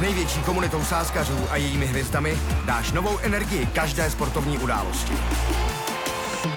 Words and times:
S 0.00 0.02
největší 0.02 0.42
komunitou 0.42 0.82
sáskařů 0.82 1.38
a 1.50 1.56
jejími 1.56 1.86
hvězdami 1.86 2.34
dáš 2.66 2.92
novou 2.92 3.18
energii 3.18 3.66
každé 3.66 4.10
sportovní 4.10 4.58
události. 4.58 5.12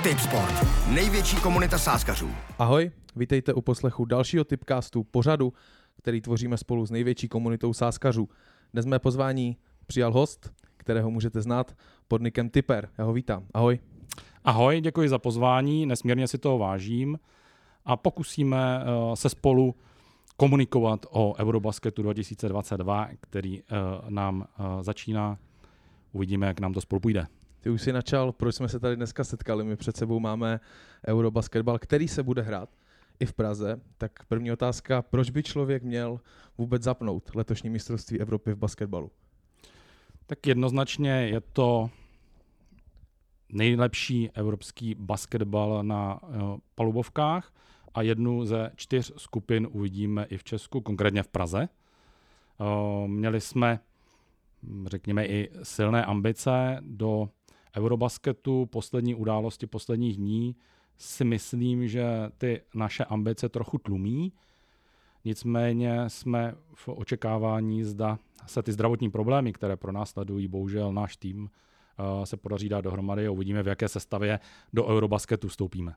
Tip 0.04 0.19
Sport. 0.19 0.54
Největší 0.88 1.38
komunita 1.38 1.77
sáskařů. 1.77 2.29
Ahoj, 2.59 2.91
vítejte 3.15 3.53
u 3.53 3.61
poslechu 3.61 4.05
dalšího 4.05 4.43
tipcastu 4.43 5.04
pořadu, 5.04 5.54
který 5.97 6.21
tvoříme 6.21 6.57
spolu 6.57 6.86
s 6.86 6.91
největší 6.91 7.27
komunitou 7.27 7.73
sáskařů. 7.73 8.29
Dnes 8.73 8.86
mé 8.86 9.00
pozvání 9.00 9.57
přijal 9.87 10.11
host, 10.11 10.51
kterého 10.78 11.11
můžete 11.11 11.41
znát 11.41 11.75
pod 12.07 12.21
nikem 12.21 12.50
Tipper. 12.50 12.89
Já 12.97 13.04
ho 13.04 13.14
vítám. 13.14 13.46
Ahoj. 13.54 13.79
Ahoj, 14.43 14.82
děkuji 14.82 15.10
za 15.10 15.19
pozvání, 15.19 15.86
nesmírně 15.86 16.28
si 16.28 16.37
toho 16.37 16.57
vážím 16.57 17.19
a 17.86 17.97
pokusíme 17.97 18.83
uh, 18.83 19.14
se 19.14 19.29
spolu 19.29 19.75
komunikovat 20.37 21.05
o 21.10 21.36
Eurobasketu 21.39 22.01
2022, 22.01 23.07
který 23.21 23.61
uh, 23.61 23.68
nám 24.10 24.37
uh, 24.59 24.65
začíná. 24.82 25.37
Uvidíme, 26.11 26.47
jak 26.47 26.59
nám 26.59 26.73
to 26.73 26.82
spolu 26.82 27.00
půjde. 27.00 27.28
Ty 27.59 27.69
už 27.69 27.82
si 27.82 27.93
načal, 27.93 28.32
proč 28.32 28.56
jsme 28.56 28.69
se 28.69 28.79
tady 28.79 28.96
dneska 28.96 29.23
setkali. 29.23 29.64
My 29.64 29.75
před 29.75 29.97
sebou 29.97 30.19
máme 30.19 30.59
Eurobasketbal, 31.07 31.79
který 31.79 32.08
se 32.08 32.23
bude 32.23 32.42
hrát 32.42 32.69
i 33.19 33.25
v 33.25 33.33
Praze. 33.33 33.81
Tak 33.97 34.11
první 34.25 34.52
otázka, 34.52 35.02
proč 35.02 35.30
by 35.30 35.44
člověk 35.44 35.83
měl 35.83 36.19
vůbec 36.58 36.84
zapnout 36.84 37.36
letošní 37.36 37.70
mistrovství 37.70 38.20
Evropy 38.20 38.53
v 38.53 38.58
basketbalu? 38.58 39.11
Tak 40.25 40.47
jednoznačně 40.47 41.11
je 41.11 41.42
to 41.42 41.89
nejlepší 43.50 44.30
evropský 44.34 44.95
basketbal 44.95 45.84
na 45.84 46.20
palubovkách 46.75 47.53
a 47.94 48.02
jednu 48.02 48.45
ze 48.45 48.72
čtyř 48.75 49.14
skupin 49.17 49.67
uvidíme 49.72 50.25
i 50.25 50.38
v 50.38 50.44
Česku, 50.44 50.81
konkrétně 50.81 51.23
v 51.23 51.28
Praze. 51.28 51.70
Měli 53.08 53.42
jsme, 53.42 53.80
řekněme, 54.86 55.26
i 55.26 55.50
silné 55.64 56.06
ambice 56.06 56.78
do 56.82 57.30
Eurobasketu, 57.78 58.66
poslední 58.66 59.16
události 59.16 59.67
posledních 59.67 60.17
dní 60.17 60.56
si 60.98 61.23
myslím, 61.23 61.88
že 61.88 62.06
ty 62.38 62.62
naše 62.76 63.04
ambice 63.04 63.50
trochu 63.50 63.78
tlumí. 63.78 64.34
Nicméně 65.26 66.10
jsme 66.10 66.56
v 66.73 66.88
očekávání, 66.88 67.84
zda 67.84 68.20
se 68.45 68.64
ty 68.64 68.72
zdravotní 68.72 69.12
problémy, 69.12 69.54
které 69.54 69.78
pro 69.78 69.92
nás 69.92 70.10
sledují, 70.10 70.48
bohužel 70.48 70.94
náš 70.94 71.17
tým 71.17 71.50
se 72.23 72.38
podaří 72.38 72.70
dát 72.70 72.82
dohromady 72.82 73.28
a 73.28 73.32
uvidíme, 73.32 73.64
v 73.64 73.67
jaké 73.67 73.88
sestavě 73.88 74.39
do 74.73 74.88
Eurobasketu 74.88 75.48
vstoupíme. 75.48 75.95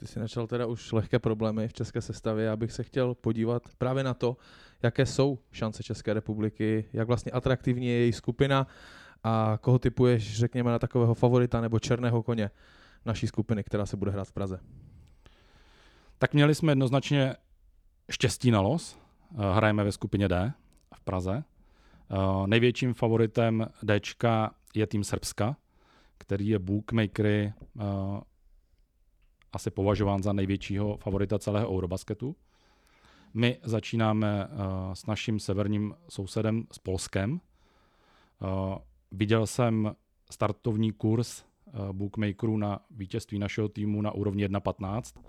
Ty 0.00 0.06
jsi 0.06 0.18
načal 0.18 0.46
teda 0.46 0.66
už 0.66 0.92
lehké 0.92 1.18
problémy 1.18 1.68
v 1.68 1.72
české 1.72 2.00
sestavě. 2.00 2.44
Já 2.44 2.56
bych 2.56 2.72
se 2.72 2.82
chtěl 2.82 3.14
podívat 3.14 3.62
právě 3.78 4.04
na 4.04 4.14
to, 4.14 4.36
jaké 4.82 5.06
jsou 5.06 5.38
šance 5.52 5.82
České 5.82 6.14
republiky, 6.14 6.84
jak 6.92 7.06
vlastně 7.06 7.32
atraktivní 7.32 7.86
je 7.86 7.92
její 7.94 8.12
skupina 8.12 8.66
a 9.24 9.58
koho 9.60 9.78
typuješ, 9.78 10.38
řekněme, 10.38 10.70
na 10.70 10.78
takového 10.78 11.14
favorita 11.14 11.60
nebo 11.60 11.78
černého 11.78 12.22
koně 12.22 12.50
naší 13.04 13.26
skupiny, 13.26 13.64
která 13.64 13.86
se 13.86 13.96
bude 13.96 14.10
hrát 14.10 14.28
v 14.28 14.32
Praze. 14.32 14.60
Tak 16.18 16.34
měli 16.34 16.54
jsme 16.54 16.72
jednoznačně 16.72 17.34
štěstí 18.10 18.50
na 18.50 18.60
los. 18.60 18.98
Eh, 19.32 19.54
hrajeme 19.54 19.84
ve 19.84 19.92
skupině 19.92 20.28
D 20.28 20.52
v 20.94 21.00
Praze. 21.00 21.44
Eh, 22.10 22.16
největším 22.46 22.94
favoritem 22.94 23.66
D 23.82 24.00
je 24.74 24.86
tým 24.86 25.04
Srbska, 25.04 25.56
který 26.18 26.48
je 26.48 26.58
bookmakery 26.58 27.52
eh, 27.80 27.82
asi 29.52 29.70
považován 29.70 30.22
za 30.22 30.32
největšího 30.32 30.96
favorita 30.96 31.38
celého 31.38 31.76
Eurobasketu. 31.76 32.36
My 33.34 33.58
začínáme 33.62 34.48
s 34.92 35.06
naším 35.06 35.40
severním 35.40 35.94
sousedem, 36.08 36.64
s 36.72 36.78
Polskem. 36.78 37.40
Viděl 39.12 39.46
jsem 39.46 39.94
startovní 40.30 40.92
kurz 40.92 41.44
Eh, 41.74 41.92
bookmakerů 41.92 42.56
na 42.56 42.80
vítězství 42.90 43.38
našeho 43.38 43.68
týmu 43.68 44.02
na 44.02 44.12
úrovni 44.12 44.46
1.15. 44.46 45.20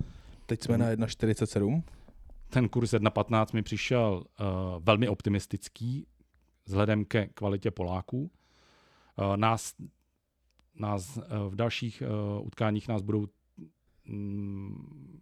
Teď 0.46 0.64
jsme 0.64 0.78
na 0.78 0.86
1.47. 0.92 1.84
Ten 2.50 2.70
kurz 2.70 2.94
1.15 2.94 3.54
mi 3.54 3.62
přišel 3.62 4.24
velmi 4.80 5.08
optimistický 5.08 6.08
vzhledem 6.66 7.06
ke 7.06 7.28
kvalitě 7.28 7.72
Poláků. 7.72 8.32
Nás, 9.36 9.74
nás 10.76 11.20
v 11.50 11.56
dalších 11.56 12.04
utkáních 12.42 12.88
nás 12.88 13.02
budou 13.02 13.28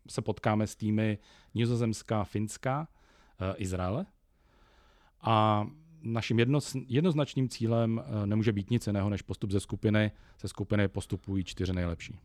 se 0.10 0.22
potkáme 0.22 0.68
s 0.68 0.76
týmy 0.76 1.18
Nizozemská, 1.54 2.24
Finská, 2.24 2.88
uh, 3.42 3.48
Izraele. 3.58 4.06
A 5.22 5.68
naším 6.02 6.40
jedno, 6.40 6.60
jednoznačným 6.88 7.50
cílem 7.50 8.04
eh, 8.06 8.28
nemůže 8.28 8.52
být 8.52 8.70
nic 8.70 8.88
jiného 8.88 9.10
než 9.10 9.22
postup 9.22 9.52
ze 9.52 9.60
skupiny. 9.60 10.12
Ze 10.42 10.48
skupiny 10.48 10.88
postupují 10.88 11.44
čtyři 11.44 11.74
nejlepší. 11.74 12.20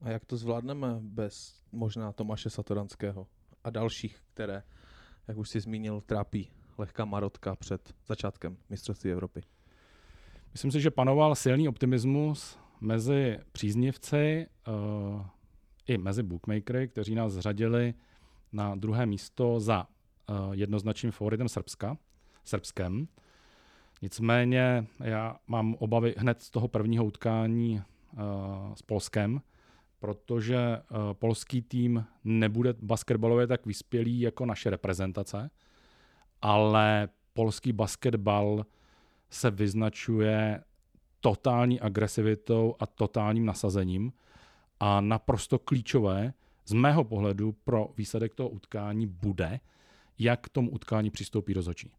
A 0.00 0.10
jak 0.10 0.24
to 0.24 0.36
zvládneme 0.36 0.96
bez 1.00 1.62
možná 1.72 2.12
Tomáše 2.12 2.50
Satoranského 2.50 3.26
a 3.64 3.70
dalších, 3.70 4.22
které, 4.34 4.62
jak 5.28 5.36
už 5.36 5.48
si 5.48 5.60
zmínil, 5.60 6.00
trápí 6.00 6.50
lehká 6.78 7.04
marotka 7.04 7.56
před 7.56 7.94
začátkem 8.06 8.56
mistrovství 8.70 9.10
Evropy? 9.10 9.42
Myslím 10.52 10.70
si, 10.70 10.80
že 10.80 10.90
panoval 10.90 11.34
silný 11.34 11.68
optimismus 11.68 12.58
mezi 12.80 13.38
příznivci 13.52 14.46
uh, 14.68 15.26
i 15.86 15.98
mezi 15.98 16.22
bookmakery, 16.22 16.88
kteří 16.88 17.14
nás 17.14 17.32
zřadili 17.32 17.94
na 18.52 18.74
druhé 18.74 19.06
místo 19.06 19.60
za 19.60 19.86
uh, 19.86 20.52
jednoznačným 20.52 21.12
favoritem 21.12 21.48
Srbska 21.48 21.96
srbském. 22.44 23.08
Nicméně 24.02 24.86
já 25.00 25.36
mám 25.46 25.74
obavy 25.78 26.14
hned 26.18 26.42
z 26.42 26.50
toho 26.50 26.68
prvního 26.68 27.04
utkání 27.04 27.82
uh, 28.12 28.74
s 28.74 28.82
Polskem, 28.82 29.40
protože 29.98 30.56
uh, 30.56 30.96
polský 31.12 31.62
tým 31.62 32.04
nebude 32.24 32.74
basketbalově 32.82 33.46
tak 33.46 33.66
vyspělý 33.66 34.20
jako 34.20 34.46
naše 34.46 34.70
reprezentace, 34.70 35.50
ale 36.42 37.08
polský 37.34 37.72
basketbal 37.72 38.66
se 39.30 39.50
vyznačuje 39.50 40.64
totální 41.20 41.80
agresivitou 41.80 42.74
a 42.78 42.86
totálním 42.86 43.46
nasazením 43.46 44.12
a 44.80 45.00
naprosto 45.00 45.58
klíčové 45.58 46.32
z 46.66 46.72
mého 46.72 47.04
pohledu 47.04 47.52
pro 47.52 47.88
výsledek 47.96 48.34
toho 48.34 48.48
utkání 48.48 49.06
bude, 49.06 49.60
jak 50.18 50.40
k 50.40 50.48
tomu 50.48 50.70
utkání 50.70 51.10
přistoupí 51.10 51.52
rozhodčí 51.52 51.90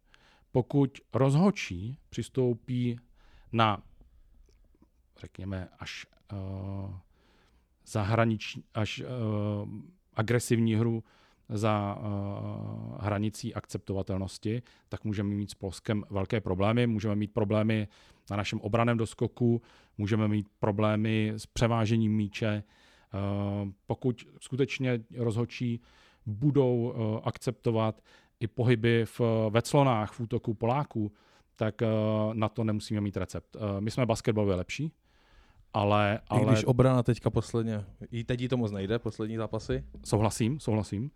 pokud 0.58 0.98
rozhočí 1.14 1.98
přistoupí 2.10 3.00
na, 3.52 3.84
řekněme, 5.20 5.70
až 5.80 6.06
uh, 6.34 6.96
zahraniční, 7.86 8.64
až 8.74 9.00
uh, 9.00 9.08
agresivní 10.14 10.76
hru 10.76 11.04
za 11.50 11.98
uh, 12.00 12.98
hranicí 13.00 13.54
akceptovatelnosti, 13.54 14.62
tak 14.90 15.04
můžeme 15.04 15.30
mít 15.30 15.52
s 15.52 15.54
Polskem 15.54 16.04
velké 16.10 16.42
problémy. 16.42 16.88
Můžeme 16.88 17.16
mít 17.16 17.34
problémy 17.34 17.88
na 18.30 18.38
našem 18.38 18.62
obraném 18.62 18.98
doskoku, 18.98 19.62
můžeme 19.98 20.28
mít 20.28 20.48
problémy 20.60 21.34
s 21.38 21.46
převážením 21.46 22.16
míče. 22.16 22.64
Uh, 23.14 23.70
pokud 23.86 24.28
skutečně 24.42 25.00
rozhočí 25.18 25.82
budou 26.26 26.76
uh, 26.76 27.20
akceptovat 27.24 28.02
i 28.40 28.48
pohyby 28.48 29.06
v, 29.06 29.22
ve 29.50 29.62
clonách 29.62 30.12
v 30.12 30.20
útoku 30.20 30.54
Poláků, 30.54 31.12
tak 31.56 31.82
na 32.34 32.50
to 32.50 32.64
nemusíme 32.64 33.02
mít 33.02 33.18
recept. 33.18 33.58
My 33.80 33.92
jsme 33.92 34.06
basketbalově 34.06 34.56
lepší, 34.56 34.92
ale... 35.74 36.20
ale... 36.28 36.42
I 36.42 36.46
když 36.46 36.66
obrana 36.66 37.04
teďka 37.04 37.30
posledně, 37.30 37.86
i 38.12 38.24
teď 38.24 38.42
jí 38.42 38.48
to 38.48 38.58
moc 38.58 38.72
nejde, 38.72 39.00
poslední 39.00 39.38
zápasy? 39.38 39.84
Souhlasím, 40.06 40.60
souhlasím, 40.60 41.12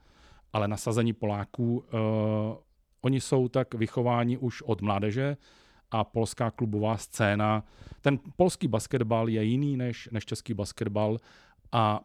ale 0.53 0.67
nasazení 0.67 1.13
Poláků, 1.13 1.77
uh, 1.77 1.83
oni 3.01 3.21
jsou 3.21 3.47
tak 3.47 3.73
vychováni 3.73 4.37
už 4.37 4.61
od 4.61 4.81
mládeže 4.81 5.37
a 5.91 6.03
polská 6.03 6.51
klubová 6.51 6.97
scéna, 6.97 7.63
ten 8.01 8.19
polský 8.35 8.67
basketbal 8.67 9.29
je 9.29 9.43
jiný 9.43 9.77
než, 9.77 10.09
než 10.11 10.25
český 10.25 10.53
basketbal 10.53 11.17
a 11.71 12.01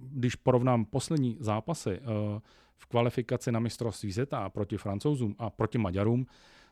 když 0.00 0.34
porovnám 0.34 0.84
poslední 0.84 1.36
zápasy, 1.40 2.00
uh, 2.00 2.40
v 2.76 2.86
kvalifikaci 2.86 3.52
na 3.52 3.60
mistrovství 3.60 4.12
světa 4.12 4.48
proti 4.48 4.76
francouzům 4.76 5.34
a 5.38 5.50
proti 5.50 5.78
Maďarům, 5.78 6.26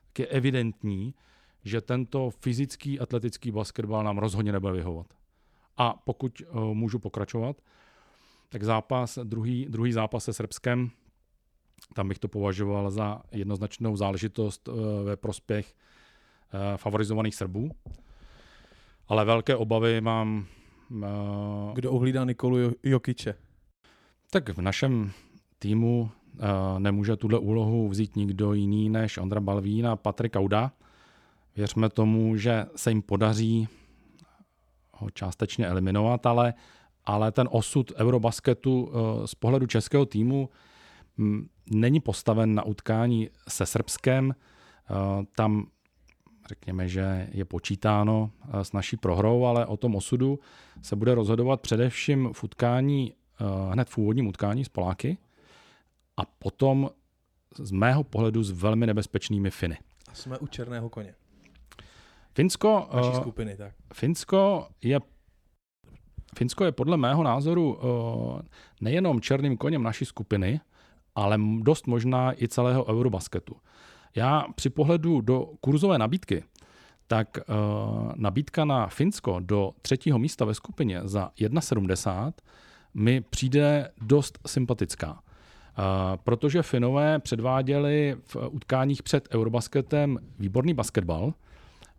tak 0.07 0.19
je 0.19 0.27
evidentní, 0.27 1.15
že 1.65 1.81
tento 1.81 2.31
fyzický 2.31 3.01
atletický 3.01 3.51
basketbal 3.51 4.05
nám 4.05 4.19
rozhodně 4.19 4.53
nebude 4.53 4.73
vyhovat. 4.73 5.07
A 5.77 5.95
pokud 6.05 6.41
uh, 6.41 6.75
můžu 6.75 6.99
pokračovat, 6.99 7.57
tak 8.49 8.63
zápas, 8.63 9.19
druhý, 9.25 9.67
druhý 9.69 9.93
zápas 9.93 10.25
se 10.25 10.33
Srbskem, 10.33 10.91
tam 11.95 12.09
bych 12.09 12.19
to 12.19 12.29
považoval 12.29 12.91
za 12.91 13.23
jednoznačnou 13.33 13.97
záležitost 13.97 14.69
uh, 14.69 14.77
ve 15.05 15.17
prospěch 15.17 15.75
favorizovaných 16.77 17.35
Srbů. 17.35 17.71
Ale 19.09 19.25
velké 19.25 19.57
obavy 19.57 20.01
mám... 20.01 20.47
Kdo 21.75 21.93
ohlídá 21.93 22.25
Nikolu 22.25 22.57
Jokiče? 22.83 23.35
Tak 24.31 24.49
v 24.49 24.61
našem 24.61 25.11
týmu 25.59 26.11
nemůže 26.79 27.17
tuhle 27.17 27.39
úlohu 27.39 27.89
vzít 27.89 28.17
nikdo 28.17 28.53
jiný 28.53 28.89
než 28.89 29.19
Ondra 29.19 29.41
Balvín 29.41 29.87
a 29.87 29.97
Patrik 29.97 30.33
Kauda. 30.33 30.73
Věřme 31.57 31.91
tomu, 31.91 32.37
že 32.37 32.67
se 32.77 32.91
jim 32.91 33.03
podaří 33.03 33.69
ho 34.93 35.11
částečně 35.11 35.67
eliminovat, 35.67 36.27
ale, 36.27 36.55
ale 37.05 37.33
ten 37.33 37.49
osud 37.51 37.93
Eurobasketu 37.97 38.93
z 39.25 39.35
pohledu 39.35 39.67
českého 39.67 40.07
týmu 40.07 40.49
není 41.71 42.01
postaven 42.01 42.55
na 42.55 42.63
utkání 42.63 43.31
se 43.49 43.67
Srbskem. 43.67 44.35
Tam 45.37 45.67
řekněme, 46.49 46.89
že 46.89 47.29
je 47.33 47.45
počítáno 47.45 48.31
eh, 48.43 48.65
s 48.65 48.73
naší 48.73 48.97
prohrou, 48.97 49.45
ale 49.45 49.67
o 49.67 49.77
tom 49.77 49.95
osudu 49.95 50.39
se 50.83 50.97
bude 50.97 51.15
rozhodovat 51.15 51.61
především 51.61 52.33
v 52.33 52.45
utkání, 52.45 53.13
eh, 53.13 53.45
hned 53.73 53.89
v 53.89 53.99
úvodním 53.99 54.27
utkání 54.27 54.65
s 54.65 54.69
Poláky 54.69 55.19
a 56.17 56.25
potom 56.25 56.91
z 57.59 57.71
mého 57.71 58.05
pohledu 58.05 58.43
s 58.43 58.51
velmi 58.51 58.87
nebezpečnými 58.87 59.51
Finy. 59.51 59.79
A 60.09 60.15
jsme 60.15 60.39
u 60.39 60.47
černého 60.47 60.89
koně. 60.89 61.15
Finsko, 62.35 62.89
Naší 62.95 63.11
eh, 63.13 63.17
skupiny, 63.17 63.57
tak. 63.57 63.75
Finsko 63.95 64.69
je 64.83 65.01
Finsko 66.37 66.65
je 66.65 66.73
podle 66.73 66.97
mého 66.97 67.23
názoru 67.23 67.79
nejenom 68.81 69.21
černým 69.21 69.57
koněm 69.57 69.83
naší 69.83 70.05
skupiny, 70.05 70.61
ale 71.15 71.39
dost 71.61 71.87
možná 71.87 72.43
i 72.43 72.49
celého 72.49 72.85
Eurobasketu. 72.85 73.57
Já 74.17 74.45
při 74.55 74.71
pohledu 74.71 75.21
do 75.21 75.51
kurzové 75.61 75.99
nabídky, 75.99 76.45
tak 77.07 77.39
uh, 77.39 78.13
nabídka 78.17 78.65
na 78.65 78.87
Finsko 78.87 79.41
do 79.41 79.73
třetího 79.83 80.19
místa 80.19 80.45
ve 80.45 80.55
skupině 80.55 81.01
za 81.05 81.31
1,70 81.39 82.33
mi 82.95 83.21
přijde 83.21 83.91
dost 84.03 84.39
sympatická. 84.47 85.13
Uh, 85.13 85.19
protože 86.25 86.63
Finové 86.63 87.19
předváděli 87.19 88.17
v 88.27 88.37
utkáních 88.51 89.03
před 89.03 89.29
Eurobasketem 89.35 90.19
výborný 90.39 90.75
basketbal, 90.75 91.35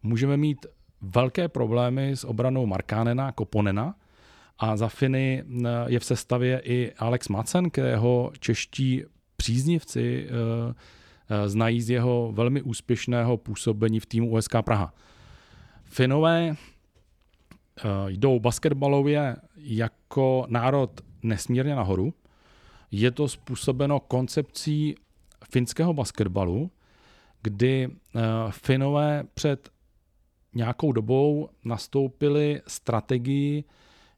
můžeme 0.04 0.38
mít 0.38 0.66
velké 1.02 1.48
problémy 1.48 2.12
s 2.12 2.24
obranou 2.24 2.66
Markánena, 2.66 3.32
Koponena 3.32 3.96
a 4.60 4.78
za 4.78 4.88
Finy 4.88 5.44
eh, 5.44 5.70
je 5.88 6.00
v 6.00 6.06
sestavě 6.06 6.62
i 6.64 6.94
Alex 6.98 7.28
Macen, 7.28 7.70
kterého 7.70 8.32
čeští 8.40 9.04
příznivci 9.38 10.30
uh, 10.30 10.74
znají 11.46 11.82
z 11.82 11.90
jeho 11.90 12.32
velmi 12.32 12.62
úspěšného 12.62 13.38
působení 13.38 14.00
v 14.00 14.06
týmu 14.06 14.32
USK 14.32 14.56
Praha. 14.62 14.94
Finové 15.84 16.50
eh, 16.50 17.84
jdou 18.08 18.40
basketbalově 18.40 19.36
jako 19.58 20.46
národ 20.50 21.02
nesmírně 21.24 21.76
nahoru. 21.76 22.14
Je 22.92 23.12
to 23.12 23.28
způsobeno 23.28 24.00
koncepcí 24.00 24.96
finského 25.52 25.94
basketbalu, 25.94 26.72
kdy 27.42 27.88
eh, 27.90 28.20
Finové 28.50 29.24
před 29.34 29.70
nějakou 30.54 30.92
dobou 30.92 31.50
nastoupili 31.66 32.62
strategii, 32.68 33.64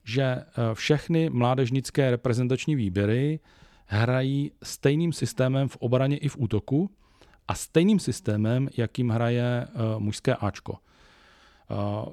že 0.03 0.43
všechny 0.73 1.29
mládežnické 1.29 2.11
reprezentační 2.11 2.75
výběry 2.75 3.39
hrají 3.85 4.51
stejným 4.63 5.13
systémem 5.13 5.67
v 5.67 5.77
obraně 5.77 6.17
i 6.17 6.27
v 6.27 6.37
útoku 6.37 6.89
a 7.49 7.53
stejným 7.53 7.99
systémem, 7.99 8.69
jakým 8.77 9.09
hraje 9.09 9.67
uh, 9.67 9.99
mužské 9.99 10.35
Ačko. 10.35 10.71
Uh, 10.73 10.77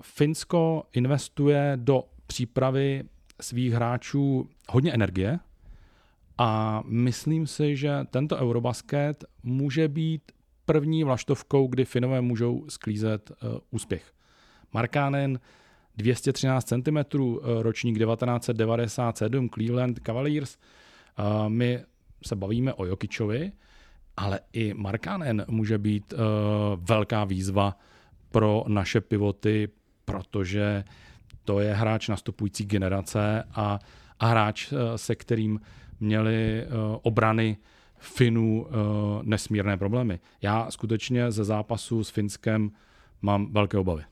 Finsko 0.03 0.83
investuje 0.93 1.73
do 1.77 2.05
přípravy 2.27 3.05
svých 3.41 3.73
hráčů 3.73 4.49
hodně 4.69 4.93
energie 4.93 5.39
a 6.39 6.83
myslím 6.87 7.47
si, 7.47 7.77
že 7.77 8.05
tento 8.11 8.37
Eurobasket 8.37 9.25
může 9.43 9.89
být 9.89 10.23
první 10.65 11.05
vlaštovkou, 11.05 11.67
kdy 11.67 11.85
Finové 11.85 12.21
můžou 12.21 12.65
sklízet 12.69 13.31
uh, 13.31 13.59
úspěch. 13.71 14.13
Markánen 14.73 15.41
213 15.97 16.65
cm, 16.65 17.19
ročník 17.61 17.99
1997, 17.99 19.49
Cleveland 19.49 20.01
Cavaliers. 20.07 20.59
My 21.49 21.85
se 22.27 22.37
bavíme 22.37 22.75
o 22.75 22.85
Jokičovi, 22.85 23.53
ale 24.17 24.41
i 24.53 24.75
Markanen 24.75 25.45
může 25.49 25.79
být 25.79 26.13
uh, 26.13 26.19
velká 26.77 27.25
výzva 27.25 27.79
pro 28.31 28.65
naše 28.69 29.01
pivoty, 29.01 29.69
protože 30.05 30.85
to 31.45 31.61
je 31.61 31.75
hráč 31.75 32.09
nastupující 32.09 32.65
generace 32.65 33.45
a, 33.55 33.79
a 34.21 34.27
hráč, 34.27 34.73
uh, 34.73 34.79
se 34.97 35.15
kterým 35.15 35.61
měli 36.01 36.67
uh, 36.67 36.97
obrany 37.03 37.57
Finů 37.99 38.67
uh, 38.67 38.73
nesmírné 39.23 39.77
problémy. 39.77 40.21
Já 40.43 40.71
skutečně 40.71 41.31
ze 41.31 41.45
zápasu 41.45 42.05
s 42.05 42.11
Finskem 42.11 42.71
mám 43.23 43.53
velké 43.53 43.79
obavy. 43.79 44.03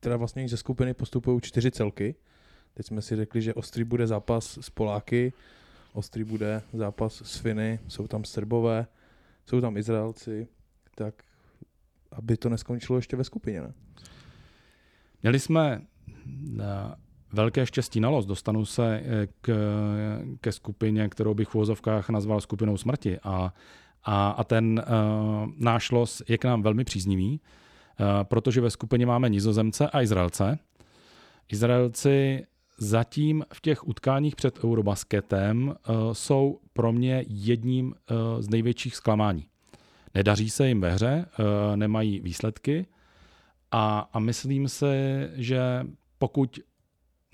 Teda 0.00 0.16
vlastně 0.16 0.48
ze 0.48 0.56
skupiny 0.56 0.94
postupují 0.94 1.40
čtyři 1.40 1.70
celky. 1.70 2.14
Teď 2.74 2.86
jsme 2.86 3.02
si 3.02 3.16
řekli, 3.16 3.42
že 3.42 3.54
ostrý 3.54 3.84
bude 3.84 4.06
zápas 4.06 4.58
s 4.60 4.70
Poláky, 4.70 5.32
ostrý 5.94 6.24
bude 6.24 6.62
zápas 6.72 7.22
s 7.24 7.36
Finy, 7.36 7.78
jsou 7.88 8.06
tam 8.06 8.24
Srbové, 8.24 8.86
jsou 9.46 9.60
tam 9.60 9.76
Izraelci, 9.76 10.48
tak 10.94 11.14
aby 12.12 12.36
to 12.36 12.48
neskončilo 12.48 12.98
ještě 12.98 13.16
ve 13.16 13.24
skupině, 13.24 13.60
ne? 13.60 13.72
Měli 15.22 15.40
jsme 15.40 15.82
eh, 16.60 16.64
velké 17.32 17.66
štěstí 17.66 18.00
na 18.00 18.08
los. 18.08 18.26
Dostanu 18.26 18.64
se 18.64 19.02
eh, 19.04 19.28
k, 19.40 19.54
ke 20.40 20.52
skupině, 20.52 21.08
kterou 21.08 21.34
bych 21.34 21.48
v 21.48 21.54
úvozovkách 21.54 22.08
nazval 22.08 22.40
skupinou 22.40 22.76
smrti. 22.76 23.18
A, 23.22 23.54
a, 24.04 24.30
a 24.30 24.44
ten 24.44 24.84
uh, 24.86 25.50
náš 25.58 25.90
los 25.90 26.22
je 26.28 26.38
k 26.38 26.44
nám 26.44 26.62
velmi 26.62 26.84
příznivý, 26.84 27.40
uh, 28.00 28.06
protože 28.22 28.60
ve 28.60 28.70
skupině 28.70 29.06
máme 29.06 29.28
Nizozemce 29.28 29.90
a 29.90 30.02
Izraelce. 30.02 30.58
Izraelci 31.48 32.46
zatím 32.78 33.44
v 33.54 33.60
těch 33.60 33.88
utkáních 33.88 34.36
před 34.36 34.64
Eurobasketem 34.64 35.68
uh, 35.68 35.94
jsou 36.12 36.60
pro 36.72 36.92
mě 36.92 37.24
jedním 37.28 37.86
uh, 37.86 38.42
z 38.42 38.48
největších 38.48 38.96
zklamání. 38.96 39.46
Nedaří 40.14 40.50
se 40.50 40.68
jim 40.68 40.80
ve 40.80 40.92
hře, 40.92 41.26
uh, 41.38 41.76
nemají 41.76 42.20
výsledky 42.20 42.86
a, 43.70 44.08
a 44.12 44.18
myslím 44.18 44.68
si, 44.68 44.86
že 45.34 45.60
pokud 46.18 46.58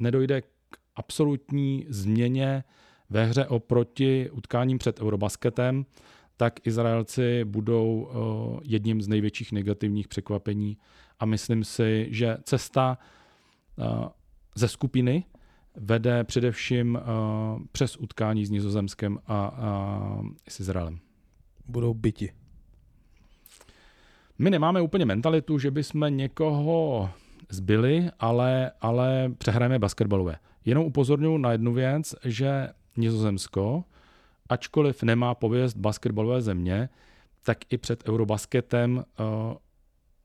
nedojde 0.00 0.40
k 0.40 0.78
absolutní 0.96 1.86
změně 1.88 2.64
ve 3.10 3.24
hře 3.24 3.46
oproti 3.46 4.30
utkáním 4.30 4.78
před 4.78 5.00
Eurobasketem, 5.00 5.86
tak 6.36 6.66
Izraelci 6.66 7.44
budou 7.44 8.10
jedním 8.62 9.02
z 9.02 9.08
největších 9.08 9.52
negativních 9.52 10.08
překvapení 10.08 10.78
a 11.18 11.26
myslím 11.26 11.64
si, 11.64 12.06
že 12.10 12.36
cesta 12.42 12.98
ze 14.54 14.68
skupiny 14.68 15.24
vede 15.76 16.24
především 16.24 16.94
uh, 16.94 17.62
přes 17.72 17.96
utkání 17.96 18.46
s 18.46 18.50
Nizozemskem 18.50 19.18
a, 19.26 19.46
a 19.46 20.22
s 20.48 20.60
Izraelem. 20.60 20.98
Budou 21.66 21.94
byti. 21.94 22.32
My 24.38 24.50
nemáme 24.50 24.80
úplně 24.80 25.04
mentalitu, 25.04 25.58
že 25.58 25.70
bychom 25.70 26.16
někoho 26.16 27.10
zbyli, 27.48 28.10
ale, 28.18 28.72
ale 28.80 29.30
přehrajeme 29.38 29.78
basketbalové. 29.78 30.36
Jenom 30.64 30.84
upozorňuji 30.84 31.38
na 31.38 31.52
jednu 31.52 31.72
věc, 31.72 32.14
že 32.24 32.68
Nizozemsko, 32.96 33.84
ačkoliv 34.48 35.02
nemá 35.02 35.34
pověst 35.34 35.76
basketbalové 35.76 36.42
země, 36.42 36.88
tak 37.42 37.58
i 37.70 37.78
před 37.78 38.08
Eurobasketem 38.08 38.96
uh, 38.96 39.04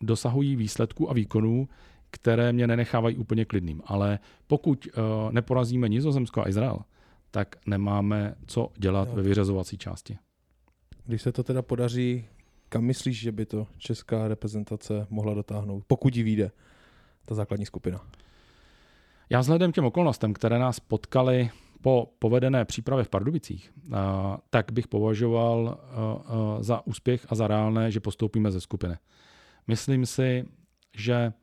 dosahují 0.01 0.55
výsledků 0.55 1.09
a 1.09 1.13
výkonů, 1.13 1.67
které 2.15 2.53
mě 2.53 2.67
nenechávají 2.67 3.17
úplně 3.17 3.45
klidným. 3.45 3.81
Ale 3.85 4.19
pokud 4.47 4.87
uh, 4.87 5.31
neporazíme 5.31 5.89
Nizozemsko 5.89 6.41
a 6.41 6.49
Izrael, 6.49 6.79
tak 7.31 7.55
nemáme 7.67 8.35
co 8.47 8.71
dělat 8.77 9.09
no. 9.09 9.15
ve 9.15 9.21
vyřazovací 9.21 9.77
části. 9.77 10.17
Když 11.05 11.21
se 11.21 11.31
to 11.31 11.43
teda 11.43 11.61
podaří, 11.61 12.25
kam 12.69 12.83
myslíš, 12.83 13.19
že 13.19 13.31
by 13.31 13.45
to 13.45 13.67
česká 13.77 14.27
reprezentace 14.27 15.07
mohla 15.09 15.33
dotáhnout, 15.33 15.83
pokud 15.87 16.15
jí 16.15 16.23
vyjde 16.23 16.51
ta 17.25 17.35
základní 17.35 17.65
skupina? 17.65 17.99
Já 19.29 19.39
vzhledem 19.39 19.71
těm 19.71 19.85
okolnostem, 19.85 20.33
které 20.33 20.59
nás 20.59 20.79
potkaly 20.79 21.49
po 21.81 22.13
povedené 22.19 22.65
přípravě 22.65 23.03
v 23.03 23.09
Pardubicích, 23.09 23.71
uh, 23.87 23.95
tak 24.49 24.71
bych 24.71 24.87
považoval 24.87 25.77
uh, 25.77 26.61
za 26.61 26.87
úspěch 26.87 27.25
a 27.29 27.35
za 27.35 27.47
reálné, 27.47 27.91
že 27.91 27.99
postoupíme 27.99 28.51
ze 28.51 28.61
skupiny. 28.61 28.95
Myslím 29.67 30.05
si, 30.05 30.45
že 30.97 31.33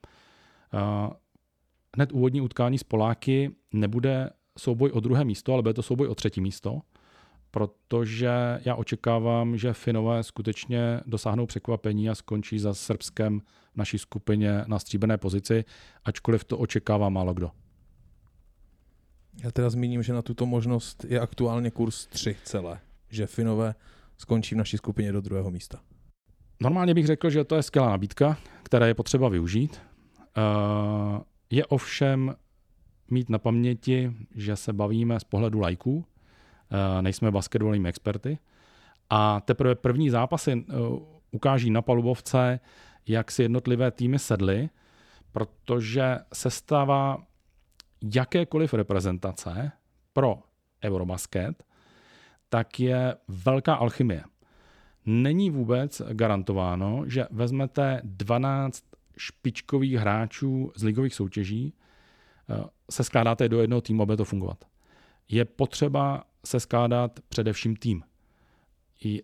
hned 1.95 2.11
úvodní 2.11 2.41
utkání 2.41 2.77
s 2.77 2.83
Poláky 2.83 3.55
nebude 3.73 4.29
souboj 4.57 4.91
o 4.93 4.99
druhé 4.99 5.25
místo, 5.25 5.53
ale 5.53 5.61
bude 5.61 5.73
to 5.73 5.81
souboj 5.83 6.07
o 6.07 6.15
třetí 6.15 6.41
místo, 6.41 6.81
protože 7.51 8.59
já 8.65 8.75
očekávám, 8.75 9.57
že 9.57 9.73
Finové 9.73 10.23
skutečně 10.23 11.01
dosáhnou 11.05 11.45
překvapení 11.45 12.09
a 12.09 12.15
skončí 12.15 12.59
za 12.59 12.73
Srbskem 12.73 13.39
v 13.73 13.77
naší 13.77 13.97
skupině 13.97 14.63
na 14.67 14.79
stříbené 14.79 15.17
pozici, 15.17 15.65
ačkoliv 16.05 16.43
to 16.43 16.57
očekává 16.57 17.09
málo 17.09 17.33
kdo. 17.33 17.51
Já 19.43 19.51
teda 19.51 19.69
zmíním, 19.69 20.03
že 20.03 20.13
na 20.13 20.21
tuto 20.21 20.45
možnost 20.45 21.05
je 21.09 21.19
aktuálně 21.19 21.71
kurz 21.71 22.07
3 22.07 22.35
celé. 22.43 22.79
že 23.09 23.27
Finové 23.27 23.75
skončí 24.17 24.55
v 24.55 24.57
naší 24.57 24.77
skupině 24.77 25.11
do 25.11 25.21
druhého 25.21 25.51
místa? 25.51 25.79
Normálně 26.61 26.93
bych 26.93 27.05
řekl, 27.05 27.29
že 27.29 27.43
to 27.43 27.55
je 27.55 27.63
skvělá 27.63 27.89
nabídka, 27.89 28.37
která 28.63 28.87
je 28.87 28.93
potřeba 28.93 29.29
využít. 29.29 29.81
Uh, 30.37 31.21
je 31.49 31.65
ovšem 31.65 32.35
mít 33.09 33.29
na 33.29 33.39
paměti, 33.39 34.13
že 34.35 34.55
se 34.55 34.73
bavíme 34.73 35.19
z 35.19 35.23
pohledu 35.23 35.59
lajků, 35.59 35.95
uh, 35.95 36.03
nejsme 37.01 37.31
basketbalovými 37.31 37.89
experty 37.89 38.37
a 39.09 39.41
teprve 39.41 39.75
první 39.75 40.09
zápasy 40.09 40.55
uh, 40.55 40.99
ukáží 41.31 41.69
na 41.69 41.81
palubovce, 41.81 42.59
jak 43.07 43.31
si 43.31 43.41
jednotlivé 43.41 43.91
týmy 43.91 44.19
sedly, 44.19 44.69
protože 45.31 46.19
sestava 46.33 47.17
jakékoliv 48.15 48.73
reprezentace 48.73 49.71
pro 50.13 50.39
Eurobasket, 50.83 51.63
tak 52.49 52.79
je 52.79 53.15
velká 53.27 53.75
alchymie. 53.75 54.23
Není 55.05 55.49
vůbec 55.49 56.01
garantováno, 56.13 57.03
že 57.07 57.27
vezmete 57.31 58.01
12 58.03 58.83
špičkových 59.17 59.93
hráčů 59.93 60.71
z 60.75 60.83
ligových 60.83 61.13
soutěží, 61.13 61.73
eh, 62.49 62.63
se 62.89 63.03
skládáte 63.03 63.49
do 63.49 63.61
jednoho 63.61 63.81
týmu, 63.81 64.03
aby 64.03 64.17
to 64.17 64.25
fungovat. 64.25 64.65
Je 65.29 65.45
potřeba 65.45 66.23
se 66.45 66.59
skládat 66.59 67.19
především 67.29 67.75
tým. 67.75 68.03
I 69.03 69.23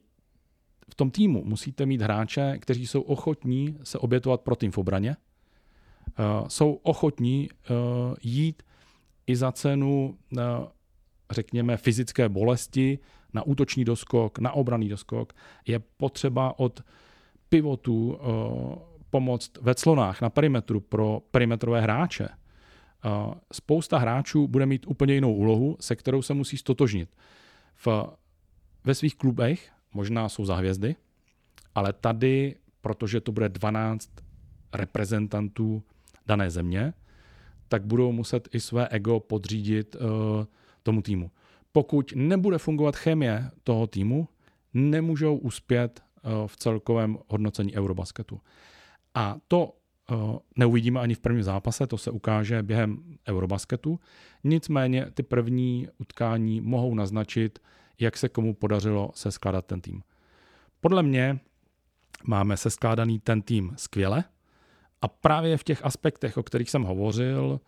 v 0.89 0.95
tom 0.95 1.11
týmu 1.11 1.43
musíte 1.45 1.85
mít 1.85 2.01
hráče, 2.01 2.57
kteří 2.61 2.87
jsou 2.87 3.01
ochotní 3.01 3.77
se 3.83 3.97
obětovat 3.97 4.41
pro 4.41 4.55
tým 4.55 4.71
v 4.71 4.77
obraně, 4.77 5.15
eh, 5.15 6.23
jsou 6.47 6.73
ochotní 6.73 7.49
eh, 7.51 7.73
jít 8.21 8.63
i 9.27 9.35
za 9.35 9.51
cenu, 9.51 10.17
řekněme, 11.31 11.77
fyzické 11.77 12.29
bolesti 12.29 12.99
na 13.33 13.43
útočný 13.43 13.85
doskok, 13.85 14.39
na 14.39 14.51
obraný 14.51 14.89
doskok. 14.89 15.33
Je 15.67 15.79
potřeba 15.79 16.59
od 16.59 16.83
pivotů 17.49 18.19
pomoct 19.09 19.57
ve 19.61 19.75
clonách 19.75 20.21
na 20.21 20.29
perimetru 20.29 20.79
pro 20.79 21.21
perimetrové 21.31 21.81
hráče. 21.81 22.29
Spousta 23.53 23.97
hráčů 23.97 24.47
bude 24.47 24.65
mít 24.65 24.85
úplně 24.87 25.13
jinou 25.13 25.33
úlohu, 25.33 25.77
se 25.79 25.95
kterou 25.95 26.21
se 26.21 26.33
musí 26.33 26.57
stotožnit. 26.57 27.09
V, 27.75 27.87
ve 28.83 28.95
svých 28.95 29.15
klubech 29.15 29.71
možná 29.93 30.29
jsou 30.29 30.45
za 30.45 30.55
hvězdy, 30.55 30.95
ale 31.75 31.93
tady, 31.93 32.55
protože 32.81 33.21
to 33.21 33.31
bude 33.31 33.49
12 33.49 34.09
reprezentantů 34.73 35.83
dané 36.25 36.49
země, 36.49 36.93
tak 37.67 37.85
budou 37.85 38.11
muset 38.11 38.49
i 38.53 38.59
své 38.59 38.87
ego 38.87 39.19
podřídit 39.19 39.95
uh, 39.95 40.01
tomu 40.83 41.01
týmu. 41.01 41.31
Pokud 41.71 42.13
nebude 42.15 42.57
fungovat 42.57 42.95
chemie 42.95 43.51
toho 43.63 43.87
týmu, 43.87 44.27
nemůžou 44.73 45.37
uspět 45.37 46.03
uh, 46.23 46.47
v 46.47 46.57
celkovém 46.57 47.17
hodnocení 47.27 47.75
Eurobasketu. 47.75 48.41
A 49.13 49.35
to 49.47 49.73
uh, 50.11 50.37
neuvidíme 50.55 50.99
ani 50.99 51.15
v 51.15 51.19
prvním 51.19 51.43
zápase, 51.43 51.87
to 51.87 51.97
se 51.97 52.11
ukáže 52.11 52.63
během 52.63 53.17
Eurobasketu. 53.27 53.99
Nicméně 54.43 55.05
ty 55.13 55.23
první 55.23 55.87
utkání 55.97 56.61
mohou 56.61 56.95
naznačit, 56.95 57.59
jak 57.99 58.17
se 58.17 58.29
komu 58.29 58.53
podařilo 58.53 59.11
se 59.13 59.31
skládat 59.31 59.65
ten 59.65 59.81
tým. 59.81 60.03
Podle 60.81 61.03
mě 61.03 61.39
máme 62.23 62.57
se 62.57 62.69
skládaný 62.69 63.19
ten 63.19 63.41
tým 63.41 63.73
skvěle 63.75 64.23
a 65.01 65.07
právě 65.07 65.57
v 65.57 65.63
těch 65.63 65.85
aspektech, 65.85 66.37
o 66.37 66.43
kterých 66.43 66.69
jsem 66.69 66.83
hovořil, 66.83 67.59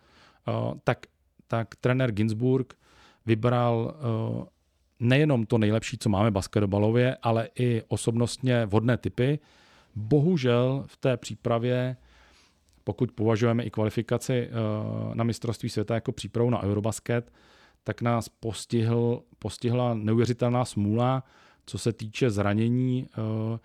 uh, 0.48 0.74
tak, 0.84 1.06
tak 1.46 1.76
trenér 1.76 2.12
Ginsburg 2.12 2.74
vybral 3.26 3.94
uh, 4.38 4.44
nejenom 5.00 5.46
to 5.46 5.58
nejlepší, 5.58 5.98
co 5.98 6.08
máme 6.08 6.30
basketbalově, 6.30 7.16
ale 7.22 7.48
i 7.58 7.82
osobnostně 7.88 8.66
vhodné 8.66 8.96
typy, 8.96 9.38
Bohužel 9.94 10.84
v 10.86 10.96
té 10.96 11.16
přípravě, 11.16 11.96
pokud 12.84 13.12
považujeme 13.12 13.64
i 13.64 13.70
kvalifikaci 13.70 14.32
eh, 14.32 14.50
na 15.14 15.24
mistrovství 15.24 15.68
světa 15.68 15.94
jako 15.94 16.12
přípravu 16.12 16.50
na 16.50 16.62
Eurobasket, 16.62 17.32
tak 17.84 18.02
nás 18.02 18.28
postihl, 18.28 19.22
postihla 19.38 19.94
neuvěřitelná 19.94 20.64
smůla, 20.64 21.24
co 21.66 21.78
se 21.78 21.92
týče 21.92 22.30
zranění 22.30 23.06
eh, 23.06 23.58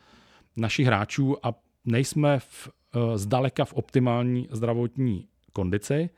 našich 0.57 0.87
hráčů 0.87 1.45
a 1.45 1.53
nejsme 1.85 2.39
v, 2.39 2.69
eh, 2.69 3.17
zdaleka 3.17 3.65
v 3.65 3.73
optimální 3.73 4.47
zdravotní 4.51 5.27
kondici. 5.53 6.09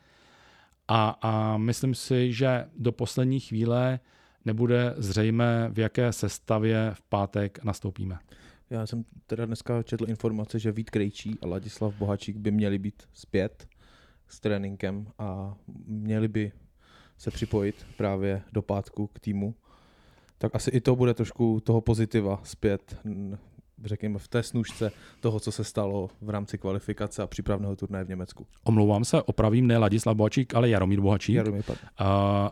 A, 0.88 1.18
a 1.22 1.58
myslím 1.58 1.96
si, 1.96 2.34
že 2.34 2.66
do 2.78 2.92
poslední 2.92 3.40
chvíle 3.40 4.00
nebude 4.46 4.94
zřejmé, 4.98 5.70
v 5.72 5.80
jaké 5.80 6.14
sestavě 6.14 6.92
v 6.94 7.02
pátek 7.02 7.64
nastoupíme. 7.64 8.20
Já 8.70 8.88
jsem 8.88 9.06
teda 9.28 9.46
dneska 9.46 9.84
četl 9.84 10.10
informace, 10.10 10.60
že 10.60 10.72
Vít 10.72 10.90
Krejčí 10.90 11.38
a 11.42 11.48
Ladislav 11.48 11.96
Bohačík 11.96 12.38
by 12.38 12.52
měli 12.52 12.78
být 12.78 13.04
zpět 13.14 13.68
s 14.28 14.40
tréninkem 14.40 15.08
a 15.18 15.56
měli 15.86 16.28
by 16.28 16.52
se 17.18 17.32
připojit 17.32 17.86
právě 17.98 18.42
do 18.54 18.62
pátku 18.62 19.08
k 19.08 19.20
týmu. 19.20 19.56
Tak 20.38 20.56
asi 20.56 20.72
i 20.72 20.82
to 20.82 20.96
bude 20.96 21.14
trošku 21.14 21.60
toho 21.60 21.82
pozitiva 21.82 22.40
zpět, 22.44 22.98
řekněme, 23.84 24.20
v 24.20 24.28
té 24.28 24.44
snužce 24.44 24.92
toho, 25.20 25.40
co 25.40 25.52
se 25.52 25.64
stalo 25.64 26.10
v 26.22 26.30
rámci 26.30 26.58
kvalifikace 26.58 27.24
a 27.24 27.28
přípravného 27.28 27.76
turnaje 27.76 28.06
v 28.06 28.10
Německu. 28.10 28.48
Omlouvám 28.64 29.06
se, 29.06 29.22
opravím 29.22 29.68
ne 29.68 29.78
Ladislav 29.78 30.18
Bohačík, 30.18 30.56
ale 30.56 30.70
Jaromír 30.70 31.02
Bohačík. 31.02 31.36
Jaromír 31.36 31.64
uh, 31.70 31.76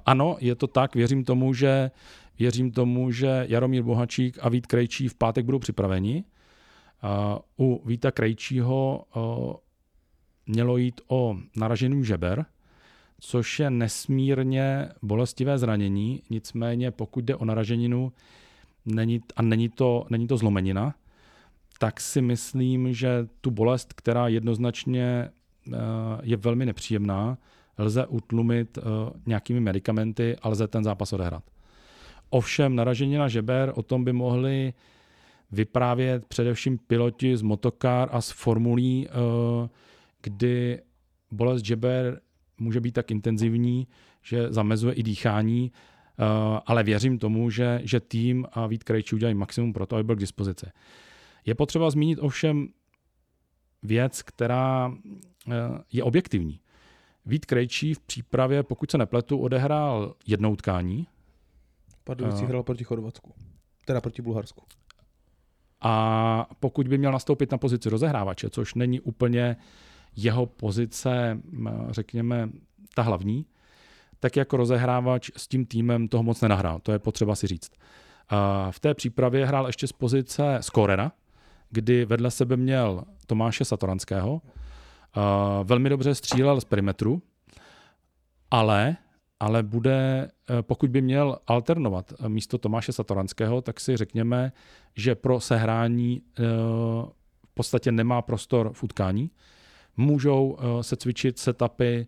ano, 0.05 0.37
je 0.39 0.55
to 0.55 0.67
tak, 0.67 0.95
věřím 0.95 1.23
tomu, 1.23 1.53
že 1.53 1.91
Věřím 2.39 2.71
tomu, 2.71 3.11
že 3.11 3.45
Jaromír 3.49 3.83
Bohačík 3.83 4.37
a 4.41 4.49
Vít 4.49 4.67
Krejčí 4.67 5.07
v 5.07 5.15
pátek 5.15 5.45
budou 5.45 5.59
připraveni. 5.59 6.23
U 7.59 7.87
Víta 7.87 8.11
Krejčího 8.11 9.05
mělo 10.47 10.77
jít 10.77 11.01
o 11.07 11.37
naražený 11.55 12.05
žeber, 12.05 12.45
což 13.19 13.59
je 13.59 13.69
nesmírně 13.69 14.89
bolestivé 15.01 15.57
zranění, 15.57 16.23
nicméně 16.29 16.91
pokud 16.91 17.23
jde 17.23 17.35
o 17.35 17.45
naraženinu 17.45 18.11
není, 18.85 19.21
a 19.35 19.41
není 19.41 19.69
to, 19.69 20.05
není 20.09 20.27
to 20.27 20.37
zlomenina, 20.37 20.95
tak 21.79 22.01
si 22.01 22.21
myslím, 22.21 22.93
že 22.93 23.27
tu 23.41 23.51
bolest, 23.51 23.93
která 23.93 24.27
jednoznačně 24.27 25.29
je 26.23 26.37
velmi 26.37 26.65
nepříjemná, 26.65 27.37
lze 27.77 28.05
utlumit 28.05 28.77
nějakými 29.25 29.59
medicamenty 29.59 30.35
a 30.41 30.49
lze 30.49 30.67
ten 30.67 30.83
zápas 30.83 31.13
odehrát. 31.13 31.43
Ovšem 32.29 32.75
naražení 32.75 33.15
na 33.15 33.27
žeber, 33.27 33.73
o 33.75 33.83
tom 33.83 34.03
by 34.03 34.13
mohli 34.13 34.73
vyprávět 35.51 36.25
především 36.25 36.77
piloti 36.77 37.37
z 37.37 37.41
motokár 37.41 38.09
a 38.11 38.21
z 38.21 38.31
formulí, 38.31 39.07
eh, 39.07 39.69
kdy 40.21 40.81
bolest 41.31 41.65
žeber 41.65 42.21
může 42.59 42.81
být 42.81 42.91
tak 42.91 43.11
intenzivní, 43.11 43.87
že 44.21 44.51
zamezuje 44.51 44.93
i 44.93 45.03
dýchání, 45.03 45.71
eh, 45.71 46.23
ale 46.65 46.83
věřím 46.83 47.19
tomu, 47.19 47.49
že, 47.49 47.81
že 47.83 47.99
tým 47.99 48.45
a 48.51 48.67
Vít 48.67 48.83
Krejčí 48.83 49.15
udělají 49.15 49.35
maximum 49.35 49.73
pro 49.73 49.85
to, 49.85 49.95
aby 49.95 50.03
byl 50.03 50.15
k 50.15 50.19
dispozici. 50.19 50.65
Je 51.45 51.55
potřeba 51.55 51.89
zmínit 51.89 52.19
ovšem 52.21 52.67
věc, 53.83 54.21
která 54.21 54.93
eh, 55.47 55.53
je 55.91 56.03
objektivní. 56.03 56.59
Vít 57.25 57.45
Krejčí 57.45 57.93
v 57.93 57.99
přípravě, 57.99 58.63
pokud 58.63 58.91
se 58.91 58.97
nepletu, 58.97 59.37
odehrál 59.37 60.15
jednou 60.27 60.51
utkání, 60.51 61.07
Pardubicí 62.07 62.43
uh, 62.43 62.49
hrál 62.49 62.63
proti 62.63 62.83
Chorvatsku, 62.83 63.33
teda 63.85 64.01
proti 64.01 64.21
Bulharsku. 64.21 64.63
A 65.81 66.49
pokud 66.59 66.87
by 66.87 66.97
měl 66.97 67.11
nastoupit 67.11 67.51
na 67.51 67.57
pozici 67.57 67.89
rozehrávače, 67.89 68.49
což 68.49 68.73
není 68.73 68.99
úplně 68.99 69.57
jeho 70.15 70.45
pozice, 70.45 71.39
řekněme, 71.89 72.49
ta 72.95 73.01
hlavní, 73.01 73.45
tak 74.19 74.35
jako 74.35 74.57
rozehrávač 74.57 75.29
s 75.37 75.47
tím 75.47 75.65
týmem 75.65 76.07
toho 76.07 76.23
moc 76.23 76.41
nenahrál. 76.41 76.79
To 76.79 76.91
je 76.91 76.99
potřeba 76.99 77.35
si 77.35 77.47
říct. 77.47 77.71
A 78.29 78.71
v 78.71 78.79
té 78.79 78.93
přípravě 78.93 79.45
hrál 79.45 79.67
ještě 79.67 79.87
z 79.87 79.91
pozice 79.91 80.57
skorera, 80.61 81.11
kdy 81.69 82.05
vedle 82.05 82.31
sebe 82.31 82.57
měl 82.57 83.03
Tomáše 83.27 83.65
Satoranského. 83.65 84.41
A 85.13 85.61
velmi 85.63 85.89
dobře 85.89 86.15
střílel 86.15 86.61
z 86.61 86.65
perimetru, 86.65 87.21
ale 88.51 88.97
ale 89.39 89.63
bude, 89.63 90.31
eh, 90.49 90.61
pokud 90.61 90.89
by 90.89 91.01
měl 91.01 91.39
alternovat 91.47 92.13
eh, 92.19 92.29
místo 92.29 92.57
Tomáše 92.57 92.91
Satoranského, 92.91 93.61
tak 93.61 93.79
si 93.79 93.97
řekněme, 93.97 94.51
že 94.95 95.15
pro 95.15 95.39
sehrání 95.39 96.21
eh, 96.21 96.43
v 97.45 97.53
podstatě 97.53 97.91
nemá 97.91 98.21
prostor 98.21 98.73
v 98.73 98.83
utkání. 98.83 99.31
Můžou 99.99 100.57
se 100.81 100.95
cvičit 100.95 101.39
setupy 101.39 102.07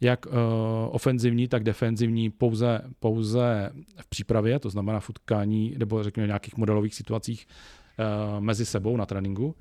jak 0.00 0.26
ofenzivní, 0.90 1.48
tak 1.48 1.64
defenzivní 1.64 2.30
pouze, 2.30 2.80
pouze 3.00 3.72
v 4.00 4.08
přípravě, 4.08 4.58
to 4.58 4.70
znamená 4.70 5.00
v 5.00 5.10
utkání 5.10 5.74
nebo 5.78 6.02
řekněme 6.02 6.26
v 6.26 6.28
nějakých 6.28 6.56
modelových 6.56 6.94
situacích 6.94 7.46
mezi 8.38 8.66
sebou 8.66 8.96
na 8.96 9.06
tréninku, 9.06 9.56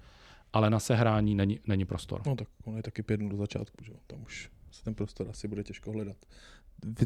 ale 0.53 0.69
na 0.69 0.79
sehrání 0.79 1.35
není, 1.35 1.59
není 1.67 1.85
prostor. 1.85 2.21
No 2.25 2.35
tak 2.35 2.47
on 2.63 2.77
je 2.77 2.83
taky 2.83 3.03
pět 3.03 3.19
do 3.19 3.37
začátku, 3.37 3.83
že? 3.83 3.91
tam 4.07 4.23
už 4.23 4.49
se 4.71 4.83
ten 4.83 4.95
prostor 4.95 5.29
asi 5.29 5.47
bude 5.47 5.63
těžko 5.63 5.91
hledat. 5.91 6.17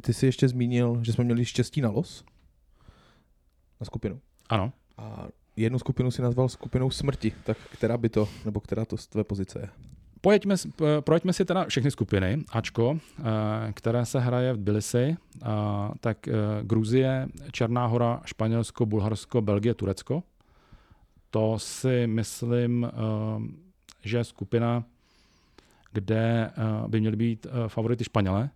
Ty 0.02 0.14
jsi 0.14 0.26
ještě 0.26 0.48
zmínil, 0.48 1.00
že 1.04 1.14
jsme 1.14 1.24
měli 1.24 1.46
štěstí 1.46 1.82
na 1.82 1.90
los? 1.90 2.26
Na 3.80 3.86
skupinu. 3.86 4.20
Ano. 4.50 4.74
A 4.98 5.28
jednu 5.56 5.80
skupinu 5.80 6.12
si 6.12 6.22
nazval 6.22 6.50
skupinou 6.50 6.90
smrti, 6.90 7.34
tak 7.44 7.58
která 7.72 7.98
by 7.98 8.10
to, 8.10 8.30
nebo 8.46 8.60
která 8.60 8.86
to 8.86 8.98
z 8.98 9.08
tvé 9.08 9.24
pozice 9.24 9.60
je? 9.60 9.70
Pojeďme, 10.22 10.56
projeďme 11.02 11.34
si 11.34 11.46
teda 11.46 11.66
všechny 11.66 11.92
skupiny, 11.92 12.44
Ačko, 12.52 13.00
eh, 13.20 13.74
které 13.74 14.06
se 14.06 14.20
hraje 14.20 14.54
v 14.54 14.58
Tbilisi, 14.58 15.18
tak 16.00 16.28
eh, 16.28 16.34
Gruzie, 16.64 17.28
Černá 17.52 17.86
hora, 17.86 18.22
Španělsko, 18.26 18.86
Bulharsko, 18.86 19.42
Belgie, 19.42 19.74
Turecko. 19.74 20.24
To 21.30 21.60
si 21.60 22.08
myslím, 22.08 22.86
eh, 22.86 22.92
že 24.04 24.18
je 24.18 24.24
skupina, 24.24 24.84
kde 25.94 26.52
by 26.88 27.00
měly 27.00 27.16
být 27.16 27.48
favority 27.68 28.04
Španělé. 28.04 28.50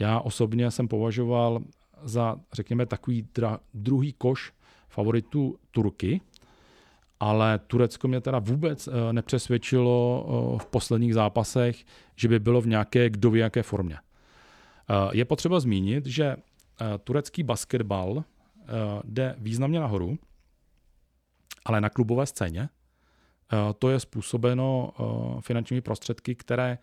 Já 0.00 0.20
osobně 0.20 0.70
jsem 0.70 0.88
považoval 0.88 1.60
za, 2.02 2.36
řekněme, 2.52 2.86
takový 2.86 3.28
druhý 3.74 4.12
koš 4.12 4.52
favoritů 4.88 5.58
Turky, 5.70 6.20
ale 7.20 7.58
Turecko 7.58 8.08
mě 8.08 8.20
teda 8.20 8.38
vůbec 8.38 8.88
eh, 8.88 9.12
nepřesvědčilo 9.12 10.26
eh, 10.26 10.58
v 10.58 10.66
posledních 10.66 11.14
zápasech, 11.14 11.84
že 12.16 12.28
by 12.28 12.38
bylo 12.38 12.60
v 12.60 12.66
nějaké 12.66 13.10
kdo 13.10 13.30
ví 13.30 13.40
jaké 13.40 13.62
formě. 13.62 13.96
Eh, 13.96 14.94
je 15.12 15.24
potřeba 15.24 15.60
zmínit, 15.60 16.06
že 16.06 16.36
turecký 17.04 17.42
basketbal 17.42 18.24
jde 19.04 19.34
významně 19.38 19.80
nahoru, 19.80 20.18
ale 21.64 21.80
na 21.80 21.88
klubové 21.88 22.26
scéně. 22.26 22.68
To 23.78 23.90
je 23.90 24.00
způsobeno 24.00 24.92
finančními 25.40 25.80
prostředky, 25.80 26.34
které 26.34 26.78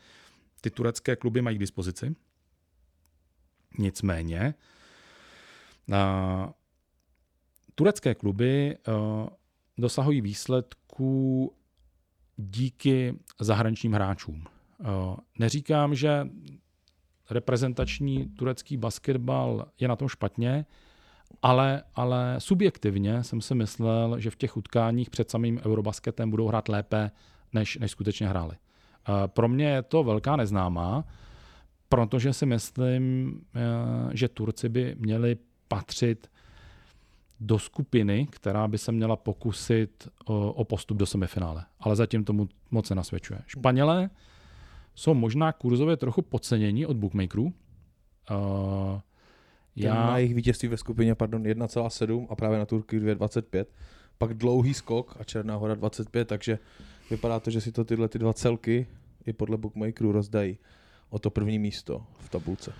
ty 0.61 0.69
turecké 0.69 1.15
kluby 1.15 1.41
mají 1.41 1.57
k 1.57 1.59
dispozici. 1.59 2.15
Nicméně, 3.79 4.53
turecké 7.75 8.15
kluby 8.15 8.77
dosahují 9.77 10.21
výsledků 10.21 11.53
díky 12.37 13.19
zahraničním 13.39 13.93
hráčům. 13.93 14.43
Neříkám, 15.39 15.95
že 15.95 16.27
reprezentační 17.29 18.25
turecký 18.25 18.77
basketbal 18.77 19.67
je 19.79 19.87
na 19.87 19.95
tom 19.95 20.07
špatně, 20.07 20.65
ale, 21.41 21.83
ale 21.95 22.35
subjektivně 22.37 23.23
jsem 23.23 23.41
si 23.41 23.55
myslel, 23.55 24.19
že 24.19 24.29
v 24.29 24.35
těch 24.35 24.57
utkáních 24.57 25.09
před 25.09 25.31
samým 25.31 25.59
Eurobasketem 25.65 26.29
budou 26.29 26.47
hrát 26.47 26.69
lépe, 26.69 27.11
než, 27.53 27.77
než 27.77 27.91
skutečně 27.91 28.27
hráli. 28.27 28.55
Pro 29.27 29.47
mě 29.47 29.69
je 29.69 29.81
to 29.81 30.03
velká 30.03 30.35
neznámá, 30.35 31.03
protože 31.89 32.33
si 32.33 32.45
myslím, 32.45 33.31
eh, 33.55 33.59
že 34.13 34.27
Turci 34.27 34.69
by 34.69 34.95
měli 34.99 35.37
patřit 35.67 36.29
do 37.39 37.59
skupiny, 37.59 38.27
která 38.31 38.67
by 38.67 38.77
se 38.77 38.91
měla 38.91 39.15
pokusit 39.15 40.07
o, 40.25 40.63
postup 40.63 40.97
do 40.97 41.05
semifinále. 41.05 41.65
Ale 41.79 41.95
zatím 41.95 42.23
tomu 42.23 42.49
moc 42.71 42.89
nenasvědčuje. 42.89 43.39
Španělé 43.47 44.09
jsou 44.95 45.13
možná 45.13 45.51
kurzově 45.51 45.97
trochu 45.97 46.21
podcenění 46.21 46.85
od 46.85 46.97
bookmakerů. 46.97 47.43
Uh, 47.43 47.51
já... 49.75 49.93
Na 49.93 50.17
jejich 50.17 50.35
vítězství 50.35 50.67
ve 50.67 50.77
skupině 50.77 51.15
pardon, 51.15 51.43
1,7 51.43 52.27
a 52.29 52.35
právě 52.35 52.59
na 52.59 52.65
Turky 52.65 52.99
2,25. 52.99 53.65
Pak 54.17 54.33
dlouhý 54.33 54.73
skok 54.73 55.17
a 55.19 55.23
Černá 55.23 55.55
hora 55.55 55.75
25, 55.75 56.27
takže 56.27 56.59
vypadá 57.09 57.39
to, 57.39 57.51
že 57.51 57.61
si 57.61 57.71
to 57.71 57.85
tyhle 57.85 58.07
ty 58.07 58.19
dva 58.19 58.33
celky 58.33 58.87
i 59.25 59.33
podle 59.33 59.57
bookmakerů 59.57 60.11
rozdají 60.11 60.57
o 61.09 61.19
to 61.19 61.29
první 61.29 61.59
místo 61.59 62.05
v 62.19 62.29
tabulce. 62.29 62.73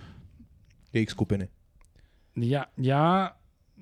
Jejich 0.92 1.10
skupiny. 1.10 1.48
Já, 2.36 2.64
já 2.78 3.32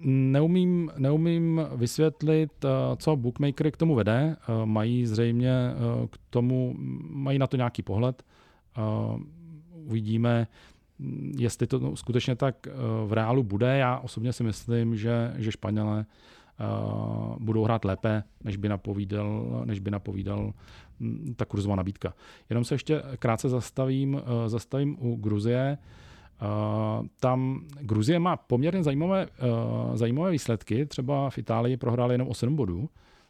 Neumím, 0.05 0.91
neumím 0.99 1.61
vysvětlit, 1.77 2.65
eh, 2.65 2.69
co 2.97 3.17
bookmakery 3.17 3.73
k 3.73 3.77
tomu 3.77 3.95
vede. 3.95 4.37
Eh, 4.41 4.67
mají 4.67 5.07
zřejmě 5.07 5.51
eh, 5.51 6.07
k 6.11 6.19
tomu, 6.31 6.75
mají 7.11 7.39
na 7.39 7.47
to 7.47 7.57
nějaký 7.57 7.83
pohled. 7.83 8.23
Uvidíme, 9.73 10.47
hm, 10.99 11.33
jestli 11.39 11.67
to 11.67 11.97
skutečně 11.97 12.37
tak 12.37 12.67
v 13.07 13.13
reálu 13.13 13.43
bude. 13.43 13.79
Já 13.79 13.99
osobně 13.99 14.33
si 14.33 14.43
myslím, 14.43 14.97
že, 14.97 15.35
že 15.37 15.53
Španělé 15.53 16.07
budou 17.39 17.65
hrát 17.65 17.85
lépe, 17.85 18.23
než 18.45 18.57
by 18.57 18.69
napovídal, 18.69 19.63
než 19.65 19.81
by 19.81 19.91
napovídal 19.91 20.53
ta 21.37 21.45
kurzová 21.45 21.77
nabídka. 21.77 22.15
Jenom 22.51 22.65
se 22.65 22.75
ještě 22.75 23.03
krátce 23.19 23.49
zastavím, 23.49 24.23
zastavím 24.47 24.97
u 25.01 25.17
Gruzie. 25.17 25.79
Uh, 26.43 27.07
tam 27.21 27.65
Gruzie 27.81 28.19
má 28.19 28.37
poměrně 28.37 28.83
zajímavé, 28.83 29.27
uh, 29.27 29.97
zajímavé 29.97 30.31
výsledky. 30.31 30.87
Třeba 30.87 31.31
v 31.31 31.39
Itálii 31.39 31.77
prohráli 31.77 32.15
jenom 32.15 32.29
o 32.29 32.35
7 32.35 32.57
bodů, 32.57 32.89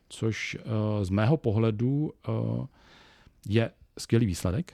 což 0.08 0.56
z 1.02 1.10
mého 1.10 1.36
pohledu 1.36 2.12
je 3.48 3.70
skvělý 3.98 4.26
výsledek. 4.26 4.72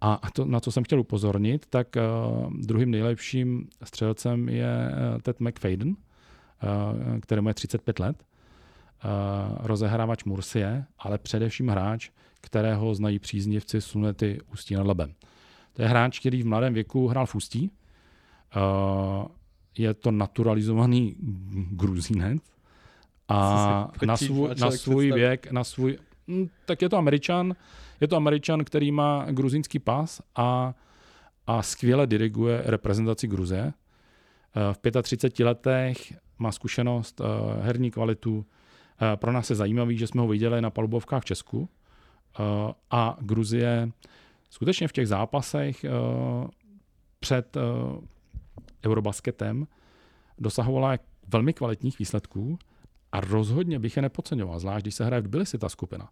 A 0.00 0.30
to, 0.32 0.44
na 0.44 0.60
co 0.60 0.72
jsem 0.72 0.84
chtěl 0.84 1.00
upozornit, 1.00 1.66
tak 1.66 1.96
uh, 1.96 2.52
druhým 2.52 2.90
nejlepším 2.90 3.68
střelcem 3.84 4.48
je 4.48 4.90
Ted 5.22 5.40
McFadden, 5.40 5.96
kterému 7.20 7.48
je 7.48 7.54
35 7.54 7.98
let, 7.98 8.24
rozehrávač 9.56 10.24
Mursie, 10.24 10.84
ale 10.98 11.18
především 11.18 11.68
hráč, 11.68 12.10
kterého 12.40 12.94
znají 12.94 13.18
příznivci 13.18 13.80
Sunety 13.80 14.40
Ústí 14.52 14.74
nad 14.74 14.86
Labem. 14.86 15.14
To 15.72 15.82
je 15.82 15.88
hráč, 15.88 16.20
který 16.20 16.42
v 16.42 16.46
mladém 16.46 16.74
věku 16.74 17.08
hrál 17.08 17.26
v 17.26 17.34
Ústí. 17.34 17.70
Uh, 18.56 19.26
je 19.78 19.94
to 19.94 20.10
naturalizovaný 20.10 21.16
Gruzínec. 21.70 22.42
A 23.28 23.90
na 24.06 24.16
svůj, 24.16 24.48
na 24.60 24.70
svůj 24.70 25.12
věk, 25.12 25.52
na 25.52 25.64
svůj, 25.64 25.98
hm, 26.28 26.48
tak 26.66 26.82
je 26.82 26.88
to 26.88 26.96
Američan, 26.96 27.54
je 28.00 28.08
to 28.08 28.16
Američan, 28.16 28.64
který 28.64 28.92
má 28.92 29.26
gruzínský 29.30 29.78
pas 29.78 30.22
a, 30.36 30.74
a 31.46 31.62
skvěle 31.62 32.06
diriguje 32.06 32.62
reprezentaci 32.64 33.26
Gruzie. 33.26 33.64
Uh, 33.64 34.92
v 35.00 35.02
35 35.02 35.44
letech 35.44 36.12
má 36.38 36.52
zkušenost, 36.52 37.20
herní 37.60 37.90
kvalitu. 37.90 38.46
Uh, 39.02 39.16
pro 39.16 39.32
nás 39.32 39.50
je 39.50 39.56
zajímavý, 39.56 39.98
že 39.98 40.06
jsme 40.06 40.20
ho 40.20 40.28
viděli 40.28 40.62
na 40.62 40.70
palubovkách 40.70 41.22
v 41.22 41.24
Česku. 41.24 41.68
A 42.90 43.16
Gruzie 43.20 43.90
skutečně 44.50 44.88
v 44.88 44.92
těch 44.92 45.08
zápasech 45.08 45.84
uh, 45.84 46.46
před 47.20 47.56
Eurobasketem 48.86 49.66
dosahovala 50.38 50.98
velmi 51.28 51.52
kvalitních 51.52 51.98
výsledků 51.98 52.58
a 53.12 53.20
rozhodně 53.20 53.78
bych 53.78 53.96
je 53.96 54.02
nepodceňoval, 54.02 54.58
zvlášť 54.58 54.84
když 54.84 54.94
se 54.94 55.04
hraje 55.04 55.22
v 55.22 55.24
Tbilisi 55.24 55.58
ta 55.58 55.68
skupina. 55.68 56.10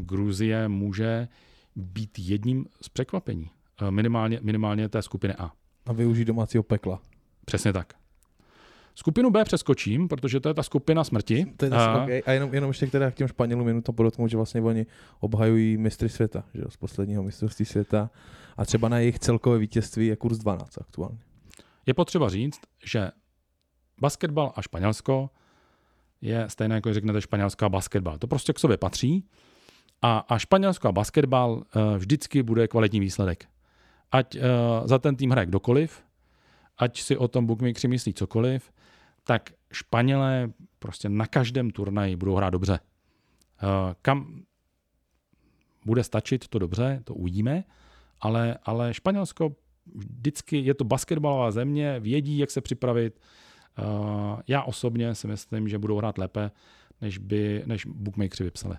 Gruzie 0.00 0.68
může 0.68 1.28
být 1.76 2.18
jedním 2.18 2.66
z 2.82 2.88
překvapení, 2.88 3.50
minimálně, 3.90 4.40
minimálně 4.42 4.88
té 4.88 5.02
skupiny 5.02 5.34
A. 5.34 5.52
A 5.86 5.92
využít 5.92 6.24
domácího 6.24 6.62
pekla. 6.62 7.00
Přesně 7.44 7.72
tak. 7.72 7.92
Skupinu 8.98 9.30
B 9.30 9.44
přeskočím, 9.44 10.08
protože 10.08 10.40
to 10.40 10.48
je 10.48 10.54
ta 10.54 10.62
skupina 10.62 11.04
smrti. 11.04 11.46
To 11.56 11.64
je 11.64 11.70
a... 11.70 12.02
Okay. 12.02 12.22
a 12.26 12.32
jenom, 12.32 12.54
jenom 12.54 12.70
ještě 12.70 12.86
teda 12.86 13.10
k 13.10 13.14
těm 13.14 13.28
Španělům 13.28 13.68
jenom 13.68 13.82
to 13.82 13.92
podotknout, 13.92 14.30
že 14.30 14.36
vlastně 14.36 14.60
oni 14.60 14.86
obhajují 15.20 15.76
mistry 15.76 16.08
světa, 16.08 16.44
že 16.54 16.62
z 16.68 16.76
posledního 16.76 17.22
mistrovství 17.22 17.64
světa 17.64 18.10
a 18.56 18.64
třeba 18.64 18.88
na 18.88 18.98
jejich 18.98 19.18
celkové 19.18 19.58
vítězství 19.58 20.06
je 20.06 20.16
kurz 20.16 20.38
12 20.38 20.78
aktuálně. 20.78 21.18
Je 21.86 21.94
potřeba 21.94 22.28
říct, 22.28 22.60
že 22.84 23.10
basketbal 24.00 24.52
a 24.56 24.62
Španělsko 24.62 25.30
je 26.20 26.44
stejné, 26.48 26.74
jako 26.74 26.94
řeknete 26.94 27.20
Španělsko 27.20 27.64
a 27.64 27.68
basketbal. 27.68 28.18
To 28.18 28.26
prostě 28.26 28.52
k 28.52 28.58
sobě 28.58 28.76
patří 28.76 29.24
a, 30.02 30.18
a 30.18 30.38
Španělsko 30.38 30.88
a 30.88 30.92
basketbal 30.92 31.50
uh, 31.52 31.62
vždycky 31.96 32.42
bude 32.42 32.68
kvalitní 32.68 33.00
výsledek. 33.00 33.44
Ať 34.12 34.36
uh, 34.36 34.42
za 34.84 34.98
ten 34.98 35.16
tým 35.16 35.30
hraje 35.30 35.46
kdokoliv, 35.46 36.02
ať 36.78 37.00
si 37.00 37.16
o 37.16 37.28
tom 37.28 37.46
bookmakeri 37.46 37.88
myslí 37.88 38.14
cokoliv, 38.14 38.70
tak 39.28 39.50
Španělé 39.72 40.50
prostě 40.78 41.08
na 41.08 41.26
každém 41.26 41.70
turnaji 41.70 42.16
budou 42.16 42.34
hrát 42.34 42.50
dobře. 42.50 42.80
Eh, 43.62 43.94
kam 44.02 44.42
bude 45.84 46.04
stačit 46.04 46.48
to 46.48 46.58
dobře, 46.58 47.00
to 47.04 47.14
uvidíme, 47.14 47.64
ale, 48.20 48.58
ale 48.62 48.94
Španělsko 48.94 49.56
vždycky 49.94 50.58
je 50.58 50.74
to 50.74 50.84
basketbalová 50.84 51.50
země, 51.50 52.00
vědí, 52.00 52.38
jak 52.38 52.50
se 52.50 52.60
připravit. 52.60 53.20
Eh, 53.78 54.42
já 54.46 54.62
osobně 54.62 55.14
si 55.14 55.26
myslím, 55.26 55.68
že 55.68 55.78
budou 55.78 55.98
hrát 55.98 56.18
lépe, 56.18 56.50
než 57.00 57.18
by 57.18 57.62
než 57.66 57.86
bookmakeri 57.86 58.44
vypsali. 58.44 58.76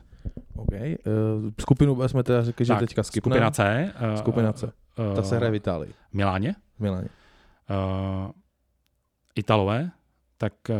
OK. 0.56 0.72
Uh, 0.72 1.52
skupinu 1.62 1.96
B 1.96 2.10
jsme 2.10 2.24
teda 2.24 2.44
řekli, 2.44 2.66
že 2.66 2.74
tak, 2.74 2.80
teďka 2.80 3.04
skipne. 3.04 3.32
Skupina 3.32 3.52
C. 3.52 3.94
Skupina 4.18 4.54
C. 4.54 4.74
Ta 5.16 5.24
se 5.24 5.38
hraje 5.38 5.52
v 5.52 5.56
Itálii. 5.56 5.94
Miláně. 6.14 6.56
Miláně. 6.80 7.10
Uh, 7.70 8.32
Italové 9.36 9.92
tak 10.40 10.54
uh, 10.70 10.76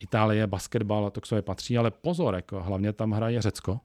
Itálie, 0.00 0.46
basketbal 0.46 1.06
a 1.06 1.10
to 1.10 1.20
k 1.20 1.26
sobě 1.26 1.42
patří, 1.42 1.78
ale 1.78 1.90
pozor, 1.90 2.34
jako, 2.34 2.62
hlavně 2.62 2.92
tam 2.92 3.10
hraje 3.10 3.42
Řecko. 3.42 3.80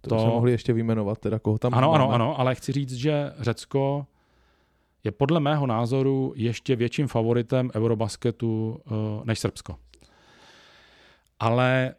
To, 0.00 0.08
to... 0.08 0.20
jsme 0.20 0.30
mohli 0.30 0.52
ještě 0.52 0.72
vyjmenovat, 0.72 1.18
teda 1.18 1.38
koho 1.38 1.58
tam 1.58 1.74
Ano, 1.74 1.90
máme. 1.90 2.04
ano, 2.04 2.14
ano, 2.14 2.40
ale 2.40 2.54
chci 2.54 2.72
říct, 2.72 2.92
že 2.94 3.32
Řecko 3.40 4.06
je 5.04 5.12
podle 5.12 5.40
mého 5.40 5.66
názoru 5.66 6.32
ještě 6.36 6.76
větším 6.76 7.06
favoritem 7.06 7.70
Eurobasketu 7.74 8.80
uh, 8.90 9.24
než 9.24 9.38
Srbsko. 9.38 9.76
ale 11.40 11.94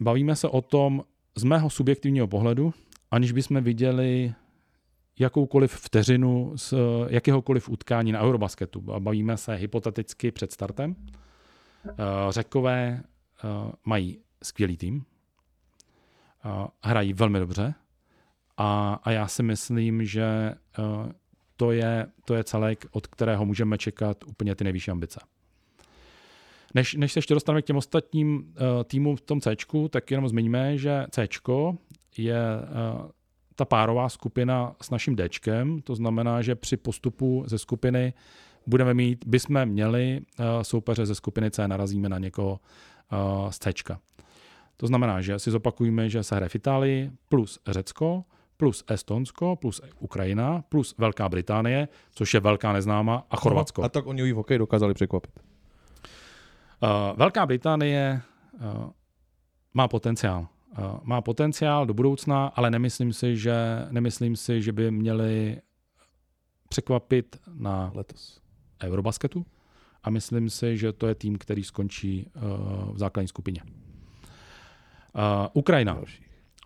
bavíme 0.00 0.36
se 0.36 0.48
o 0.48 0.60
tom 0.62 1.02
z 1.36 1.44
mého 1.44 1.70
subjektivního 1.70 2.26
pohledu, 2.26 2.74
aniž 3.10 3.32
bychom 3.32 3.62
viděli 3.64 4.34
jakoukoliv 5.18 5.72
vteřinu 5.72 6.52
z 6.56 6.74
jakéhokoliv 7.08 7.68
utkání 7.68 8.12
na 8.12 8.22
Eurobasketu. 8.22 8.80
Bavíme 8.80 9.36
se 9.36 9.54
hypoteticky 9.54 10.30
před 10.30 10.52
startem. 10.52 10.96
Eh, 11.88 11.92
Řekové 12.30 13.00
eh, 13.00 13.72
mají 13.84 14.18
skvělý 14.42 14.76
tým, 14.76 15.04
eh, 16.44 16.66
hrají 16.82 17.12
velmi 17.12 17.38
dobře 17.38 17.74
a, 18.56 19.00
a 19.02 19.10
já 19.10 19.26
si 19.26 19.42
myslím, 19.42 20.04
že 20.04 20.54
to 21.56 21.72
je, 21.72 22.06
to 22.24 22.34
je 22.34 22.44
celek, 22.44 22.86
od 22.90 23.06
kterého 23.06 23.46
můžeme 23.46 23.78
čekat 23.78 24.24
úplně 24.26 24.54
ty 24.54 24.64
nejvyšší 24.64 24.90
ambice. 24.90 25.20
Než, 26.74 26.94
než 26.94 27.12
se 27.12 27.18
ještě 27.18 27.34
dostaneme 27.34 27.62
k 27.62 27.64
těm 27.64 27.76
ostatním 27.76 28.36
uh, 28.36 28.44
týmům 28.84 29.16
v 29.16 29.20
tom 29.20 29.40
C, 29.40 29.56
tak 29.90 30.10
jenom 30.10 30.28
zmiňme, 30.28 30.78
že 30.78 31.06
C 31.10 31.28
je 32.18 32.42
uh, 32.60 33.10
ta 33.58 33.64
párová 33.64 34.08
skupina 34.08 34.74
s 34.82 34.90
naším 34.90 35.16
D, 35.16 35.28
to 35.84 35.94
znamená, 35.94 36.42
že 36.42 36.54
při 36.54 36.76
postupu 36.76 37.44
ze 37.46 37.58
skupiny 37.58 38.12
budeme 38.66 38.94
mít, 38.94 39.24
bychom 39.26 39.66
měli 39.66 40.20
uh, 40.20 40.46
soupeře 40.62 41.06
ze 41.06 41.14
skupiny 41.14 41.50
C, 41.50 41.68
narazíme 41.68 42.08
na 42.08 42.18
někoho 42.18 42.60
uh, 43.12 43.50
z 43.50 43.58
C. 43.58 43.72
To 44.76 44.86
znamená, 44.86 45.20
že 45.20 45.38
si 45.38 45.50
zopakujeme, 45.50 46.08
že 46.08 46.22
se 46.22 46.36
hraje 46.36 46.48
v 46.48 46.54
Itálii 46.54 47.10
plus 47.28 47.58
Řecko, 47.66 48.24
plus 48.56 48.84
Estonsko, 48.88 49.56
plus 49.56 49.80
Ukrajina, 49.98 50.62
plus 50.68 50.94
Velká 50.98 51.28
Británie, 51.28 51.88
což 52.10 52.34
je 52.34 52.40
velká 52.40 52.72
neznáma, 52.72 53.26
a 53.30 53.36
Chorvatsko. 53.36 53.82
a 53.82 53.88
tak 53.88 54.06
oni 54.06 54.22
ji 54.22 54.32
v 54.32 54.36
hokeji 54.36 54.58
dokázali 54.58 54.94
překvapit. 54.94 55.40
Uh, 56.82 57.16
Velká 57.16 57.46
Británie 57.46 58.22
uh, 58.54 58.90
má 59.74 59.88
potenciál. 59.88 60.46
Uh, 60.78 60.84
má 61.02 61.20
potenciál 61.20 61.86
do 61.86 61.94
budoucna, 61.94 62.46
ale 62.46 62.70
nemyslím 62.70 63.12
si, 63.12 63.36
že, 63.36 63.54
nemyslím 63.90 64.36
si, 64.36 64.62
že 64.62 64.72
by 64.72 64.90
měli 64.90 65.60
překvapit 66.68 67.36
na 67.54 67.92
letos 67.94 68.40
Eurobasketu 68.82 69.46
a 70.02 70.10
myslím 70.10 70.50
si, 70.50 70.76
že 70.76 70.92
to 70.92 71.06
je 71.06 71.14
tým, 71.14 71.38
který 71.38 71.64
skončí 71.64 72.26
uh, 72.36 72.94
v 72.94 72.98
základní 72.98 73.28
skupině. 73.28 73.62
Uh, 73.64 73.72
Ukrajina. 75.52 76.00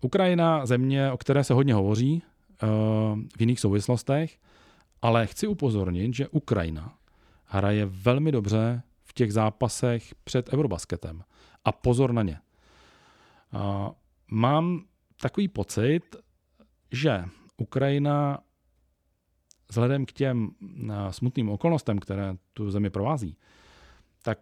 Ukrajina, 0.01 0.67
země, 0.67 1.13
o 1.13 1.17
které 1.17 1.45
se 1.45 1.55
hodně 1.55 1.75
hovoří 1.75 2.23
v 3.37 3.41
jiných 3.41 3.61
souvislostech, 3.61 4.39
ale 5.03 5.27
chci 5.27 5.47
upozornit, 5.47 6.15
že 6.15 6.29
Ukrajina 6.29 6.95
hraje 7.45 7.87
velmi 7.87 8.33
dobře 8.33 8.83
v 9.05 9.13
těch 9.13 9.33
zápasech 9.33 10.15
před 10.25 10.53
Eurobasketem. 10.53 11.25
A 11.65 11.73
pozor 11.73 12.13
na 12.13 12.23
ně. 12.23 12.39
Uh, 13.55 13.61
mám 14.31 14.85
takový 15.21 15.49
pocit, 15.49 16.17
že 16.93 17.25
Ukrajina 17.57 18.39
vzhledem 19.69 20.07
k 20.07 20.13
těm 20.13 20.51
smutným 21.11 21.49
okolnostem, 21.49 21.99
které 21.99 22.37
tu 22.53 22.71
zemi 22.71 22.91
provází, 22.91 23.37
tak 24.23 24.39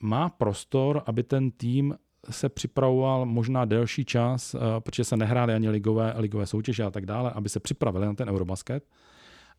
má 0.00 0.28
prostor, 0.28 1.02
aby 1.06 1.22
ten 1.22 1.50
tým 1.50 1.94
se 2.30 2.48
připravoval 2.48 3.26
možná 3.26 3.64
delší 3.64 4.04
čas, 4.04 4.56
protože 4.78 5.04
se 5.04 5.16
nehrály 5.16 5.54
ani 5.54 5.68
ligové, 5.68 6.14
ligové 6.16 6.46
soutěže 6.46 6.84
a 6.84 6.90
tak 6.90 7.06
dále, 7.06 7.30
aby 7.30 7.48
se 7.48 7.60
připravili 7.60 8.06
na 8.06 8.14
ten 8.14 8.28
Eurobasket. 8.28 8.88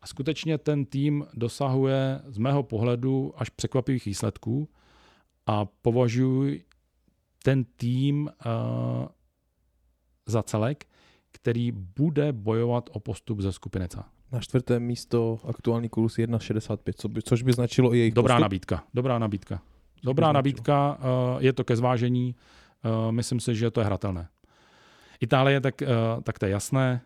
A 0.00 0.06
skutečně 0.06 0.58
ten 0.58 0.84
tým 0.84 1.26
dosahuje 1.34 2.20
z 2.26 2.38
mého 2.38 2.62
pohledu 2.62 3.32
až 3.36 3.50
překvapivých 3.50 4.06
výsledků 4.06 4.68
a 5.46 5.64
považuji 5.64 6.64
ten 7.46 7.64
tým 7.64 8.26
uh, 8.26 9.06
za 10.26 10.42
celek, 10.42 10.86
který 11.32 11.72
bude 11.72 12.32
bojovat 12.32 12.90
o 12.92 13.00
postup 13.00 13.40
ze 13.40 13.52
skupiny 13.52 13.88
C. 13.88 14.02
Na 14.32 14.40
čtvrté 14.40 14.80
místo 14.80 15.38
aktuální 15.48 15.88
kurz 15.88 16.18
1,65, 16.18 17.20
což 17.24 17.42
by 17.42 17.52
značilo 17.52 17.94
i 17.94 17.98
jejich 17.98 18.14
Dobrá 18.14 18.34
postup? 18.34 18.42
nabídka, 18.42 18.84
dobrá 18.94 19.18
nabídka. 19.18 19.62
Dobrá 20.02 20.32
nabídka, 20.32 20.98
uh, 20.98 21.42
je 21.42 21.52
to 21.52 21.64
ke 21.64 21.76
zvážení, 21.76 22.34
uh, 22.84 23.12
myslím 23.12 23.40
si, 23.40 23.54
že 23.54 23.70
to 23.70 23.80
je 23.80 23.86
hratelné. 23.86 24.28
Itálie, 25.20 25.60
tak, 25.60 25.74
uh, 25.82 26.22
tak 26.22 26.38
to 26.38 26.46
je 26.46 26.52
jasné. 26.52 27.00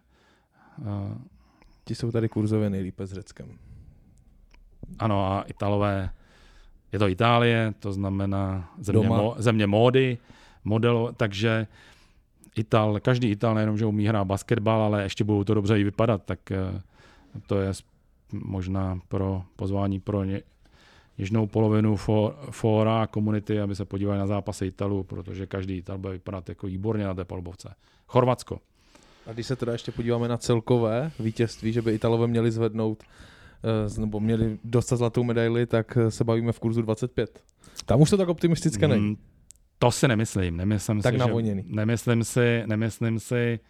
Ti 1.84 1.94
jsou 1.94 2.10
tady 2.10 2.28
kurzově 2.28 2.70
nejlépe 2.70 3.06
s 3.06 3.12
Řeckem. 3.12 3.58
Ano 4.98 5.32
a 5.32 5.42
Italové, 5.42 6.10
je 6.92 6.98
to 6.98 7.08
Itálie, 7.08 7.74
to 7.78 7.92
znamená 7.92 8.70
země, 8.78 9.08
mo, 9.08 9.34
země 9.38 9.66
módy, 9.66 10.18
modelu, 10.64 11.08
takže 11.16 11.66
Ital, 12.56 13.00
každý 13.00 13.30
Ital 13.30 13.54
nejenom, 13.54 13.78
že 13.78 13.86
umí 13.86 14.06
hrát 14.06 14.24
basketbal, 14.24 14.82
ale 14.82 15.02
ještě 15.02 15.24
budou 15.24 15.44
to 15.44 15.54
dobře 15.54 15.80
i 15.80 15.84
vypadat, 15.84 16.22
tak 16.24 16.50
eh, 16.50 16.82
to 17.46 17.60
je 17.60 17.72
možná 18.32 19.00
pro 19.08 19.42
pozvání 19.56 20.00
pro 20.00 20.24
ně, 20.24 20.42
něžnou 21.18 21.46
polovinu 21.46 21.96
for, 21.96 22.36
fora 22.50 23.02
a 23.02 23.06
komunity, 23.06 23.60
aby 23.60 23.74
se 23.74 23.84
podívali 23.84 24.18
na 24.18 24.26
zápasy 24.26 24.66
Italu, 24.66 25.04
protože 25.04 25.46
každý 25.46 25.76
Ital 25.76 25.98
bude 25.98 26.12
vypadat 26.12 26.48
jako 26.48 26.66
výborně 26.66 27.04
na 27.04 27.14
té 27.14 27.24
palubovce. 27.24 27.74
Chorvatsko. 28.06 28.60
A 29.26 29.32
když 29.32 29.46
se 29.46 29.56
teda 29.56 29.72
ještě 29.72 29.92
podíváme 29.92 30.28
na 30.28 30.36
celkové 30.36 31.10
vítězství, 31.20 31.72
že 31.72 31.82
by 31.82 31.94
Italové 31.94 32.26
měli 32.26 32.50
zvednout 32.50 33.02
nebo 33.98 34.20
měli 34.20 34.58
dostat 34.64 34.96
zlatou 34.96 35.24
medaili, 35.24 35.66
tak 35.66 35.96
eh, 35.96 36.10
se 36.10 36.24
bavíme 36.24 36.52
v 36.52 36.58
kurzu 36.60 36.82
25. 36.82 37.42
Tam 37.86 38.00
už 38.00 38.10
to 38.10 38.16
tak 38.16 38.28
optimistické 38.28 38.88
není. 38.88 39.08
Mm, 39.08 39.16
to 39.78 39.90
si 39.90 40.08
nemyslím. 40.08 40.56
Nemyslím 40.56 41.02
tak 41.02 41.14
si, 41.14 41.18
navoněný. 41.18 41.62
Že, 41.62 41.74
nemyslím 41.74 42.24
si, 42.24 42.62
nemyslím 42.66 43.20
si, 43.20 43.60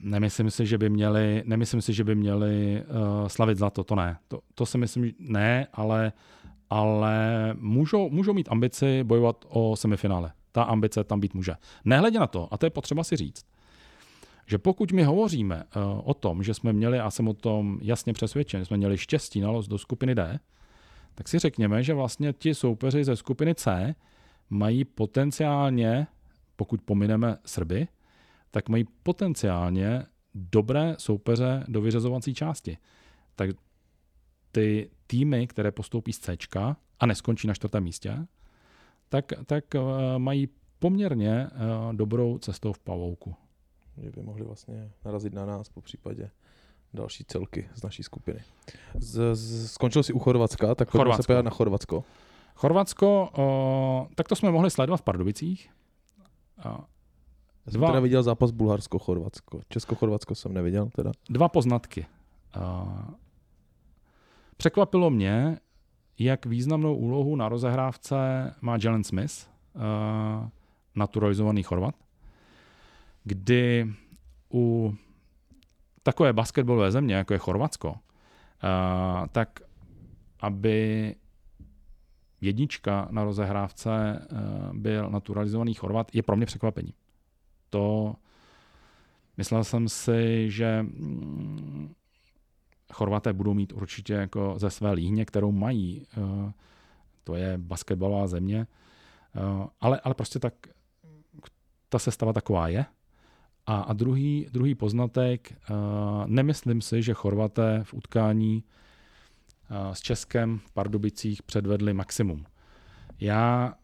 nemyslím 0.00 0.50
si, 0.50 0.66
že 0.66 0.78
by 0.78 0.90
měli, 0.90 1.42
nemyslím 1.46 1.82
si, 1.82 1.92
že 1.92 2.04
by 2.04 2.14
měli 2.14 2.82
uh, 2.82 3.28
slavit 3.28 3.58
zlato, 3.58 3.84
to 3.84 3.94
ne. 3.94 4.16
To, 4.28 4.40
to 4.54 4.66
si 4.66 4.78
myslím, 4.78 5.06
že 5.06 5.12
ne, 5.18 5.66
ale, 5.72 6.12
ale 6.70 7.16
můžou, 7.58 8.10
můžou 8.10 8.32
mít 8.32 8.48
ambici 8.50 9.04
bojovat 9.04 9.44
o 9.48 9.76
semifinále. 9.76 10.32
Ta 10.52 10.62
ambice 10.62 11.04
tam 11.04 11.20
být 11.20 11.34
může. 11.34 11.52
Nehledě 11.84 12.18
na 12.18 12.26
to, 12.26 12.48
a 12.54 12.58
to 12.58 12.66
je 12.66 12.70
potřeba 12.70 13.04
si 13.04 13.16
říct, 13.16 13.44
že 14.52 14.58
pokud 14.58 14.92
my 14.92 15.02
hovoříme 15.02 15.64
uh, 15.64 15.82
o 16.04 16.14
tom, 16.14 16.42
že 16.42 16.54
jsme 16.54 16.72
měli, 16.72 17.00
a 17.00 17.10
jsem 17.10 17.28
o 17.28 17.34
tom 17.34 17.78
jasně 17.82 18.12
přesvědčen, 18.12 18.64
jsme 18.64 18.76
měli 18.76 18.98
štěstí 18.98 19.40
na 19.40 19.50
los 19.50 19.68
do 19.68 19.78
skupiny 19.78 20.14
D, 20.14 20.40
tak 21.14 21.28
si 21.28 21.38
řekněme, 21.38 21.82
že 21.82 21.94
vlastně 21.94 22.32
ti 22.32 22.54
soupeři 22.54 23.04
ze 23.04 23.16
skupiny 23.16 23.54
C 23.54 23.94
mají 24.50 24.84
potenciálně, 24.84 26.06
pokud 26.56 26.82
pomineme 26.82 27.36
Srby, 27.44 27.88
tak 28.50 28.68
mají 28.68 28.84
potenciálně 29.02 30.06
dobré 30.34 30.94
soupeře 30.98 31.64
do 31.68 31.80
vyřazovací 31.80 32.34
části. 32.34 32.78
Tak 33.36 33.50
ty 34.52 34.90
týmy, 35.06 35.46
které 35.46 35.70
postoupí 35.70 36.12
z 36.12 36.18
C 36.18 36.36
a 37.00 37.06
neskončí 37.06 37.48
na 37.48 37.54
čtvrtém 37.54 37.84
místě, 37.84 38.26
tak, 39.08 39.32
tak 39.46 39.74
eh, 39.74 39.80
mají 40.18 40.48
poměrně 40.78 41.46
eh, 41.46 41.48
dobrou 41.92 42.38
cestou 42.38 42.72
v 42.72 42.78
pavouku. 42.78 43.34
Že 43.96 44.10
by 44.10 44.22
mohli 44.22 44.44
vlastně 44.44 44.90
narazit 45.04 45.34
na 45.34 45.46
nás 45.46 45.68
po 45.68 45.80
případě 45.80 46.30
další 46.94 47.24
celky 47.24 47.68
z 47.74 47.82
naší 47.82 48.02
skupiny. 48.02 48.40
Z, 48.94 49.36
z, 49.36 49.70
skončil 49.72 50.02
si 50.02 50.12
u 50.12 50.18
Chorvatska, 50.18 50.74
tak 50.74 50.90
pojďme 50.90 51.16
se 51.16 51.22
podívat 51.22 51.44
na 51.44 51.50
Chorvatsko. 51.50 52.04
Chorvatsko, 52.54 53.30
o, 53.36 54.08
tak 54.14 54.28
to 54.28 54.36
jsme 54.36 54.50
mohli 54.50 54.70
sledovat 54.70 54.96
v 54.96 55.02
Pardubicích. 55.02 55.70
Já 56.64 56.84
jsem 57.68 57.80
dva, 57.80 57.88
teda 57.88 58.00
viděl 58.00 58.22
zápas 58.22 58.50
Bulharsko-Chorvatsko. 58.50 59.60
Česko-Chorvatsko 59.68 60.34
jsem 60.34 60.54
neviděl 60.54 60.88
teda. 60.96 61.12
Dva 61.30 61.48
poznatky. 61.48 62.06
O, 62.60 62.88
překvapilo 64.56 65.10
mě, 65.10 65.58
jak 66.18 66.46
významnou 66.46 66.96
úlohu 66.96 67.36
na 67.36 67.48
rozehrávce 67.48 68.16
má 68.60 68.78
Jalen 68.82 69.04
Smith, 69.04 69.32
o, 69.74 70.48
naturalizovaný 70.94 71.62
Chorvat, 71.62 71.94
kdy 73.24 73.92
u 74.54 74.94
takové 76.02 76.32
basketbalové 76.32 76.90
země, 76.90 77.14
jako 77.14 77.32
je 77.32 77.38
Chorvatsko, 77.38 77.94
tak 79.32 79.60
aby 80.40 81.14
jednička 82.42 83.08
na 83.10 83.24
rozehrávce 83.24 83.90
eh, 83.90 84.36
byl 84.72 85.10
naturalizovaný 85.10 85.74
Chorvat, 85.74 86.14
je 86.14 86.22
pro 86.22 86.36
mě 86.36 86.46
překvapení. 86.46 86.94
To 87.70 88.14
myslel 89.36 89.64
jsem 89.64 89.88
si, 89.88 90.50
že 90.50 90.82
mm, 90.82 91.94
Chorvaté 92.92 93.32
budou 93.32 93.54
mít 93.54 93.72
určitě 93.72 94.12
jako 94.12 94.54
ze 94.56 94.70
své 94.70 94.92
líhně, 94.92 95.24
kterou 95.24 95.52
mají. 95.52 96.06
Eh, 96.16 96.52
to 97.24 97.34
je 97.34 97.58
basketbalová 97.58 98.26
země. 98.26 98.66
Eh, 99.36 99.68
ale, 99.80 100.00
ale 100.00 100.14
prostě 100.14 100.38
tak 100.38 100.54
ta 101.88 101.98
sestava 101.98 102.32
taková 102.32 102.68
je. 102.68 102.84
A, 103.66 103.80
a 103.80 103.92
druhý, 103.92 104.46
druhý 104.52 104.74
poznatek, 104.74 105.52
nemyslím 106.26 106.80
si, 106.80 107.02
že 107.02 107.14
Chorvaté 107.14 107.80
v 107.84 107.94
utkání 107.94 108.64
s 109.92 110.00
Českem 110.00 110.58
v 110.58 110.72
Pardubicích 110.72 111.42
předvedli 111.42 111.92
maximum. 111.92 112.44
Já 113.20 113.74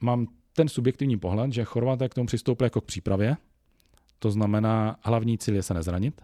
mám 0.00 0.26
ten 0.52 0.68
subjektivní 0.68 1.16
pohled, 1.16 1.52
že 1.52 1.64
Chorvaté 1.64 2.08
k 2.08 2.14
tomu 2.14 2.26
přistoupili 2.26 2.66
jako 2.66 2.80
k 2.80 2.84
přípravě. 2.84 3.36
To 4.18 4.30
znamená, 4.30 4.96
hlavní 5.02 5.38
cíl 5.38 5.54
je 5.54 5.62
se 5.62 5.74
nezranit, 5.74 6.22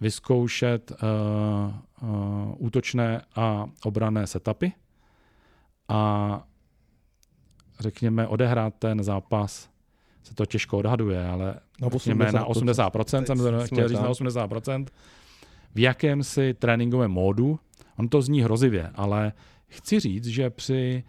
vyzkoušet 0.00 0.92
uh, 0.92 2.08
uh, 2.08 2.54
útočné 2.58 3.22
a 3.34 3.66
obrané 3.84 4.26
setupy 4.26 4.66
a 5.88 6.44
řekněme 7.80 8.26
odehrát 8.28 8.74
ten 8.78 9.02
zápas 9.02 9.69
se 10.22 10.34
to 10.34 10.46
těžko 10.46 10.78
odhaduje, 10.78 11.26
ale 11.26 11.54
No, 11.80 11.90
řekněme 11.90 12.32
na 12.32 12.46
80%, 12.46 13.24
jsem 13.24 13.66
chtěl 13.66 13.88
říct 13.88 14.00
na 14.00 14.10
80%, 14.10 14.86
v 15.74 15.78
jakémsi 15.78 16.54
tréninkovém 16.54 17.10
módu. 17.10 17.58
On 17.98 18.08
to 18.08 18.22
zní 18.22 18.42
hrozivě, 18.42 18.90
ale 18.94 19.32
chci 19.68 20.00
říct, 20.00 20.26
že 20.26 20.50
při 20.50 21.04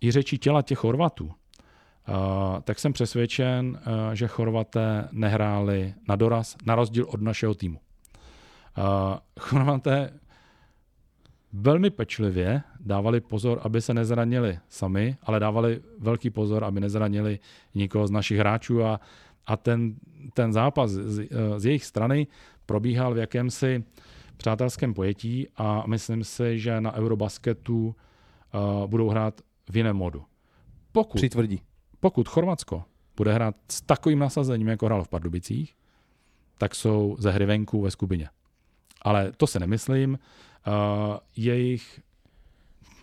i 0.00 0.10
řeči 0.10 0.38
těla 0.38 0.62
těch 0.62 0.78
Chorvatů, 0.78 1.24
uh, 1.24 1.32
tak 2.64 2.78
jsem 2.78 2.92
přesvědčen, 2.92 3.80
uh, 3.86 4.12
že 4.14 4.26
Chorvaté 4.26 5.08
nehráli 5.12 5.94
na 6.08 6.16
doraz, 6.16 6.56
na 6.66 6.74
rozdíl 6.74 7.06
od 7.08 7.20
našeho 7.20 7.54
týmu. 7.54 7.78
Uh, 8.78 8.84
Chorvaté 9.40 10.12
velmi 11.52 11.90
pečlivě 11.90 12.62
dávali 12.80 13.20
pozor, 13.20 13.60
aby 13.62 13.80
se 13.80 13.94
nezranili 13.94 14.58
sami, 14.68 15.16
ale 15.22 15.40
dávali 15.40 15.80
velký 15.98 16.30
pozor, 16.30 16.64
aby 16.64 16.80
nezranili 16.80 17.38
nikoho 17.74 18.06
z 18.06 18.10
našich 18.10 18.38
hráčů 18.38 18.84
a, 18.84 19.00
a 19.46 19.56
ten, 19.56 19.94
ten 20.34 20.52
zápas 20.52 20.90
z, 20.90 21.28
z 21.56 21.64
jejich 21.64 21.84
strany 21.84 22.26
probíhal 22.66 23.14
v 23.14 23.18
jakémsi 23.18 23.84
přátelském 24.36 24.94
pojetí 24.94 25.48
a 25.56 25.84
myslím 25.86 26.24
si, 26.24 26.58
že 26.58 26.80
na 26.80 26.94
Eurobasketu 26.94 27.86
uh, 27.86 28.86
budou 28.86 29.08
hrát 29.08 29.40
v 29.70 29.76
jiném 29.76 29.96
modu. 29.96 30.24
Pokud, 30.92 31.18
Přitvrdí. 31.18 31.60
pokud 32.00 32.28
Chorvatsko 32.28 32.84
bude 33.16 33.32
hrát 33.32 33.56
s 33.68 33.82
takovým 33.82 34.18
nasazením, 34.18 34.68
jako 34.68 34.86
hrálo 34.86 35.04
v 35.04 35.08
Pardubicích, 35.08 35.74
tak 36.58 36.74
jsou 36.74 37.16
ze 37.18 37.30
hry 37.30 37.46
venku 37.46 37.80
ve 37.80 37.90
skupině. 37.90 38.28
Ale 39.02 39.32
to 39.36 39.46
se 39.46 39.60
nemyslím. 39.60 40.18
Uh, 40.66 41.16
jejich, 41.36 42.00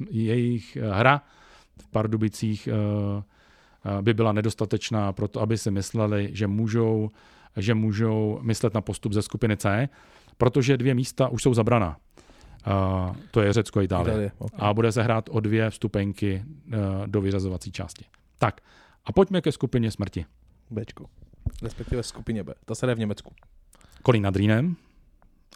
jejich 0.10 0.78
hra 0.92 1.22
v 1.82 1.88
Pardubicích 1.88 2.70
uh, 2.72 4.02
by 4.02 4.14
byla 4.14 4.32
nedostatečná 4.32 5.14
pro 5.14 5.28
to, 5.28 5.42
aby 5.42 5.58
si 5.58 5.72
mysleli, 5.72 6.30
že 6.34 6.48
můžou, 6.48 7.12
že 7.56 7.74
můžou 7.74 8.40
myslet 8.42 8.74
na 8.74 8.82
postup 8.82 9.14
ze 9.14 9.22
skupiny 9.22 9.58
C, 9.58 9.90
protože 10.38 10.78
dvě 10.78 10.94
místa 10.94 11.28
už 11.28 11.44
jsou 11.44 11.54
zabraná. 11.54 11.98
Uh, 12.68 13.16
to 13.32 13.42
je 13.42 13.54
Řecko 13.54 13.80
a 13.80 13.82
Itálie. 13.82 14.14
Itálie, 14.14 14.32
okay. 14.38 14.60
A 14.70 14.74
bude 14.74 14.92
se 14.92 15.04
hrát 15.04 15.30
o 15.32 15.40
dvě 15.40 15.70
vstupenky 15.70 16.44
uh, 16.46 17.08
do 17.08 17.22
vyřazovací 17.22 17.72
části. 17.72 18.06
Tak, 18.40 18.62
a 19.06 19.12
pojďme 19.12 19.42
ke 19.42 19.52
skupině 19.52 19.92
smrti. 19.92 20.26
Bčko. 20.70 21.06
Respektive 21.62 22.04
skupině 22.04 22.44
B. 22.44 22.54
Ta 22.66 22.76
se 22.76 22.86
jde 22.86 22.96
v 22.96 23.00
Německu. 23.00 23.34
Kolín 24.04 24.24
nad 24.24 24.36
Rýnem, 24.36 24.76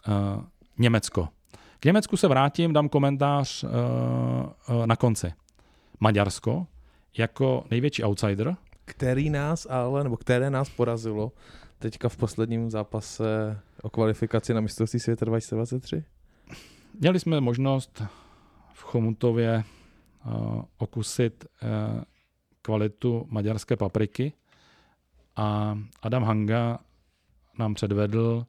uh, 0.08 0.44
Německo. 0.78 1.28
K 1.82 1.84
Německu 1.84 2.16
se 2.16 2.28
vrátím, 2.28 2.72
dám 2.72 2.88
komentář 2.88 3.64
uh, 3.64 3.70
uh, 3.70 4.86
na 4.86 4.96
konci. 4.96 5.32
Maďarsko 6.00 6.66
jako 7.18 7.64
největší 7.70 8.04
outsider. 8.04 8.56
Který 8.84 9.30
nás 9.30 9.66
ale, 9.70 10.04
nebo 10.04 10.16
které 10.16 10.50
nás 10.50 10.70
porazilo 10.70 11.32
teďka 11.78 12.08
v 12.08 12.16
posledním 12.16 12.70
zápase 12.70 13.58
o 13.82 13.90
kvalifikaci 13.90 14.54
na 14.54 14.60
mistrovství 14.60 15.00
světa 15.00 15.24
2023? 15.24 16.04
Měli 17.00 17.20
jsme 17.20 17.40
možnost 17.40 18.02
v 18.72 18.82
Chomutově 18.82 19.64
uh, 20.26 20.62
okusit 20.78 21.44
uh, 21.44 22.02
kvalitu 22.62 23.26
maďarské 23.30 23.76
papriky 23.76 24.32
a 25.36 25.78
Adam 26.02 26.22
Hanga 26.22 26.78
nám 27.58 27.74
předvedl, 27.74 28.46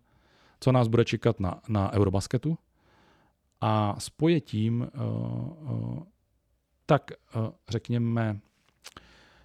co 0.59 0.71
nás 0.71 0.87
bude 0.87 1.05
čekat 1.05 1.39
na, 1.39 1.61
na 1.67 1.93
Eurobasketu 1.93 2.57
a 3.65 3.95
s 3.99 4.09
pojetím 4.09 4.81
uh, 4.81 5.03
uh, 5.71 6.03
tak 6.85 7.11
uh, 7.11 7.49
řekněme 7.69 8.39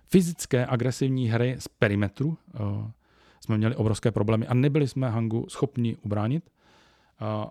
fyzické 0.07 0.67
agresivní 0.67 1.29
hry 1.29 1.57
z 1.59 1.69
perimetru 1.69 2.39
jsme 3.41 3.59
měli 3.59 3.77
obrovské 3.77 4.11
problémy 4.11 4.47
a 4.47 4.55
nebyli 4.55 4.89
jsme 4.89 5.11
Hangu 5.11 5.47
schopni 5.49 5.97
ubránit. 5.97 6.51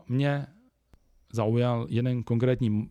Mě 0.08 0.48
zaujal 1.34 1.88
jeden 1.90 2.24
konkrétní 2.24 2.90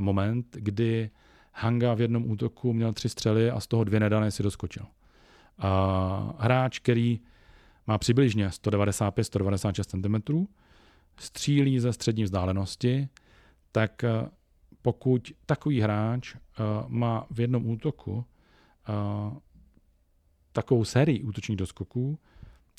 moment, 0.00 0.56
kdy 0.60 1.10
Hanga 1.52 1.94
v 1.94 2.00
jednom 2.00 2.30
útoku 2.30 2.72
měl 2.72 2.92
tři 2.92 3.08
střely 3.08 3.50
a 3.50 3.60
z 3.60 3.66
toho 3.66 3.84
dvě 3.84 4.00
nedané 4.00 4.30
si 4.30 4.42
doskočil. 4.42 4.86
Hráč, 6.38 6.78
který 6.78 7.20
má 7.86 7.98
přibližně 7.98 8.48
195-196 8.48 9.84
cm, 9.84 10.46
střílí 11.22 11.80
ze 11.80 11.92
střední 11.92 12.24
vzdálenosti, 12.24 13.08
tak 13.72 14.04
uh, 14.04 14.28
pokud 14.82 15.32
takový 15.46 15.80
hráč 15.80 16.34
uh, 16.34 16.40
má 16.88 17.26
v 17.30 17.40
jednom 17.40 17.66
útoku 17.66 18.12
uh, 18.14 18.24
takovou 20.52 20.84
sérii 20.84 21.22
útočních 21.22 21.56
doskoků, 21.56 22.18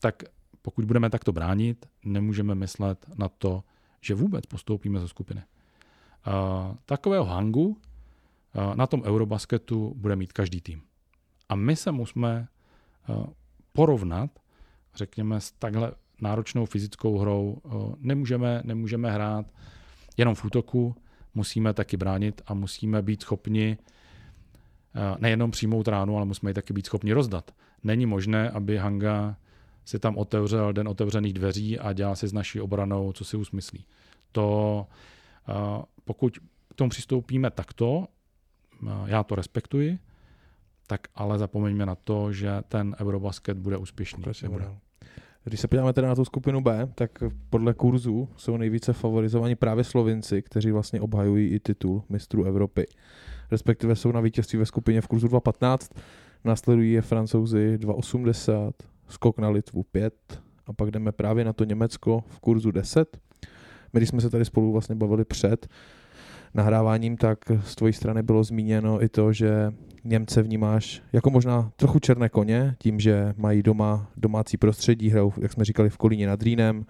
tak 0.01 0.23
pokud 0.61 0.85
budeme 0.85 1.09
takto 1.09 1.31
bránit, 1.31 1.85
nemůžeme 2.05 2.55
myslet 2.55 3.05
na 3.15 3.29
to, 3.29 3.63
že 4.01 4.15
vůbec 4.15 4.45
postoupíme 4.45 4.99
ze 4.99 5.07
skupiny. 5.07 5.43
Takového 6.85 7.25
hangu 7.25 7.77
na 8.75 8.87
tom 8.87 9.03
Eurobasketu 9.03 9.93
bude 9.97 10.15
mít 10.15 10.33
každý 10.33 10.61
tým. 10.61 10.81
A 11.49 11.55
my 11.55 11.75
se 11.75 11.91
musíme 11.91 12.47
porovnat, 13.73 14.29
řekněme, 14.95 15.41
s 15.41 15.51
takhle 15.51 15.91
náročnou 16.23 16.65
fyzickou 16.65 17.17
hrou. 17.17 17.57
Uh, 17.63 17.95
nemůžeme, 17.99 18.61
nemůžeme 18.65 19.11
hrát 19.11 19.45
jenom 20.17 20.35
v 20.35 20.45
útoku, 20.45 20.95
musíme 21.35 21.73
taky 21.73 21.97
bránit 21.97 22.41
a 22.47 22.53
musíme 22.53 23.01
být 23.01 23.21
schopni 23.21 23.77
uh, 23.77 25.01
nejenom 25.19 25.51
přijmout 25.51 25.87
ránu, 25.87 26.17
ale 26.17 26.25
musíme 26.25 26.49
ji 26.49 26.53
taky 26.53 26.73
být 26.73 26.85
schopni 26.85 27.13
rozdat. 27.13 27.51
Není 27.83 28.05
možné, 28.05 28.49
aby 28.49 28.77
Hanga 28.77 29.35
si 29.85 29.99
tam 29.99 30.17
otevřel 30.17 30.73
den 30.73 30.87
otevřených 30.87 31.33
dveří 31.33 31.79
a 31.79 31.93
dělal 31.93 32.15
si 32.15 32.27
s 32.27 32.33
naší 32.33 32.61
obranou, 32.61 33.13
co 33.13 33.25
si 33.25 33.37
usmyslí. 33.37 33.85
To, 34.31 34.87
pokud 36.03 36.37
k 36.69 36.73
tomu 36.75 36.89
přistoupíme 36.89 37.51
takto, 37.51 38.07
já 39.05 39.23
to 39.23 39.35
respektuji, 39.35 39.99
tak 40.87 41.07
ale 41.15 41.39
zapomeňme 41.39 41.85
na 41.85 41.95
to, 41.95 42.33
že 42.33 42.61
ten 42.67 42.95
Eurobasket 42.99 43.57
bude 43.57 43.77
úspěšný. 43.77 44.23
Nebude. 44.43 44.75
Když 45.43 45.59
se 45.59 45.67
podíváme 45.67 45.93
teda 45.93 46.07
na 46.07 46.15
tu 46.15 46.25
skupinu 46.25 46.61
B, 46.61 46.87
tak 46.95 47.11
podle 47.49 47.73
kurzu 47.73 48.29
jsou 48.35 48.57
nejvíce 48.57 48.93
favorizovaní 48.93 49.55
právě 49.55 49.83
Slovinci, 49.83 50.41
kteří 50.41 50.71
vlastně 50.71 51.01
obhajují 51.01 51.49
i 51.49 51.59
titul 51.59 52.03
mistrů 52.09 52.43
Evropy. 52.43 52.85
Respektive 53.51 53.95
jsou 53.95 54.11
na 54.11 54.21
vítězství 54.21 54.59
ve 54.59 54.65
skupině 54.65 55.01
v 55.01 55.07
kurzu 55.07 55.27
2.15, 55.27 55.95
následují 56.43 56.91
je 56.91 57.01
Francouzi 57.01 57.77
2.80, 57.77 58.71
skok 59.07 59.39
na 59.39 59.49
Litvu 59.49 59.83
5 59.83 60.13
a 60.65 60.73
pak 60.73 60.91
jdeme 60.91 61.11
právě 61.11 61.45
na 61.45 61.53
to 61.53 61.63
Německo 61.63 62.23
v 62.27 62.39
kurzu 62.39 62.71
10. 62.71 63.17
My, 63.93 63.99
když 63.99 64.09
jsme 64.09 64.21
se 64.21 64.29
tady 64.29 64.45
spolu 64.45 64.71
vlastně 64.71 64.95
bavili 64.95 65.25
před 65.25 65.67
nahráváním, 66.53 67.17
tak 67.17 67.37
z 67.63 67.75
tvojí 67.75 67.93
strany 67.93 68.23
bylo 68.23 68.43
zmíněno 68.43 69.03
i 69.03 69.09
to, 69.09 69.33
že 69.33 69.73
Němce 70.03 70.41
vnímáš 70.41 71.01
jako 71.13 71.29
možná 71.29 71.71
trochu 71.75 71.99
černé 71.99 72.29
koně, 72.29 72.75
tím, 72.79 72.99
že 72.99 73.33
mají 73.37 73.63
doma 73.63 74.11
domácí 74.17 74.57
prostředí, 74.57 75.09
hrajou, 75.09 75.33
jak 75.41 75.53
jsme 75.53 75.65
říkali, 75.65 75.89
v 75.89 75.97
Kolíně 75.97 76.27
nad 76.27 76.43
Rýnem, 76.43 76.85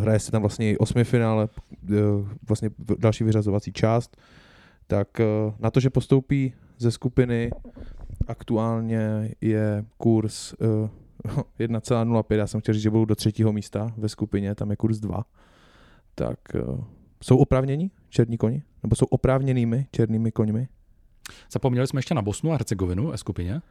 hraje 0.00 0.18
se 0.18 0.30
tam 0.30 0.42
vlastně 0.42 0.70
i 0.70 0.78
osmifinále, 0.78 1.48
vlastně 2.48 2.70
další 2.98 3.24
vyřazovací 3.24 3.72
část, 3.72 4.16
tak 4.86 5.08
na 5.58 5.70
to, 5.70 5.80
že 5.80 5.90
postoupí 5.90 6.52
ze 6.78 6.90
skupiny, 6.90 7.50
aktuálně 8.26 9.34
je 9.40 9.84
kurz 9.98 10.54
1,05, 11.60 12.34
já 12.36 12.46
jsem 12.46 12.60
chtěl 12.60 12.74
říct, 12.74 12.82
že 12.82 12.90
budou 12.90 13.04
do 13.04 13.14
třetího 13.14 13.52
místa 13.52 13.92
ve 13.96 14.08
skupině, 14.08 14.54
tam 14.54 14.70
je 14.70 14.76
kurz 14.76 14.98
2. 14.98 15.24
Tak 16.14 16.38
jsou 17.22 17.36
oprávnění 17.36 17.90
černí 18.08 18.38
koni? 18.38 18.62
Nebo 18.82 18.96
jsou 18.96 19.06
oprávněnými 19.06 19.86
černými 19.90 20.32
koňmi? 20.32 20.68
Zapomněli 21.52 21.86
jsme 21.86 21.98
ještě 21.98 22.14
na 22.14 22.22
Bosnu 22.22 22.50
a 22.50 22.52
Hercegovinu 22.52 23.12
skupině. 23.16 23.62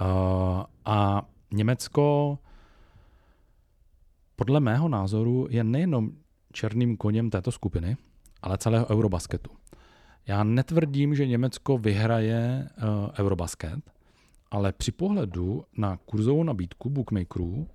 Uh, 0.00 0.62
a 0.84 1.22
Německo 1.50 2.38
podle 4.36 4.60
mého 4.60 4.88
názoru 4.88 5.46
je 5.50 5.64
nejenom 5.64 6.10
černým 6.52 6.96
koněm 6.96 7.30
této 7.30 7.52
skupiny, 7.52 7.96
ale 8.42 8.58
celého 8.58 8.90
Eurobasketu. 8.90 9.50
Já 10.26 10.44
netvrdím, 10.44 11.14
že 11.14 11.26
Německo 11.26 11.78
vyhraje 11.78 12.68
uh, 12.78 13.10
Eurobasket, 13.18 13.80
ale 14.50 14.72
při 14.72 14.92
pohledu 14.92 15.64
na 15.76 15.96
kurzovou 15.96 16.42
nabídku 16.44 16.90
bookmakerů, 16.90 17.66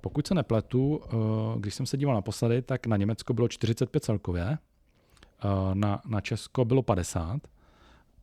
pokud 0.00 0.26
se 0.26 0.34
nepletu, 0.34 0.96
uh, 0.96 1.60
když 1.60 1.74
jsem 1.74 1.86
se 1.86 1.96
díval 1.96 2.14
naposledy, 2.14 2.62
tak 2.62 2.86
na 2.86 2.96
Německo 2.96 3.34
bylo 3.34 3.48
45 3.48 4.04
celkově, 4.04 4.44
uh, 5.44 5.74
na, 5.74 6.02
na 6.06 6.20
Česko 6.20 6.64
bylo 6.64 6.82
50 6.82 7.40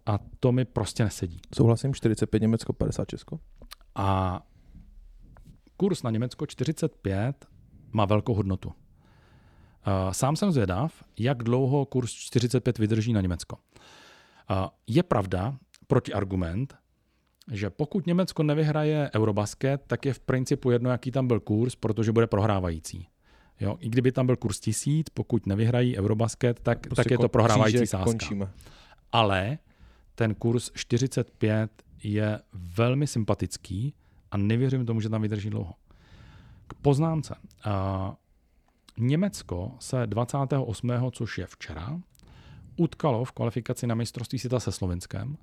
a 0.05 0.19
to 0.39 0.51
mi 0.51 0.65
prostě 0.65 1.03
nesedí. 1.03 1.41
Souhlasím, 1.55 1.93
45 1.93 2.41
Německo, 2.41 2.73
50 2.73 3.05
Česko. 3.05 3.39
A 3.95 4.41
kurz 5.77 6.03
na 6.03 6.11
Německo 6.11 6.45
45 6.45 7.45
má 7.91 8.05
velkou 8.05 8.33
hodnotu. 8.33 8.71
Eh, 9.85 10.13
sám 10.13 10.35
jsem 10.35 10.51
zvědav, 10.51 11.03
jak 11.19 11.43
dlouho 11.43 11.85
kurz 11.85 12.11
45 12.11 12.77
vydrží 12.79 13.13
na 13.13 13.21
Německo. 13.21 13.57
Eh, 14.51 14.55
je 14.87 15.03
pravda, 15.03 15.57
protiargument, 15.87 16.75
že 17.51 17.69
pokud 17.69 18.07
Německo 18.07 18.43
nevyhraje 18.43 19.11
Eurobasket, 19.15 19.83
tak 19.87 20.05
je 20.05 20.13
v 20.13 20.19
principu 20.19 20.71
jedno, 20.71 20.89
jaký 20.89 21.11
tam 21.11 21.27
byl 21.27 21.39
kurz, 21.39 21.75
protože 21.75 22.11
bude 22.11 22.27
prohrávající. 22.27 23.07
Jo, 23.59 23.77
I 23.79 23.89
kdyby 23.89 24.11
tam 24.11 24.25
byl 24.25 24.35
kurz 24.35 24.59
tisíc, 24.59 25.09
pokud 25.09 25.45
nevyhrají 25.45 25.97
Eurobasket, 25.97 26.59
tak, 26.59 26.79
prostě 26.79 27.03
tak 27.03 27.11
je 27.11 27.17
to 27.17 27.29
prohrávající 27.29 27.87
sázka. 27.87 28.05
Končíme. 28.05 28.51
Ale 29.11 29.57
ten 30.21 30.35
kurz 30.35 30.71
45 30.73 31.71
je 32.03 32.39
velmi 32.53 33.07
sympatický 33.07 33.93
a 34.31 34.37
nevěřím 34.37 34.85
tomu, 34.85 35.01
že 35.01 35.09
tam 35.09 35.21
vydrží 35.21 35.49
dlouho. 35.49 35.73
K 36.67 36.73
poznámce. 36.73 37.35
Německo 38.97 39.71
se 39.79 40.07
28., 40.07 40.91
což 41.11 41.37
je 41.37 41.45
včera, 41.45 41.99
utkalo 42.75 43.25
v 43.25 43.31
kvalifikaci 43.31 43.87
na 43.87 43.95
mistrovství 43.95 44.39
světa 44.39 44.59
se 44.59 44.71
Slovenskem. 44.71 45.37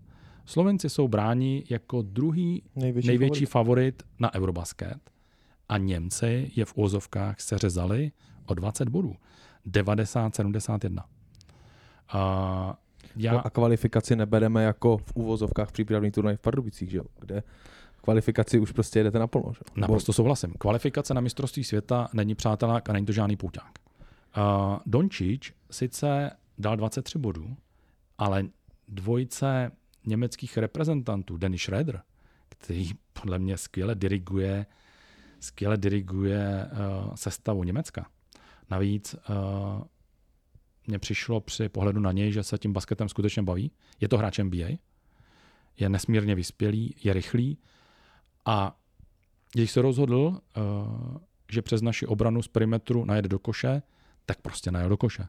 Slovenci 0.44 0.90
jsou 0.90 1.08
bráni 1.08 1.64
jako 1.70 2.02
druhý 2.02 2.62
největší, 2.76 3.08
největší 3.08 3.46
favorit. 3.46 4.02
favorit 4.02 4.20
na 4.20 4.34
Eurobasket 4.34 5.10
a 5.68 5.78
Němci 5.78 6.50
je 6.56 6.64
v 6.64 6.72
úzovkách 6.76 7.40
seřezali 7.40 8.12
o 8.46 8.54
20 8.54 8.88
bodů. 8.88 9.16
90-71. 9.66 11.02
A, 12.08 12.78
já... 13.16 13.38
A 13.38 13.50
kvalifikaci 13.50 14.16
nebereme 14.16 14.64
jako 14.64 14.98
v 14.98 15.12
úvozovkách 15.14 15.72
přípravný 15.72 16.10
turnaj 16.10 16.36
v 16.36 16.40
Pardubicích, 16.40 16.90
že? 16.90 17.00
kde 17.20 17.42
kvalifikaci 18.02 18.58
už 18.58 18.72
prostě 18.72 18.98
jedete 18.98 19.18
naplno. 19.18 19.52
Že? 19.52 19.60
Naprosto 19.76 20.12
souhlasím. 20.12 20.52
Kvalifikace 20.58 21.14
na 21.14 21.20
mistrovství 21.20 21.64
světa 21.64 22.08
není 22.12 22.34
přátelák 22.34 22.90
a 22.90 22.92
není 22.92 23.06
to 23.06 23.12
žádný 23.12 23.36
pouťák. 23.36 23.72
Uh, 24.36 24.78
Dončič 24.86 25.52
sice 25.70 26.30
dal 26.58 26.76
23 26.76 27.18
bodů, 27.18 27.56
ale 28.18 28.44
dvojice 28.88 29.70
německých 30.06 30.56
reprezentantů, 30.56 31.36
Dennis 31.36 31.62
Schroeder, 31.62 32.02
který 32.48 32.90
podle 33.12 33.38
mě 33.38 33.56
skvěle 33.56 33.94
diriguje, 33.94 34.66
skvěle 35.40 35.76
diriguje 35.76 36.70
uh, 36.72 37.14
sestavu 37.14 37.64
Německa. 37.64 38.06
Navíc 38.70 39.14
uh, 39.14 39.82
mně 40.88 40.98
přišlo 40.98 41.40
při 41.40 41.68
pohledu 41.68 42.00
na 42.00 42.12
něj, 42.12 42.32
že 42.32 42.42
se 42.42 42.58
tím 42.58 42.72
basketem 42.72 43.08
skutečně 43.08 43.42
baví. 43.42 43.70
Je 44.00 44.08
to 44.08 44.18
hráč 44.18 44.38
NBA, 44.38 44.66
je 45.76 45.88
nesmírně 45.88 46.34
vyspělý, 46.34 46.94
je 47.04 47.12
rychlý 47.12 47.58
a 48.44 48.78
když 49.52 49.70
se 49.70 49.82
rozhodl, 49.82 50.40
uh, 50.56 51.16
že 51.52 51.62
přes 51.62 51.82
naši 51.82 52.06
obranu 52.06 52.42
z 52.42 52.48
perimetru 52.48 53.04
najede 53.04 53.28
do 53.28 53.38
koše, 53.38 53.82
tak 54.26 54.40
prostě 54.40 54.70
najel 54.70 54.88
do 54.88 54.96
koše. 54.96 55.28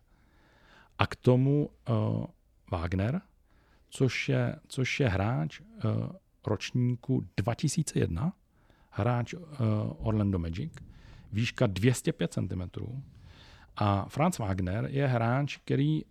A 0.97 1.07
k 1.07 1.15
tomu 1.15 1.69
uh, 1.89 2.25
Wagner, 2.71 3.21
což 3.89 4.29
je, 4.29 4.55
což 4.67 4.99
je 4.99 5.09
hráč 5.09 5.59
uh, 5.59 5.65
ročníku 6.47 7.27
2001, 7.37 8.33
hráč 8.89 9.33
Orlando 9.97 10.39
Magic, 10.39 10.73
výška 11.31 11.67
205 11.67 12.33
cm. 12.33 12.61
A 13.79 14.05
Franz 14.09 14.37
Wagner 14.37 14.87
je 14.91 15.07
hráč, 15.07 15.57
který 15.57 16.01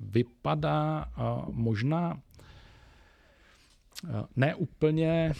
vypadá 0.00 1.04
uh, 1.04 1.54
možná 1.54 2.20
ne 4.36 4.54
úplně, 4.54 5.32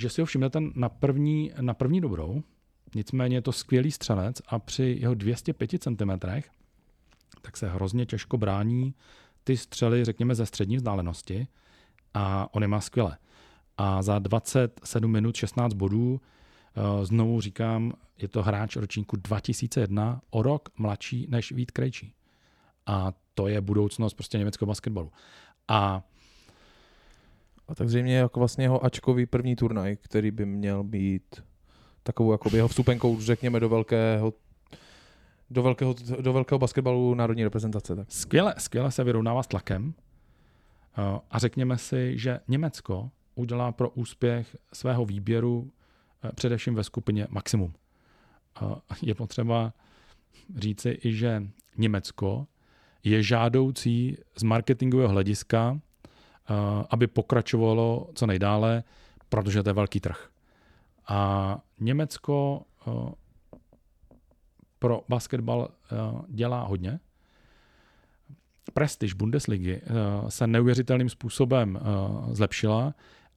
že 0.00 0.10
si 0.10 0.20
ho 0.20 0.26
všimnete 0.26 0.60
na 0.74 0.88
první, 0.88 1.52
na 1.60 1.74
první 1.74 2.00
dobrou, 2.00 2.42
nicméně 2.94 3.36
je 3.36 3.42
to 3.42 3.52
skvělý 3.52 3.90
střelec 3.90 4.42
a 4.46 4.58
při 4.58 4.96
jeho 5.00 5.14
205 5.14 5.70
cm 5.82 6.10
tak 7.42 7.56
se 7.56 7.68
hrozně 7.68 8.06
těžko 8.06 8.38
brání 8.38 8.94
ty 9.44 9.56
střely, 9.56 10.04
řekněme, 10.04 10.34
ze 10.34 10.46
střední 10.46 10.76
vzdálenosti 10.76 11.46
a 12.14 12.54
on 12.54 12.62
je 12.62 12.68
má 12.68 12.80
skvěle. 12.80 13.18
A 13.76 14.02
za 14.02 14.18
27 14.18 15.12
minut 15.12 15.36
16 15.36 15.74
bodů, 15.74 16.20
eh, 16.20 16.28
znovu 17.02 17.40
říkám, 17.40 17.92
je 18.18 18.28
to 18.28 18.42
hráč 18.42 18.76
ročníku 18.76 19.16
2001, 19.16 20.20
o 20.30 20.42
rok 20.42 20.68
mladší 20.78 21.26
než 21.30 21.52
Vít 21.52 21.70
Krejčí. 21.70 22.14
A 22.86 23.12
to 23.34 23.48
je 23.48 23.60
budoucnost 23.60 24.14
prostě 24.14 24.38
německého 24.38 24.66
basketbalu. 24.66 25.12
A 25.68 26.02
a 27.68 27.74
tak 27.74 27.88
zřejmě 27.88 28.16
jako 28.16 28.40
vlastně 28.40 28.64
jeho 28.64 28.84
ačkový 28.84 29.26
první 29.26 29.56
turnaj, 29.56 29.96
který 29.96 30.30
by 30.30 30.46
měl 30.46 30.84
být 30.84 31.42
takovou 32.02 32.32
jako 32.32 32.56
jeho 32.56 32.68
vstupenkou, 32.68 33.20
řekněme, 33.20 33.60
do 33.60 33.68
velkého 33.68 34.32
do 35.50 35.62
velkého, 35.62 35.94
do 36.20 36.32
velkého 36.32 36.58
basketbalu 36.58 37.14
národní 37.14 37.44
reprezentace. 37.44 37.96
Tak. 37.96 38.12
Skvěle, 38.12 38.54
skvěle 38.58 38.90
se 38.90 39.04
vyrovnává 39.04 39.42
s 39.42 39.46
tlakem 39.46 39.94
eh, 40.98 41.20
a 41.30 41.38
řekněme 41.38 41.78
si, 41.78 42.18
že 42.18 42.40
Německo 42.48 43.10
udělá 43.34 43.72
pro 43.72 43.90
úspěch 43.90 44.56
svého 44.72 45.04
výběru 45.04 45.70
eh, 45.70 45.83
především 46.34 46.74
ve 46.74 46.84
skupině 46.84 47.26
maximum. 47.30 47.74
Eh, 48.62 48.66
je 49.02 49.14
potřeba 49.14 49.72
říci 50.56 50.98
i, 51.04 51.12
že 51.12 51.42
Německo 51.76 52.46
je 53.04 53.22
žádoucí 53.22 54.16
z 54.36 54.42
marketingového 54.42 55.08
hlediska, 55.08 55.80
aby 56.90 57.06
pokračovalo 57.06 58.10
co 58.14 58.26
nejdále, 58.26 58.84
protože 59.28 59.62
to 59.62 59.68
je 59.68 59.72
velký 59.72 60.00
trh. 60.00 60.28
A 61.08 61.58
Německo 61.80 62.62
pro 64.84 65.00
basketbal 65.08 65.68
eh, 65.68 65.96
dělá 66.28 66.62
hodně. 66.62 67.00
Prestiž 68.74 69.12
Bundesligy 69.12 69.72
eh, 69.72 70.30
se 70.30 70.46
neuvěřitelným 70.46 71.08
způsobem 71.08 71.78
eh, 71.80 72.34
zlepšila 72.34 72.94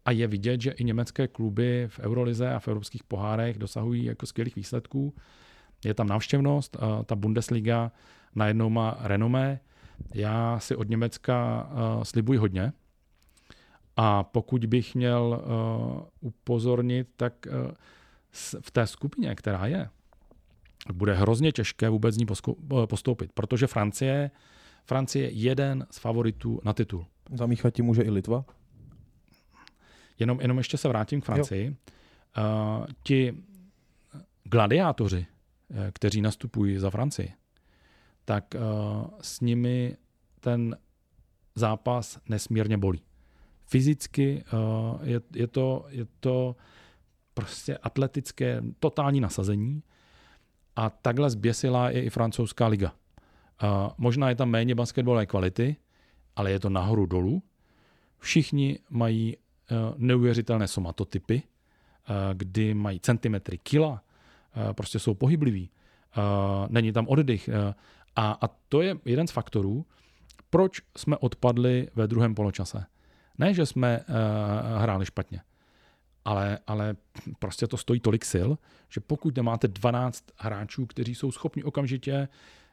a 0.07 0.11
je 0.11 0.27
vidět, 0.27 0.61
že 0.61 0.71
i 0.71 0.83
německé 0.83 1.27
kluby 1.27 1.87
v 1.87 1.99
Eurolize 1.99 2.53
a 2.53 2.59
v 2.59 2.67
evropských 2.67 3.03
pohárech 3.03 3.57
dosahují 3.57 4.03
jako 4.03 4.25
skvělých 4.25 4.55
výsledků. 4.55 5.13
Je 5.85 5.93
tam 5.93 6.07
návštěvnost, 6.07 6.77
ta 7.05 7.15
Bundesliga 7.15 7.91
najednou 8.35 8.69
má 8.69 8.97
renomé. 8.99 9.59
Já 10.13 10.59
si 10.59 10.75
od 10.75 10.89
Německa 10.89 11.69
slibuji 12.03 12.39
hodně. 12.39 12.73
A 13.95 14.23
pokud 14.23 14.65
bych 14.65 14.95
měl 14.95 15.43
upozornit, 16.19 17.07
tak 17.17 17.47
v 18.61 18.71
té 18.71 18.87
skupině, 18.87 19.35
která 19.35 19.65
je, 19.65 19.89
bude 20.93 21.13
hrozně 21.13 21.51
těžké 21.51 21.89
vůbec 21.89 22.15
z 22.15 22.17
ní 22.17 22.25
postoupit, 22.85 23.31
protože 23.33 23.67
Francie, 23.67 24.31
Francie 24.85 25.25
je 25.25 25.31
jeden 25.31 25.87
z 25.91 25.97
favoritů 25.99 26.61
na 26.63 26.73
titul. 26.73 27.05
Zamíchat 27.33 27.73
ti 27.73 27.81
může 27.81 28.01
i 28.01 28.09
Litva? 28.09 28.45
Jenom, 30.19 30.41
jenom 30.41 30.57
ještě 30.57 30.77
se 30.77 30.87
vrátím 30.87 31.21
k 31.21 31.25
Francii. 31.25 31.69
Uh, 31.69 32.85
ti 33.03 33.33
gladiátoři, 34.43 35.25
eh, 35.71 35.91
kteří 35.93 36.21
nastupují 36.21 36.77
za 36.77 36.89
Francii, 36.89 37.33
tak 38.25 38.55
uh, 38.55 39.09
s 39.21 39.41
nimi 39.41 39.97
ten 40.39 40.77
zápas 41.55 42.19
nesmírně 42.29 42.77
bolí. 42.77 43.01
Fyzicky 43.65 44.43
uh, 44.53 45.07
je, 45.07 45.21
je, 45.35 45.47
to, 45.47 45.85
je 45.89 46.05
to 46.19 46.55
prostě 47.33 47.77
atletické 47.77 48.61
totální 48.79 49.21
nasazení 49.21 49.83
a 50.75 50.89
takhle 50.89 51.29
zběsilá 51.29 51.89
je 51.89 52.03
i 52.03 52.09
francouzská 52.09 52.67
liga. 52.67 52.93
Uh, 53.63 53.89
možná 53.97 54.29
je 54.29 54.35
tam 54.35 54.49
méně 54.49 54.75
basketbalové 54.75 55.25
kvality, 55.25 55.75
ale 56.35 56.51
je 56.51 56.59
to 56.59 56.69
nahoru 56.69 57.05
dolů. 57.05 57.43
Všichni 58.19 58.79
mají 58.89 59.37
neuvěřitelné 59.97 60.67
somatotypy, 60.67 61.43
uh, 61.43 62.15
kdy 62.33 62.73
mají 62.73 62.99
centimetry 62.99 63.57
kila, 63.57 63.91
uh, 63.91 64.73
prostě 64.73 64.99
jsou 64.99 65.13
pohybliví, 65.13 65.69
není 66.69 66.91
tam 66.91 67.07
oddych. 67.07 67.49
Uh, 67.49 67.73
a, 68.15 68.37
a 68.41 68.47
to 68.69 68.81
je 68.81 68.95
jeden 69.05 69.27
z 69.27 69.31
faktorů, 69.31 69.85
proč 70.49 70.81
jsme 70.97 71.17
odpadli 71.17 71.87
ve 71.95 72.07
druhém 72.07 72.35
poločase. 72.35 72.85
Ne, 73.37 73.53
že 73.53 73.65
jsme 73.65 73.99
hráli 74.77 75.05
špatně 75.05 75.41
ale, 76.27 76.59
ale 76.67 76.95
prostě 77.39 77.67
to 77.67 77.77
stojí 77.77 77.99
tolik 77.99 78.25
sil, 78.33 78.49
že 78.89 78.99
pokud 78.99 79.35
nemáte 79.35 79.67
12 79.67 80.23
hráčů, 80.37 80.85
kteří 80.85 81.15
jsou 81.15 81.31
schopni 81.31 81.63
okamžitě 81.63 82.27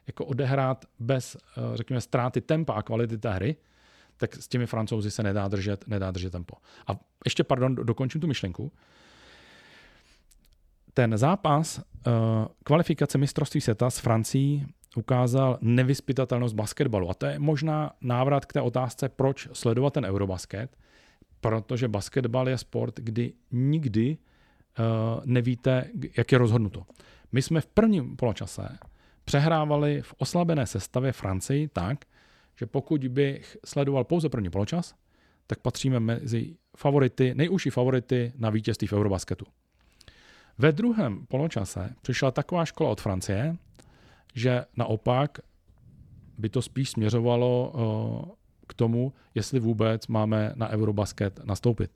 jako 0.07 0.25
odehrát 0.25 0.85
bez, 0.99 1.37
eh, 1.37 1.77
řekněme, 1.77 2.01
ztráty 2.01 2.41
tempa 2.41 2.73
a 2.73 2.81
kvality 2.81 3.17
té 3.17 3.31
hry, 3.33 3.55
tak 4.17 4.35
s 4.35 4.47
těmi 4.47 4.65
francouzi 4.65 5.11
se 5.11 5.23
nedá 5.23 5.47
držet, 5.47 5.87
nedá 5.87 6.11
držet 6.11 6.29
tempo. 6.29 6.55
A 6.87 6.91
ještě, 7.25 7.43
pardon, 7.43 7.75
dokončím 7.75 8.21
tu 8.21 8.27
myšlenku. 8.27 8.71
Ten 10.93 11.17
zápas 11.17 11.77
uh, 11.77 11.83
kvalifikace 12.63 13.17
mistrovství 13.17 13.61
světa 13.61 13.89
s 13.89 13.99
Francií 13.99 14.65
ukázal 14.95 15.57
nevyspytatelnost 15.61 16.55
basketbalu. 16.55 17.09
A 17.09 17.13
to 17.13 17.25
je 17.25 17.39
možná 17.39 17.91
návrat 18.01 18.45
k 18.45 18.53
té 18.53 18.61
otázce, 18.61 19.09
proč 19.09 19.47
sledovat 19.53 19.93
ten 19.93 20.05
Eurobasket, 20.05 20.77
protože 21.41 21.87
basketbal 21.87 22.49
je 22.49 22.57
sport, 22.57 22.99
kdy 22.99 23.33
nikdy 23.51 24.17
uh, 24.17 24.85
nevíte, 25.25 25.89
jak 26.17 26.31
je 26.31 26.37
rozhodnuto. 26.37 26.83
My 27.31 27.41
jsme 27.41 27.61
v 27.61 27.65
prvním 27.65 28.15
poločase 28.15 28.77
přehrávali 29.25 30.01
v 30.01 30.13
oslabené 30.17 30.65
sestavě 30.65 31.11
Francii 31.11 31.67
tak, 31.67 32.05
že 32.55 32.65
pokud 32.65 33.07
bych 33.07 33.57
sledoval 33.65 34.03
pouze 34.03 34.29
první 34.29 34.49
poločas, 34.49 34.95
tak 35.47 35.59
patříme 35.59 35.99
mezi 35.99 36.57
favority, 36.77 37.35
nejužší 37.35 37.69
favority 37.69 38.33
na 38.37 38.49
vítězství 38.49 38.87
v 38.87 38.93
Eurobasketu. 38.93 39.45
Ve 40.57 40.71
druhém 40.71 41.25
poločase 41.25 41.95
přišla 42.01 42.31
taková 42.31 42.65
škola 42.65 42.89
od 42.89 43.01
Francie, 43.01 43.55
že 44.33 44.65
naopak 44.77 45.39
by 46.37 46.49
to 46.49 46.61
spíš 46.61 46.89
směřovalo 46.89 47.71
uh, 47.71 48.35
k 48.67 48.73
tomu, 48.73 49.13
jestli 49.35 49.59
vůbec 49.59 50.07
máme 50.07 50.53
na 50.55 50.69
Eurobasket 50.69 51.45
nastoupit. 51.45 51.91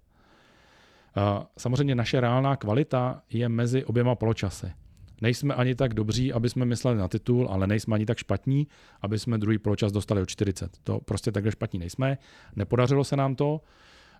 Uh, 1.17 1.43
samozřejmě 1.57 1.95
naše 1.95 2.21
reálná 2.21 2.55
kvalita 2.55 3.21
je 3.29 3.49
mezi 3.49 3.85
oběma 3.85 4.15
poločasy. 4.15 4.73
Nejsme 5.21 5.53
ani 5.53 5.75
tak 5.75 5.93
dobří, 5.93 6.33
aby 6.33 6.49
jsme 6.49 6.65
mysleli 6.65 6.97
na 6.97 7.07
titul, 7.07 7.47
ale 7.51 7.67
nejsme 7.67 7.95
ani 7.95 8.05
tak 8.05 8.17
špatní, 8.17 8.67
aby 9.01 9.19
jsme 9.19 9.37
druhý 9.37 9.57
poločas 9.57 9.91
dostali 9.91 10.21
o 10.21 10.25
40. 10.25 10.77
To 10.83 10.99
prostě 10.99 11.31
takhle 11.31 11.51
špatní 11.51 11.79
nejsme. 11.79 12.17
Nepodařilo 12.55 13.03
se 13.03 13.15
nám 13.15 13.35
to. 13.35 13.61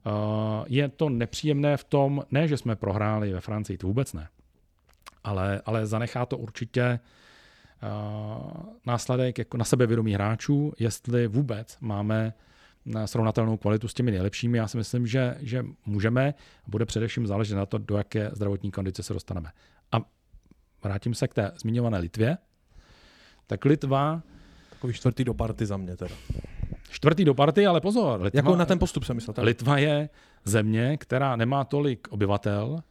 Uh, 0.06 0.12
je 0.68 0.90
to 0.90 1.10
nepříjemné 1.10 1.78
v 1.78 1.84
tom, 1.84 2.24
ne, 2.32 2.48
že 2.48 2.58
jsme 2.58 2.76
prohráli 2.76 3.34
ve 3.34 3.42
Francii, 3.42 3.78
to 3.78 3.88
vůbec 3.88 4.14
ne. 4.14 4.28
Ale, 5.24 5.62
ale 5.66 5.86
zanechá 5.86 6.26
to 6.26 6.38
určitě 6.38 7.00
uh, 7.84 8.64
následek 8.86 9.38
jako 9.38 9.58
na 9.58 9.66
sebevědomí 9.66 10.14
hráčů, 10.14 10.74
jestli 10.80 11.28
vůbec 11.28 11.78
máme 11.82 12.34
na 12.86 13.08
srovnatelnou 13.08 13.58
kvalitu 13.58 13.88
s 13.88 13.94
těmi 13.94 14.12
nejlepšími. 14.12 14.58
Já 14.58 14.68
si 14.68 14.78
myslím, 14.78 15.08
že, 15.08 15.36
že 15.40 15.66
můžeme. 15.86 16.34
Bude 16.68 16.86
především 16.86 17.28
záležet 17.28 17.56
na 17.56 17.66
to, 17.66 17.78
do 17.78 17.98
jaké 17.98 18.30
zdravotní 18.34 18.72
kondice 18.72 19.04
se 19.04 19.14
dostaneme. 19.14 19.50
Vrátím 20.84 21.14
se 21.14 21.28
k 21.28 21.34
té 21.34 21.52
zmiňované 21.62 21.98
Litvě. 21.98 22.38
Tak 23.48 23.66
Litva... 23.66 24.22
Takový 24.70 24.94
čtvrtý 24.94 25.24
do 25.24 25.34
party 25.34 25.66
za 25.66 25.78
mě 25.78 25.98
teda. 25.98 26.16
Čtvrtý 26.90 27.26
do 27.26 27.34
party, 27.34 27.66
ale 27.66 27.82
pozor. 27.82 28.22
Litva, 28.22 28.38
jako 28.38 28.56
na 28.56 28.66
ten 28.66 28.80
postup 28.80 29.04
jsem 29.04 29.16
myslel. 29.16 29.36
Litva 29.40 29.78
je 29.78 30.10
země, 30.46 30.98
která 30.98 31.36
nemá 31.36 31.64
tolik 31.64 32.08
obyvatel 32.12 32.84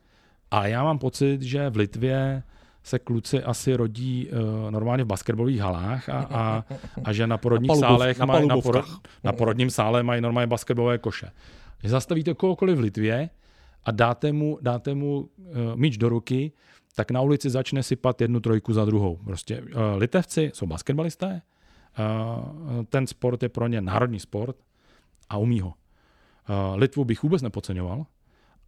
a 0.51 0.67
já 0.67 0.85
mám 0.85 0.99
pocit, 0.99 1.43
že 1.43 1.71
v 1.71 1.77
Litvě 1.77 2.43
se 2.83 2.99
kluci 2.99 3.43
asi 3.43 3.75
rodí 3.75 4.29
uh, 4.29 4.71
normálně 4.71 5.05
v 5.05 5.07
basketbalových 5.07 5.61
halách 5.61 6.09
a, 6.09 6.19
a, 6.19 6.65
a 7.05 7.13
že 7.13 7.27
na 7.27 7.39
porodních 7.39 7.71
na 7.71 7.77
sálech 7.77 8.19
na, 8.19 8.27
mají, 8.27 8.49
na, 8.49 8.57
porod, 8.61 8.85
na 9.25 9.33
porodním 9.33 9.71
sále 9.71 10.03
mají 10.03 10.21
normálně 10.21 10.47
basketbalové 10.47 10.99
koše. 10.99 11.31
Že 11.83 11.89
zastavíte 11.89 12.35
kohokoliv 12.35 12.77
v 12.77 12.81
Litvě 12.81 13.31
a 13.85 13.91
dáte 13.91 14.33
mu, 14.33 14.59
dáte 14.63 14.95
mu 14.95 15.21
uh, 15.21 15.29
míč 15.75 15.97
do 15.97 16.09
ruky, 16.09 16.53
tak 16.99 17.11
na 17.11 17.23
ulici 17.23 17.51
začne 17.51 17.83
sypat 17.83 18.21
jednu 18.21 18.41
trojku 18.41 18.73
za 18.73 18.85
druhou. 18.85 19.17
Prostě 19.17 19.63
uh, 19.63 19.69
Litevci 19.97 20.51
jsou 20.55 20.67
basketbalisté, 20.67 21.43
uh, 21.99 22.85
ten 22.85 23.07
sport 23.07 23.43
je 23.43 23.49
pro 23.49 23.67
ně 23.67 23.81
národní 23.81 24.21
sport 24.21 24.57
a 25.29 25.37
umí 25.37 25.61
ho. 25.61 25.69
Uh, 25.69 26.77
Litvu 26.77 27.05
bych 27.05 27.23
vůbec 27.23 27.43
nepodceňoval 27.43 28.07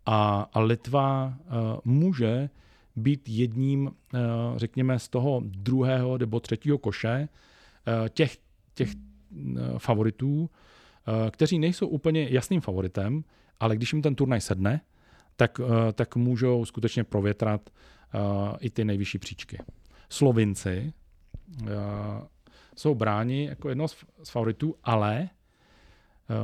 a, 0.06 0.46
a 0.52 0.60
Litva 0.60 1.34
může 1.84 2.50
být 2.96 3.28
jedním, 3.28 3.90
řekněme, 4.56 4.98
z 4.98 5.08
toho 5.08 5.42
druhého 5.44 6.18
nebo 6.18 6.40
třetího 6.40 6.78
koše 6.78 7.28
těch, 8.08 8.36
těch 8.74 8.88
favoritů, 9.78 10.50
kteří 11.30 11.58
nejsou 11.58 11.86
úplně 11.86 12.28
jasným 12.30 12.60
favoritem, 12.60 13.24
ale 13.60 13.76
když 13.76 13.92
jim 13.92 14.02
ten 14.02 14.14
turnaj 14.14 14.40
sedne, 14.40 14.80
tak, 15.36 15.60
tak 15.94 16.16
můžou 16.16 16.64
skutečně 16.64 17.04
provětrat 17.04 17.70
i 18.61 18.70
ty 18.70 18.84
nejvyšší 18.84 19.18
příčky. 19.18 19.58
Slovinci 20.08 20.92
uh, 21.62 21.68
jsou 22.76 22.94
bráni 22.94 23.46
jako 23.46 23.68
jedno 23.68 23.88
z, 23.88 23.96
favoritů, 24.30 24.74
ale 24.84 25.28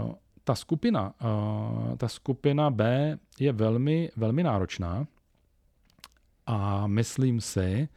uh, 0.05 0.12
ta 0.45 0.55
skupina, 0.55 1.14
uh, 1.25 1.97
ta 1.97 2.09
skupina 2.09 2.71
B 2.71 3.19
je 3.39 3.53
velmi, 3.53 4.11
velmi 4.17 4.43
náročná 4.43 5.07
a 6.47 6.87
myslím 6.87 7.41
si, 7.41 7.89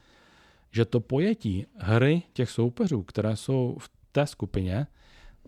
že 0.71 0.85
to 0.85 0.99
pojetí 0.99 1.65
hry 1.75 2.21
těch 2.33 2.49
soupeřů, 2.49 3.03
které 3.03 3.35
jsou 3.35 3.77
v 3.79 3.89
té 4.11 4.27
skupině, 4.27 4.87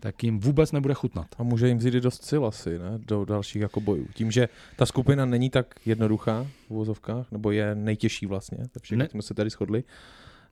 tak 0.02 0.24
jim 0.24 0.40
vůbec 0.40 0.72
nebude 0.72 0.94
chutnat. 0.94 1.26
A 1.38 1.42
může 1.42 1.68
jim 1.68 1.78
vzít 1.78 1.94
dost 1.94 2.24
sil 2.28 2.42
asi, 2.46 2.78
ne? 2.78 2.98
Do 2.98 3.24
dalších 3.24 3.62
jako 3.62 3.80
bojů. 3.80 4.06
Tím, 4.14 4.30
že 4.30 4.48
ta 4.76 4.86
skupina 4.86 5.24
není 5.24 5.50
tak 5.50 5.74
jednoduchá 5.86 6.46
v 6.66 6.70
uvozovkách, 6.70 7.32
nebo 7.32 7.50
je 7.50 7.74
nejtěžší 7.74 8.26
vlastně, 8.26 8.58
všechny 8.80 8.96
ne. 9.04 9.08
jsme 9.08 9.22
se 9.22 9.34
tady 9.34 9.50
shodli, 9.50 9.84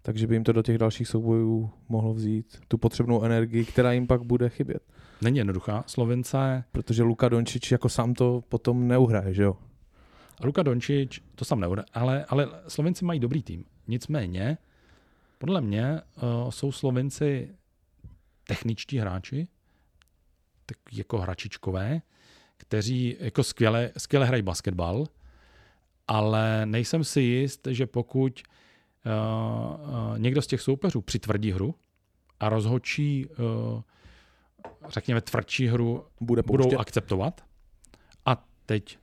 takže 0.02 0.26
by 0.26 0.34
jim 0.34 0.44
to 0.44 0.52
do 0.52 0.62
těch 0.62 0.78
dalších 0.78 1.08
soubojů 1.08 1.70
mohlo 1.88 2.14
vzít 2.14 2.60
tu 2.68 2.78
potřebnou 2.78 3.22
energii, 3.22 3.64
která 3.64 3.92
jim 3.92 4.06
pak 4.06 4.22
bude 4.22 4.48
chybět. 4.48 4.82
Není 5.22 5.38
jednoduchá. 5.38 5.84
Slovince... 5.86 6.64
Protože 6.72 7.02
Luka 7.02 7.28
Dončič 7.28 7.72
jako 7.72 7.88
sám 7.88 8.14
to 8.14 8.42
potom 8.48 8.88
neuhraje, 8.88 9.34
že 9.34 9.42
jo? 9.42 9.56
Luka 10.44 10.62
Dončič 10.62 11.22
to 11.34 11.44
sám 11.44 11.60
neuhraje, 11.60 11.86
ale, 11.94 12.24
ale 12.24 12.48
Slovenci 12.68 13.04
mají 13.04 13.20
dobrý 13.20 13.42
tým. 13.42 13.64
Nicméně, 13.88 14.58
podle 15.38 15.60
mě 15.60 16.00
uh, 16.22 16.50
jsou 16.50 16.72
Slovenci 16.72 17.48
techničtí 18.46 18.98
hráči, 18.98 19.48
tak 20.66 20.78
jako 20.92 21.18
hračičkové, 21.18 22.02
kteří 22.56 23.16
jako 23.20 23.44
skvěle, 23.44 23.90
skvěle 23.98 24.26
hrají 24.26 24.42
basketbal, 24.42 25.06
ale 26.08 26.66
nejsem 26.66 27.04
si 27.04 27.20
jist, 27.20 27.68
že 27.70 27.86
pokud 27.86 28.42
uh, 29.06 29.12
uh, 29.12 30.18
někdo 30.18 30.42
z 30.42 30.46
těch 30.46 30.60
soupeřů 30.60 31.00
přitvrdí 31.00 31.52
hru 31.52 31.74
a 32.40 32.48
rozhočí, 32.48 33.26
uh, 33.26 33.82
řekněme, 34.88 35.20
tvrdší 35.20 35.66
hru 35.66 36.04
Bude 36.20 36.42
budou 36.42 36.78
akceptovat 36.78 37.44
a 38.26 38.48
teď 38.66 38.98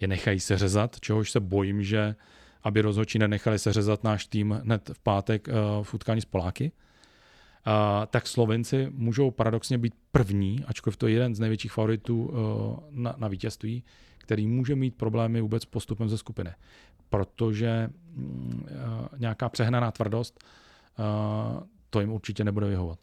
je 0.00 0.08
nechají 0.08 0.40
seřezat, 0.40 1.00
čehož 1.00 1.30
se 1.30 1.40
bojím, 1.40 1.82
že 1.82 2.14
aby 2.62 2.80
rozhodčí 2.80 3.18
nenechali 3.18 3.58
seřezat 3.58 4.04
náš 4.04 4.26
tým 4.26 4.60
hned 4.64 4.90
v 4.92 4.98
pátek 4.98 5.48
uh, 5.48 5.84
v 5.84 5.94
utkání 5.94 6.20
s 6.20 6.24
Poláky, 6.24 6.72
tak 8.10 8.26
Slovenci 8.26 8.88
můžou 8.90 9.30
paradoxně 9.30 9.78
být 9.78 9.94
první, 10.12 10.64
ačkoliv 10.66 10.96
to 10.96 11.06
je 11.06 11.12
jeden 11.12 11.34
z 11.34 11.40
největších 11.40 11.72
favoritů 11.72 12.24
uh, 12.24 12.36
na, 12.90 13.14
na 13.18 13.28
vítězství, 13.28 13.84
který 14.18 14.46
může 14.46 14.76
mít 14.76 14.94
problémy 14.94 15.40
vůbec 15.40 15.62
s 15.62 15.66
postupem 15.66 16.08
ze 16.08 16.18
skupiny. 16.18 16.50
Protože 17.08 17.90
uh, 18.16 18.24
nějaká 19.18 19.48
přehnaná 19.48 19.90
tvrdost 19.90 20.44
uh, 20.98 21.62
to 21.90 22.00
jim 22.00 22.12
určitě 22.12 22.44
nebude 22.44 22.68
vyhovat. 22.68 22.98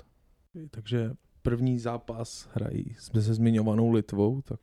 Takže 0.72 1.14
první 1.42 1.80
zápas 1.80 2.50
hrají 2.54 2.96
se 2.98 3.34
zmiňovanou 3.34 3.92
Litvou, 3.92 4.42
tak 4.42 4.60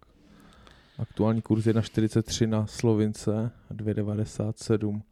aktuální 0.99 1.43
kurz 1.43 1.65
1,43 1.65 2.49
na 2.49 2.67
Slovince, 2.67 3.51
2,97 3.75 5.03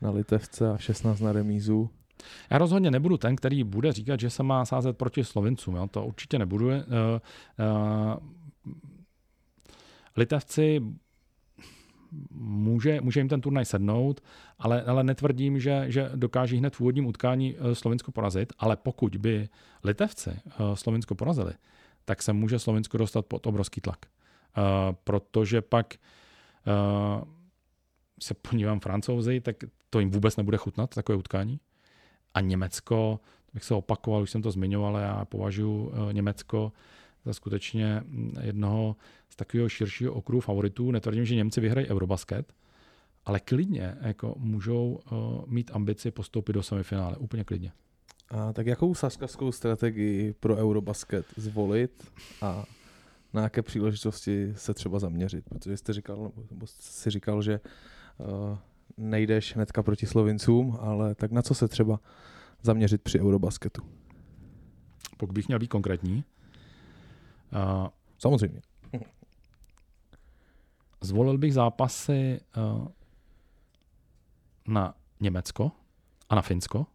na 0.00 0.10
Litevce 0.10 0.70
a 0.70 0.78
16 0.78 1.20
na 1.20 1.32
remízu. 1.32 1.90
Já 2.50 2.58
rozhodně 2.58 2.90
nebudu 2.90 3.16
ten, 3.16 3.36
který 3.36 3.64
bude 3.64 3.92
říkat, 3.92 4.20
že 4.20 4.30
se 4.30 4.42
má 4.42 4.64
sázet 4.64 4.98
proti 4.98 5.24
Slovincům. 5.24 5.76
Jo? 5.76 5.86
To 5.90 6.06
určitě 6.06 6.38
nebudu. 6.38 6.66
Uh, 6.66 6.74
uh, 6.74 8.16
Litevci 10.16 10.82
může, 12.30 13.00
může 13.00 13.20
jim 13.20 13.28
ten 13.28 13.40
turnaj 13.40 13.64
sednout, 13.64 14.20
ale, 14.58 14.82
ale 14.82 15.04
netvrdím, 15.04 15.60
že, 15.60 15.84
že 15.88 16.10
dokáží 16.14 16.56
hned 16.56 16.76
v 16.76 16.80
úvodním 16.80 17.06
utkání 17.06 17.54
uh, 17.54 17.72
Slovinsko 17.72 18.12
porazit, 18.12 18.52
ale 18.58 18.76
pokud 18.76 19.16
by 19.16 19.48
Litevci 19.84 20.30
Slovinsko 20.74 21.14
porazili, 21.14 21.52
tak 22.04 22.22
se 22.22 22.32
může 22.32 22.58
Slovinsko 22.58 22.98
dostat 22.98 23.26
pod 23.26 23.46
obrovský 23.46 23.80
tlak. 23.80 23.98
Uh, 24.58 24.94
protože 25.04 25.62
pak 25.62 25.94
uh, 26.66 27.24
se 28.22 28.34
podívám 28.34 28.80
Francouzi, 28.80 29.40
tak 29.40 29.56
to 29.90 30.00
jim 30.00 30.10
vůbec 30.10 30.36
nebude 30.36 30.56
chutnat, 30.56 30.94
takové 30.94 31.18
utkání 31.18 31.60
a 32.34 32.40
Německo, 32.40 33.20
bych 33.54 33.64
se 33.64 33.74
opakoval, 33.74 34.22
už 34.22 34.30
jsem 34.30 34.42
to 34.42 34.50
zmiňoval, 34.50 34.96
já 34.96 35.24
považuji 35.24 35.92
eh, 35.92 36.12
Německo 36.12 36.72
za 37.24 37.32
skutečně 37.32 38.02
mm, 38.04 38.34
jednoho 38.40 38.96
z 39.28 39.36
takového 39.36 39.68
širšího 39.68 40.12
okruhu 40.12 40.40
favoritů. 40.40 40.90
Netvrdím, 40.90 41.24
že 41.24 41.34
Němci 41.34 41.60
vyhrají 41.60 41.88
Eurobasket, 41.88 42.52
ale 43.24 43.40
klidně 43.40 43.96
jako 44.00 44.34
můžou 44.38 45.00
uh, 45.12 45.18
mít 45.46 45.70
ambici 45.74 46.10
postoupit 46.10 46.52
do 46.52 46.62
semifinále. 46.62 47.16
Úplně 47.16 47.44
klidně. 47.44 47.72
A 48.30 48.52
tak 48.52 48.66
jakou 48.66 48.94
saskarskou 48.94 49.52
strategii 49.52 50.32
pro 50.32 50.56
Eurobasket 50.56 51.26
zvolit 51.36 52.12
a 52.42 52.64
na 53.32 53.42
jaké 53.42 53.62
příležitosti 53.62 54.52
se 54.56 54.74
třeba 54.74 54.98
zaměřit? 54.98 55.44
Protože 55.48 55.76
jste 55.76 55.92
říkal, 55.92 56.32
nebo 56.50 56.66
jsi 56.66 57.10
říkal, 57.10 57.42
že 57.42 57.60
uh, 58.18 58.58
nejdeš 58.98 59.54
hnedka 59.54 59.82
proti 59.82 60.06
Slovincům, 60.06 60.78
ale 60.80 61.14
tak 61.14 61.30
na 61.32 61.42
co 61.42 61.54
se 61.54 61.68
třeba 61.68 62.00
zaměřit 62.62 63.02
při 63.02 63.20
Eurobasketu? 63.20 63.82
Pokud 65.16 65.32
bych 65.32 65.48
měl 65.48 65.58
být 65.58 65.68
konkrétní, 65.68 66.24
uh, 67.52 67.88
Samozřejmě. 68.18 68.60
zvolil 71.00 71.38
bych 71.38 71.54
zápasy 71.54 72.40
uh, 72.56 72.88
na 74.66 74.94
Německo 75.20 75.72
a 76.28 76.34
na 76.34 76.42
Finsko. 76.42 76.86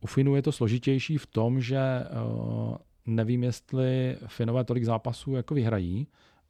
U 0.00 0.06
Finů 0.06 0.36
je 0.36 0.42
to 0.42 0.52
složitější 0.52 1.18
v 1.18 1.26
tom, 1.26 1.60
že 1.60 1.80
uh, 1.80 2.76
nevím, 3.06 3.42
jestli 3.42 4.18
Finové 4.26 4.64
tolik 4.64 4.84
zápasů 4.84 5.34
jako 5.34 5.54
vyhrají, 5.54 6.06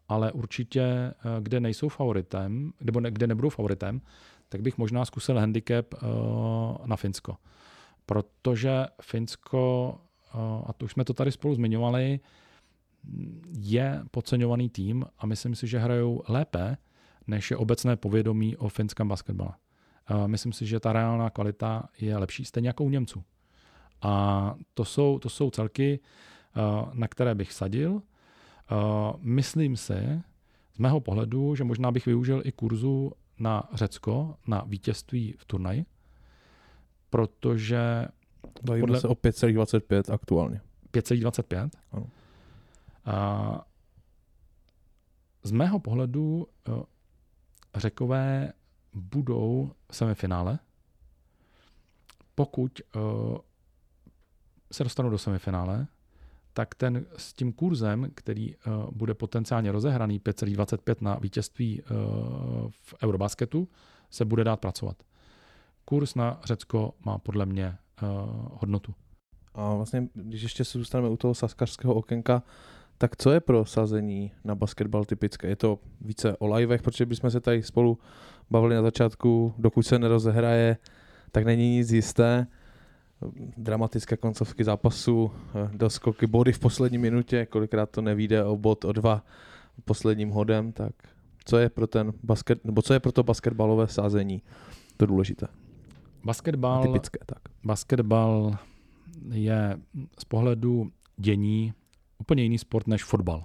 ale 0.08 0.32
určitě, 0.32 1.14
uh, 1.24 1.42
kde 1.42 1.60
nejsou 1.60 1.88
favoritem, 1.88 2.72
nebo 2.80 3.00
ne, 3.00 3.10
kde 3.10 3.26
nebudou 3.26 3.48
favoritem, 3.48 4.00
tak 4.48 4.62
bych 4.62 4.78
možná 4.78 5.04
zkusil 5.04 5.38
handicap 5.38 5.94
uh, 5.94 6.86
na 6.86 6.96
Finsko. 6.96 7.36
Protože 8.06 8.86
Finsko, 9.02 9.94
uh, 10.34 10.40
a 10.66 10.72
to 10.72 10.84
už 10.84 10.92
jsme 10.92 11.04
to 11.04 11.14
tady 11.14 11.32
spolu 11.32 11.54
zmiňovali, 11.54 12.20
je 13.52 14.04
podceňovaný 14.10 14.68
tým 14.68 15.04
a 15.18 15.26
myslím 15.26 15.54
si, 15.54 15.66
že 15.66 15.78
hrajou 15.78 16.22
lépe, 16.28 16.76
než 17.26 17.50
je 17.50 17.56
obecné 17.56 17.96
povědomí 17.96 18.56
o 18.56 18.68
finském 18.68 19.08
basketbale. 19.08 19.52
Uh, 20.10 20.28
myslím 20.28 20.52
si, 20.52 20.66
že 20.66 20.80
ta 20.80 20.92
reálná 20.92 21.30
kvalita 21.30 21.88
je 22.00 22.16
lepší, 22.16 22.44
stejně 22.44 22.68
jako 22.68 22.84
u 22.84 22.90
Němců. 22.90 23.24
A 24.02 24.54
to 24.74 24.84
jsou, 24.84 25.18
to 25.18 25.28
jsou 25.28 25.50
celky, 25.50 26.00
na 26.92 27.08
které 27.08 27.34
bych 27.34 27.52
sadil. 27.52 28.02
Uh, 28.72 29.16
myslím 29.20 29.76
si, 29.76 30.22
z 30.74 30.78
mého 30.78 31.00
pohledu, 31.00 31.54
že 31.54 31.64
možná 31.64 31.92
bych 31.92 32.06
využil 32.06 32.42
i 32.44 32.52
kurzu 32.52 33.12
na 33.38 33.68
Řecko, 33.72 34.36
na 34.46 34.64
vítězství 34.66 35.34
v 35.38 35.44
turnaji, 35.44 35.86
protože 37.10 38.08
Bavíme 38.62 38.80
Podle- 38.82 39.00
se 39.00 39.08
o 39.08 39.14
5,25 39.14 40.14
aktuálně. 40.14 40.60
5,25. 40.92 41.70
Ano. 41.92 42.06
A 43.04 43.66
z 45.42 45.50
mého 45.50 45.78
pohledu 45.78 46.48
eh, 46.68 46.72
Řekové 47.76 48.52
budou 48.94 49.72
v 49.90 49.96
semifinále, 49.96 50.58
pokud 52.34 52.80
eh, 52.80 52.98
se 54.72 54.84
dostanou 54.84 55.10
do 55.10 55.18
semifinále, 55.18 55.86
tak 56.54 56.74
ten 56.74 57.06
s 57.16 57.32
tím 57.32 57.52
kurzem, 57.52 58.10
který 58.14 58.54
eh, 58.54 58.58
bude 58.90 59.14
potenciálně 59.14 59.72
rozehraný 59.72 60.20
5,25 60.20 60.96
na 61.00 61.14
vítězství 61.14 61.82
eh, 61.82 61.84
v 62.70 62.94
Eurobasketu, 63.02 63.68
se 64.10 64.24
bude 64.24 64.44
dát 64.44 64.60
pracovat. 64.60 64.96
Kurz 65.84 66.14
na 66.14 66.40
Řecko 66.44 66.94
má 67.04 67.18
podle 67.18 67.46
mě 67.46 67.64
eh, 67.66 67.76
hodnotu. 68.52 68.94
A 69.54 69.74
vlastně, 69.74 70.08
když 70.14 70.42
ještě 70.42 70.64
se 70.64 70.78
zůstaneme 70.78 71.08
u 71.08 71.16
toho 71.16 71.34
saskařského 71.34 71.94
okénka, 71.94 72.42
tak 72.98 73.16
co 73.16 73.30
je 73.30 73.40
pro 73.40 73.64
sazení 73.64 74.32
na 74.44 74.54
basketbal 74.54 75.04
typické? 75.04 75.48
Je 75.48 75.56
to 75.56 75.78
více 76.00 76.36
o 76.36 76.54
livech, 76.54 76.82
protože 76.82 77.06
bychom 77.06 77.30
se 77.30 77.40
tady 77.40 77.62
spolu 77.62 77.98
bavili 78.50 78.74
na 78.74 78.82
začátku, 78.82 79.54
dokud 79.58 79.82
se 79.82 79.98
nerozehraje, 79.98 80.76
tak 81.32 81.44
není 81.44 81.76
nic 81.76 81.90
jisté. 81.90 82.46
Dramatické 83.56 84.16
koncovky 84.16 84.64
zápasu, 84.64 85.30
eh, 85.54 85.70
doskoky, 85.72 86.26
body 86.26 86.52
v 86.52 86.58
poslední 86.58 86.98
minutě, 86.98 87.46
kolikrát 87.46 87.90
to 87.90 88.02
nevíde 88.02 88.44
o 88.44 88.56
bod, 88.56 88.84
o 88.84 88.92
dva 88.92 89.24
posledním 89.84 90.30
hodem, 90.30 90.72
tak 90.72 90.92
co 91.44 91.58
je 91.58 91.68
pro 91.68 91.86
ten 91.86 92.12
basket, 92.22 92.64
nebo 92.64 92.82
co 92.82 92.92
je 92.92 93.00
pro 93.00 93.12
to 93.12 93.22
basketbalové 93.22 93.88
sázení 93.88 94.42
to 94.96 95.06
důležité? 95.06 95.46
Basketbal, 96.24 96.82
Typické, 96.82 97.18
tak. 97.26 97.38
basketbal 97.64 98.56
je 99.30 99.76
z 100.18 100.24
pohledu 100.24 100.90
dění 101.16 101.74
úplně 102.18 102.42
jiný 102.42 102.58
sport 102.58 102.86
než 102.86 103.04
fotbal. 103.04 103.44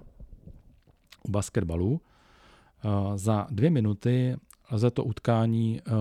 U 1.28 1.32
basketbalu 1.32 2.02
eh, 2.86 3.18
za 3.18 3.48
dvě 3.52 3.70
minuty 3.70 4.36
lze 4.72 4.92
to 4.92 5.04
utkání 5.04 5.82
eh, 5.82 5.92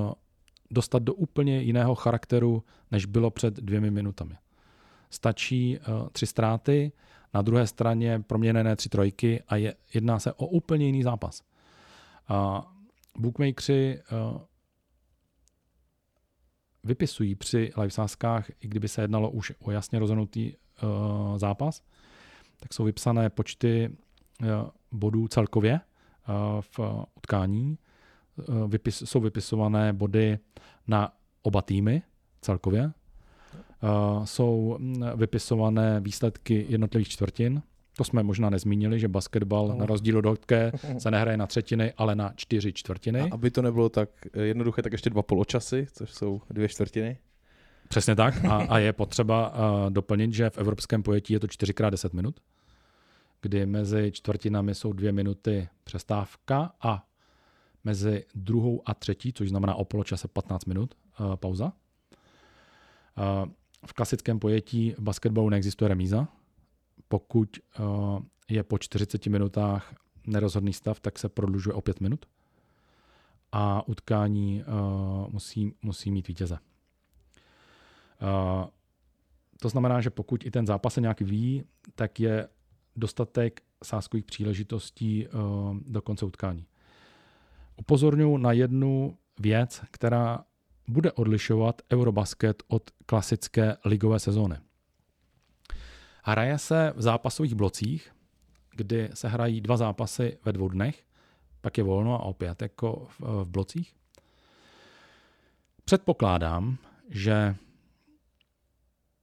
dostat 0.70 1.02
do 1.02 1.14
úplně 1.14 1.62
jiného 1.62 1.94
charakteru, 1.94 2.64
než 2.90 3.06
bylo 3.06 3.30
před 3.30 3.54
dvěmi 3.54 3.90
minutami. 3.90 4.34
Stačí 5.10 5.78
eh, 5.78 5.82
tři 6.12 6.26
ztráty, 6.26 6.92
na 7.34 7.42
druhé 7.42 7.66
straně 7.66 8.20
proměněné 8.26 8.76
tři 8.76 8.88
trojky 8.88 9.42
a 9.48 9.56
je, 9.56 9.74
jedná 9.94 10.18
se 10.18 10.32
o 10.32 10.46
úplně 10.46 10.86
jiný 10.86 11.02
zápas. 11.02 11.42
A 12.28 12.66
bookmakeri 13.18 13.98
eh, 13.98 14.02
vypisují 16.84 17.34
při 17.34 17.72
livesázkách, 17.76 18.50
i 18.50 18.68
kdyby 18.68 18.88
se 18.88 19.00
jednalo 19.02 19.30
už 19.30 19.52
o 19.60 19.70
jasně 19.70 19.98
rozhodnutý 19.98 20.52
uh, 20.52 21.38
zápas, 21.38 21.82
tak 22.60 22.74
jsou 22.74 22.84
vypsané 22.84 23.30
počty 23.30 23.96
bodů 24.92 25.28
celkově 25.28 25.80
v 26.60 26.80
utkání. 27.16 27.78
Uh, 28.48 28.70
vypis, 28.70 29.02
jsou 29.06 29.20
vypisované 29.20 29.92
body 29.92 30.38
na 30.86 31.12
oba 31.42 31.62
týmy 31.62 32.02
celkově. 32.40 32.92
Uh, 33.82 34.24
jsou 34.24 34.76
mm, 34.78 35.04
vypisované 35.16 36.00
výsledky 36.00 36.66
jednotlivých 36.68 37.08
čtvrtin. 37.08 37.62
To 37.96 38.04
jsme 38.04 38.22
možná 38.22 38.50
nezmínili, 38.50 39.00
že 39.00 39.08
basketbal 39.08 39.76
na 39.76 39.86
rozdíl 39.86 40.18
od 40.18 40.24
hokeje 40.24 40.72
se 40.98 41.10
nehraje 41.10 41.36
na 41.36 41.46
třetiny, 41.46 41.92
ale 41.96 42.14
na 42.14 42.32
čtyři 42.36 42.72
čtvrtiny. 42.72 43.20
A 43.20 43.28
aby 43.30 43.50
to 43.50 43.62
nebylo 43.62 43.88
tak 43.88 44.10
eh, 44.32 44.42
jednoduché, 44.42 44.82
tak 44.82 44.92
ještě 44.92 45.10
dva 45.10 45.22
poločasy, 45.22 45.86
což 45.92 46.14
jsou 46.14 46.40
dvě 46.50 46.68
čtvrtiny. 46.68 47.18
Přesně 47.88 48.14
tak. 48.14 48.44
A, 48.44 48.56
a 48.68 48.78
je 48.78 48.92
potřeba 48.92 49.50
uh, 49.50 49.90
doplnit, 49.90 50.32
že 50.32 50.50
v 50.50 50.58
evropském 50.58 51.02
pojetí 51.02 51.32
je 51.32 51.40
to 51.40 51.46
4x10 51.46 52.14
minut, 52.14 52.40
kdy 53.42 53.66
mezi 53.66 54.12
čtvrtinami 54.12 54.74
jsou 54.74 54.92
dvě 54.92 55.12
minuty 55.12 55.68
přestávka 55.84 56.72
a 56.80 57.07
mezi 57.84 58.24
druhou 58.34 58.82
a 58.86 58.94
třetí, 58.94 59.32
což 59.32 59.48
znamená 59.48 59.74
o 59.74 59.84
poločase 59.84 60.28
15 60.28 60.64
minut, 60.64 60.94
uh, 61.20 61.36
pauza. 61.36 61.64
Uh, 61.64 63.48
v 63.86 63.92
klasickém 63.92 64.38
pojetí 64.38 64.94
basketbalu 64.98 65.48
neexistuje 65.48 65.88
remíza. 65.88 66.28
Pokud 67.08 67.58
uh, 67.78 68.20
je 68.48 68.62
po 68.62 68.78
40 68.78 69.26
minutách 69.26 69.94
nerozhodný 70.26 70.72
stav, 70.72 71.00
tak 71.00 71.18
se 71.18 71.28
prodlužuje 71.28 71.74
o 71.74 71.80
5 71.80 72.00
minut 72.00 72.26
a 73.52 73.88
utkání 73.88 74.62
uh, 74.62 75.32
musí, 75.32 75.74
musí 75.82 76.10
mít 76.10 76.28
vítěze. 76.28 76.58
Uh, 78.22 78.66
to 79.60 79.68
znamená, 79.68 80.00
že 80.00 80.10
pokud 80.10 80.46
i 80.46 80.50
ten 80.50 80.66
zápas 80.66 80.94
se 80.94 81.00
nějak 81.00 81.20
ví, 81.20 81.64
tak 81.94 82.20
je 82.20 82.48
dostatek 82.96 83.62
sázkových 83.84 84.24
příležitostí 84.24 85.26
uh, 85.26 85.76
do 85.86 86.02
konce 86.02 86.24
utkání. 86.26 86.66
Upozorňuji 87.78 88.38
na 88.38 88.52
jednu 88.52 89.18
věc, 89.40 89.82
která 89.90 90.44
bude 90.88 91.12
odlišovat 91.12 91.82
Eurobasket 91.92 92.62
od 92.68 92.90
klasické 93.06 93.76
ligové 93.84 94.18
sezóny. 94.18 94.56
Hraje 96.24 96.58
se 96.58 96.92
v 96.96 97.02
zápasových 97.02 97.54
blocích, 97.54 98.12
kdy 98.76 99.10
se 99.14 99.28
hrají 99.28 99.60
dva 99.60 99.76
zápasy 99.76 100.38
ve 100.44 100.52
dvou 100.52 100.68
dnech, 100.68 101.04
pak 101.60 101.78
je 101.78 101.84
volno 101.84 102.14
a 102.14 102.22
opět 102.22 102.62
jako 102.62 103.08
v, 103.18 103.44
blocích. 103.44 103.94
Předpokládám, 105.84 106.76
že 107.08 107.56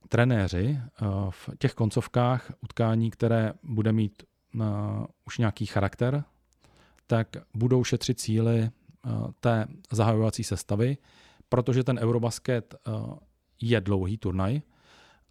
trenéři 0.10 0.80
eh, 0.80 1.06
v 1.30 1.49
těch 1.58 1.74
koncovkách 1.74 2.51
utkání, 2.62 3.12
které 3.12 3.53
bude 3.64 3.91
mít 3.91 4.24
uh, 4.56 4.62
už 5.26 5.38
nějaký 5.38 5.66
charakter, 5.66 6.24
tak 7.08 7.38
budou 7.53 7.84
šetřit 7.84 8.20
cíly 8.20 8.60
uh, 9.06 9.32
té 9.39 9.68
zahajovací 9.91 10.43
sestavy, 10.43 10.97
protože 11.49 11.84
ten 11.84 11.99
Eurobasket 11.99 12.76
uh, 12.88 13.18
je 13.62 13.82
dlouhý 13.82 14.18
turnaj 14.18 14.62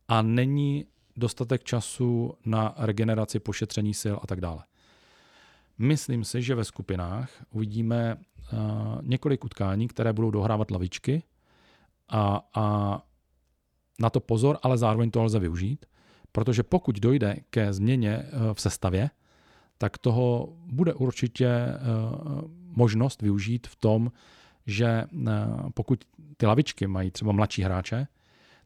a 0.08 0.22
není 0.22 0.86
dostatek 1.16 1.64
času 1.64 2.34
na 2.46 2.74
regeneraci, 2.76 3.38
pošetření 3.40 3.94
sil 4.02 4.16
a 4.22 4.26
tak 4.26 4.40
dále. 4.40 4.64
Myslím 5.78 6.24
si, 6.24 6.42
že 6.42 6.54
ve 6.54 6.64
skupinách 6.64 7.30
uvidíme 7.50 8.16
uh, 8.16 8.58
několik 9.02 9.44
utkání, 9.44 9.88
které 9.88 10.12
budou 10.12 10.30
dohrávat 10.30 10.70
lavičky 10.70 11.22
a, 12.08 12.48
a 12.54 13.02
na 14.00 14.10
to 14.10 14.20
pozor, 14.20 14.58
ale 14.62 14.78
zároveň 14.78 15.10
to 15.10 15.22
lze 15.22 15.38
využít, 15.38 15.86
protože 16.32 16.62
pokud 16.62 17.00
dojde 17.00 17.36
ke 17.50 17.72
změně 17.72 18.26
v 18.52 18.60
sestavě, 18.60 19.10
tak 19.78 19.98
toho 19.98 20.48
bude 20.66 20.94
určitě 20.94 21.50
možnost 22.68 23.22
využít 23.22 23.66
v 23.66 23.76
tom, 23.76 24.12
že 24.66 25.04
pokud 25.74 26.04
ty 26.36 26.46
lavičky 26.46 26.86
mají 26.86 27.10
třeba 27.10 27.32
mladší 27.32 27.62
hráče, 27.62 28.06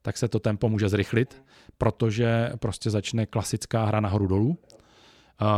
tak 0.02 0.18
se 0.18 0.28
to 0.28 0.38
tempo 0.38 0.68
může 0.68 0.88
zrychlit, 0.88 1.42
protože 1.78 2.52
prostě 2.58 2.90
začne 2.90 3.26
klasická 3.26 3.84
hra 3.84 4.00
nahoru 4.00 4.26
dolů. 4.26 4.58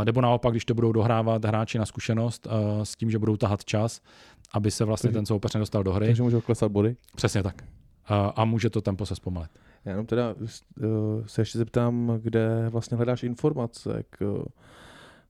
Nebo 0.03 0.21
naopak, 0.21 0.53
když 0.53 0.65
to 0.65 0.73
budou 0.73 0.91
dohrávat 0.91 1.45
hráči 1.45 1.77
na 1.77 1.85
zkušenost 1.85 2.47
s 2.83 2.95
tím, 2.95 3.11
že 3.11 3.19
budou 3.19 3.37
tahat 3.37 3.65
čas, 3.65 4.01
aby 4.53 4.71
se 4.71 4.85
vlastně 4.85 5.11
ten 5.11 5.25
soupeř 5.25 5.53
nedostal 5.53 5.83
do 5.83 5.93
hry. 5.93 6.05
Takže 6.05 6.23
můžou 6.23 6.41
klesat 6.41 6.71
body. 6.71 6.95
Přesně 7.15 7.43
tak. 7.43 7.63
a, 8.05 8.27
a 8.27 8.45
může 8.45 8.69
to 8.69 8.81
tempo 8.81 9.05
se 9.05 9.15
zpomalit. 9.15 9.51
Já 9.85 9.91
jenom 9.91 10.05
teda 10.05 10.35
se 11.25 11.41
ještě 11.41 11.57
zeptám, 11.57 12.19
kde 12.21 12.69
vlastně 12.69 12.97
hledáš 12.97 13.23
informace 13.23 14.03
k, 14.09 14.45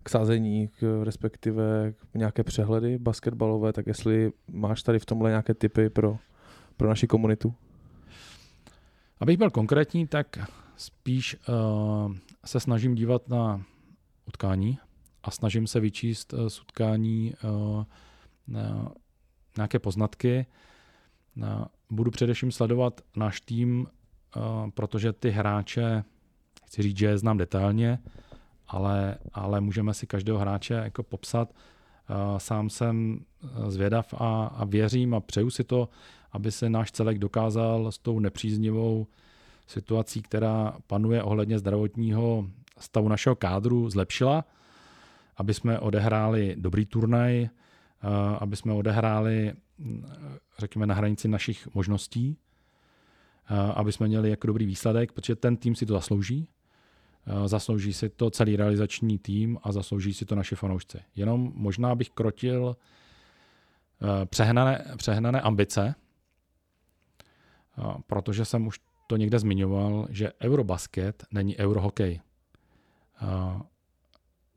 k 0.03 0.09
sázení, 0.09 0.67
k, 0.67 1.01
respektive 1.03 1.93
k 2.11 2.15
nějaké 2.15 2.43
přehledy 2.43 2.97
basketbalové, 2.97 3.73
tak 3.73 3.87
jestli 3.87 4.31
máš 4.51 4.83
tady 4.83 4.99
v 4.99 5.05
tomhle 5.05 5.29
nějaké 5.29 5.53
typy 5.53 5.89
pro, 5.89 6.17
pro 6.77 6.89
naši 6.89 7.07
komunitu? 7.07 7.53
Abych 9.19 9.37
byl 9.37 9.49
konkrétní, 9.49 10.07
tak 10.07 10.37
spíš 10.75 11.35
uh, 11.35 12.15
se 12.45 12.59
snažím 12.59 12.95
dívat 12.95 13.29
na 13.29 13.63
utkání 14.27 14.79
a 15.23 15.31
snažím 15.31 15.67
se 15.67 15.79
vyčíst 15.79 16.33
uh, 16.33 16.47
z 16.47 16.61
utkání 16.61 17.33
uh, 17.43 17.83
na 18.47 18.91
nějaké 19.57 19.79
poznatky. 19.79 20.45
Uh, 21.37 21.45
budu 21.89 22.11
především 22.11 22.51
sledovat 22.51 23.01
náš 23.15 23.41
tým, 23.41 23.87
uh, 24.35 24.69
protože 24.69 25.13
ty 25.13 25.29
hráče, 25.29 26.03
chci 26.65 26.81
říct, 26.81 26.97
že 26.97 27.05
je 27.05 27.17
znám 27.17 27.37
detailně, 27.37 27.99
ale, 28.71 29.17
ale 29.33 29.61
můžeme 29.61 29.93
si 29.93 30.07
každého 30.07 30.39
hráče 30.39 30.73
jako 30.73 31.03
popsat. 31.03 31.53
Uh, 32.09 32.37
sám 32.37 32.69
jsem 32.69 33.19
zvědav 33.67 34.13
a, 34.17 34.45
a 34.45 34.65
věřím 34.65 35.13
a 35.13 35.19
přeju 35.19 35.49
si 35.49 35.63
to, 35.63 35.89
aby 36.31 36.51
se 36.51 36.69
náš 36.69 36.91
celek 36.91 37.19
dokázal 37.19 37.91
s 37.91 37.97
tou 37.97 38.19
nepříznivou 38.19 39.07
situací, 39.67 40.21
která 40.21 40.75
panuje 40.87 41.23
ohledně 41.23 41.59
zdravotního 41.59 42.47
stavu 42.79 43.07
našeho 43.07 43.35
kádru, 43.35 43.89
zlepšila, 43.89 44.45
aby 45.37 45.53
jsme 45.53 45.79
odehráli 45.79 46.55
dobrý 46.59 46.85
turnaj, 46.85 47.49
aby 48.39 48.55
jsme 48.55 48.73
odehráli, 48.73 49.53
řekněme, 50.59 50.85
na 50.85 50.95
hranici 50.95 51.27
našich 51.27 51.67
možností, 51.73 52.37
aby 53.75 53.91
jsme 53.91 54.07
měli 54.07 54.29
jako 54.29 54.47
dobrý 54.47 54.65
výsledek, 54.65 55.11
protože 55.11 55.35
ten 55.35 55.57
tým 55.57 55.75
si 55.75 55.85
to 55.85 55.93
zaslouží. 55.93 56.47
Zaslouží 57.45 57.93
si 57.93 58.09
to 58.09 58.29
celý 58.29 58.55
realizační 58.55 59.19
tým 59.19 59.57
a 59.63 59.71
zaslouží 59.71 60.13
si 60.13 60.25
to 60.25 60.35
naše 60.35 60.55
fanoušci. 60.55 60.99
Jenom 61.15 61.51
možná 61.55 61.95
bych 61.95 62.09
krotil 62.09 62.75
přehnané, 64.25 64.85
přehnané 64.97 65.41
ambice, 65.41 65.95
protože 68.07 68.45
jsem 68.45 68.67
už 68.67 68.79
to 69.07 69.17
někde 69.17 69.39
zmiňoval, 69.39 70.07
že 70.09 70.31
Eurobasket 70.41 71.23
není 71.31 71.57
eurohokej. 71.57 72.21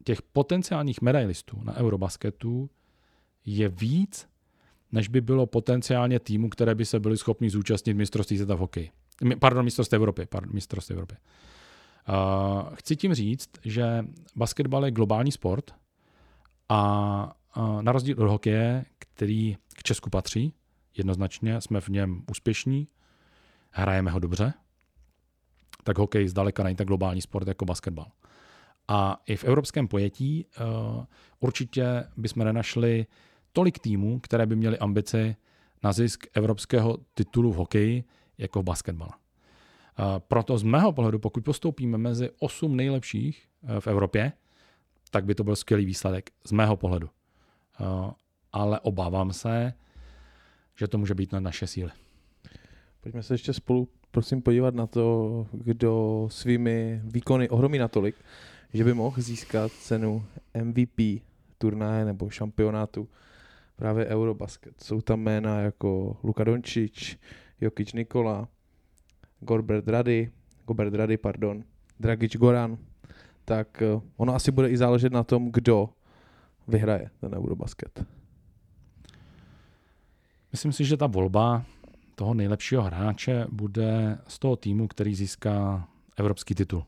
Těch 0.05 0.23
potenciálních 0.23 1.03
medailistů 1.03 1.61
na 1.65 1.77
Eurobasketu 1.77 2.71
je 3.47 3.69
víc, 3.69 4.29
než 4.93 5.09
by 5.09 5.21
bylo 5.21 5.47
potenciálně 5.47 6.21
týmu, 6.21 6.49
které 6.49 6.75
by 6.75 6.85
se 6.85 7.01
byly 7.01 7.17
schopni 7.17 7.51
zúčastnit 7.51 7.95
mistrovství 7.95 8.37
světa 8.37 8.55
v 8.55 8.59
hokeji. 8.59 8.91
Pardon, 9.41 9.65
mistrovství 9.65 9.97
Evropy. 9.97 10.27
Pardon, 10.27 10.55
mistrovství 10.55 10.93
Evropy. 10.93 11.15
Uh, 11.15 11.54
chci 12.75 12.97
tím 12.97 13.15
říct, 13.15 13.51
že 13.65 14.05
basketbal 14.37 14.85
je 14.85 14.91
globální 14.91 15.33
sport 15.33 15.75
a 16.69 17.37
uh, 17.57 17.83
na 17.83 17.93
rozdíl 17.93 18.23
od 18.23 18.29
hokeje, 18.29 18.85
který 18.99 19.57
k 19.75 19.83
Česku 19.83 20.11
patří, 20.11 20.53
jednoznačně 20.97 21.61
jsme 21.61 21.81
v 21.81 21.89
něm 21.89 22.23
úspěšní, 22.31 22.89
hrajeme 23.71 24.11
ho 24.11 24.19
dobře, 24.19 24.55
tak 25.85 25.99
hokej 25.99 26.29
zdaleka 26.29 26.63
není 26.63 26.77
tak 26.77 26.87
globální 26.87 27.21
sport 27.21 27.49
jako 27.49 27.65
basketbal. 27.65 28.07
A 28.89 29.23
i 29.27 29.37
v 29.37 29.45
evropském 29.45 29.89
pojetí 29.89 30.47
uh, 30.47 31.05
určitě 31.41 32.05
bychom 32.17 32.45
nenašli 32.45 33.07
tolik 33.53 33.79
týmů, 33.79 34.21
které 34.21 34.47
by 34.47 34.57
měly 34.57 34.79
ambici 34.79 35.37
na 35.83 35.93
zisk 35.93 36.27
evropského 36.35 36.99
titulu 37.15 37.53
v 37.53 37.57
hokeji 37.57 38.05
jako 38.39 38.63
v 38.63 38.65
basketbale. 38.65 39.11
Uh, 39.99 40.19
proto 40.19 40.59
z 40.59 40.63
mého 40.63 40.93
pohledu, 40.93 41.19
pokud 41.19 41.45
postoupíme 41.45 41.99
mezi 41.99 42.31
8 42.39 42.77
nejlepších 42.77 43.49
uh, 43.63 43.81
v 43.81 43.87
Evropě, 43.87 44.33
tak 45.11 45.25
by 45.25 45.35
to 45.35 45.45
byl 45.45 45.57
skvělý 45.57 45.85
výsledek 45.85 46.31
z 46.47 46.53
mého 46.53 46.77
pohledu. 46.77 47.11
Uh, 47.81 48.11
ale 48.53 48.81
obávám 48.81 49.33
se, 49.33 49.73
že 50.77 50.89
to 50.89 50.99
může 50.99 51.15
být 51.15 51.33
na 51.33 51.41
naše 51.41 51.67
síly. 51.67 51.91
Pojďme 53.01 53.23
se 53.23 53.35
ještě 53.35 53.53
spolu 53.53 53.89
prosím 54.15 54.43
podívat 54.43 54.75
na 54.75 54.87
to, 54.87 55.47
kdo 55.53 56.27
svými 56.31 57.01
výkony 57.05 57.49
ohromí 57.49 57.79
natolik, 57.79 58.15
že 58.75 58.85
by 58.85 58.95
mohl 58.95 59.23
získat 59.23 59.73
cenu 59.73 60.25
MVP 60.63 61.23
turnaje 61.59 62.05
nebo 62.05 62.31
šampionátu 62.31 63.09
právě 63.77 64.07
Eurobasket. 64.07 64.81
Jsou 64.83 65.01
tam 65.01 65.21
jména 65.21 65.61
jako 65.61 66.17
Luka 66.23 66.45
Dončić, 66.45 67.17
Jokic 67.61 67.93
Nikola, 67.93 68.49
Gorbert 69.45 69.89
Rady, 69.89 70.31
Gobert 70.67 70.95
Rady, 70.95 71.17
pardon, 71.17 71.65
Dragic 72.01 72.37
Goran, 72.37 72.79
tak 73.45 73.83
eh, 73.83 74.01
ono 74.17 74.35
asi 74.35 74.51
bude 74.51 74.71
i 74.71 74.77
záležet 74.77 75.13
na 75.13 75.25
tom, 75.25 75.53
kdo 75.53 75.89
vyhraje 76.69 77.11
ten 77.21 77.35
Eurobasket. 77.35 78.05
Myslím 80.53 80.73
si, 80.73 80.85
že 80.85 80.97
ta 80.97 81.07
volba 81.07 81.65
toho 82.15 82.35
nejlepšího 82.35 82.83
hráče 82.83 83.47
bude 83.51 84.19
z 84.29 84.39
toho 84.39 84.57
týmu, 84.57 84.89
který 84.89 85.15
získá 85.15 85.89
evropský 86.17 86.55
titul. 86.55 86.85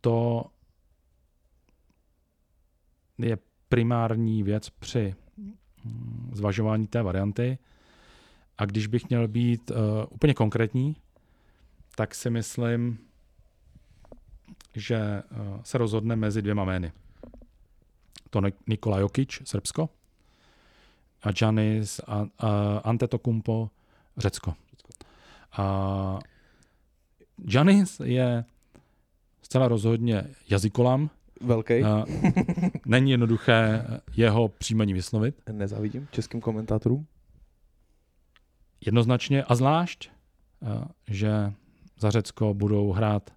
To 0.00 0.44
je 3.18 3.38
primární 3.68 4.42
věc 4.42 4.70
při 4.70 5.14
mm, 5.36 6.30
zvažování 6.32 6.86
té 6.86 7.02
varianty. 7.02 7.58
A 8.58 8.64
když 8.64 8.86
bych 8.86 9.08
měl 9.08 9.28
být 9.28 9.70
uh, 9.70 9.76
úplně 10.10 10.34
konkrétní, 10.34 10.96
tak 11.96 12.14
si 12.14 12.30
myslím, 12.30 12.98
že 14.74 15.22
uh, 15.30 15.62
se 15.62 15.78
rozhodne 15.78 16.16
mezi 16.16 16.42
dvěma 16.42 16.64
jmény. 16.64 16.92
To 18.30 18.40
Nikola 18.66 18.98
Jokic, 18.98 19.42
Srbsko, 19.44 19.88
a 21.24 21.28
Janis 21.42 22.00
a, 22.06 22.26
a 22.38 22.78
Antetokumpo, 22.78 23.70
Řecko. 24.16 24.54
A 25.52 26.18
Janis 27.48 28.00
je 28.04 28.44
zcela 29.42 29.68
rozhodně 29.68 30.24
jazykolam. 30.50 31.10
Velký. 31.40 31.74
Není 32.86 33.10
jednoduché 33.10 33.86
jeho 34.16 34.48
příjmení 34.48 34.92
vyslovit. 34.92 35.34
Nezavidím 35.52 36.08
českým 36.10 36.40
komentátorům. 36.40 37.06
Jednoznačně 38.86 39.44
a 39.44 39.54
zvlášť, 39.54 40.10
že 41.08 41.52
za 41.98 42.10
Řecko 42.10 42.54
budou 42.54 42.92
hrát 42.92 43.30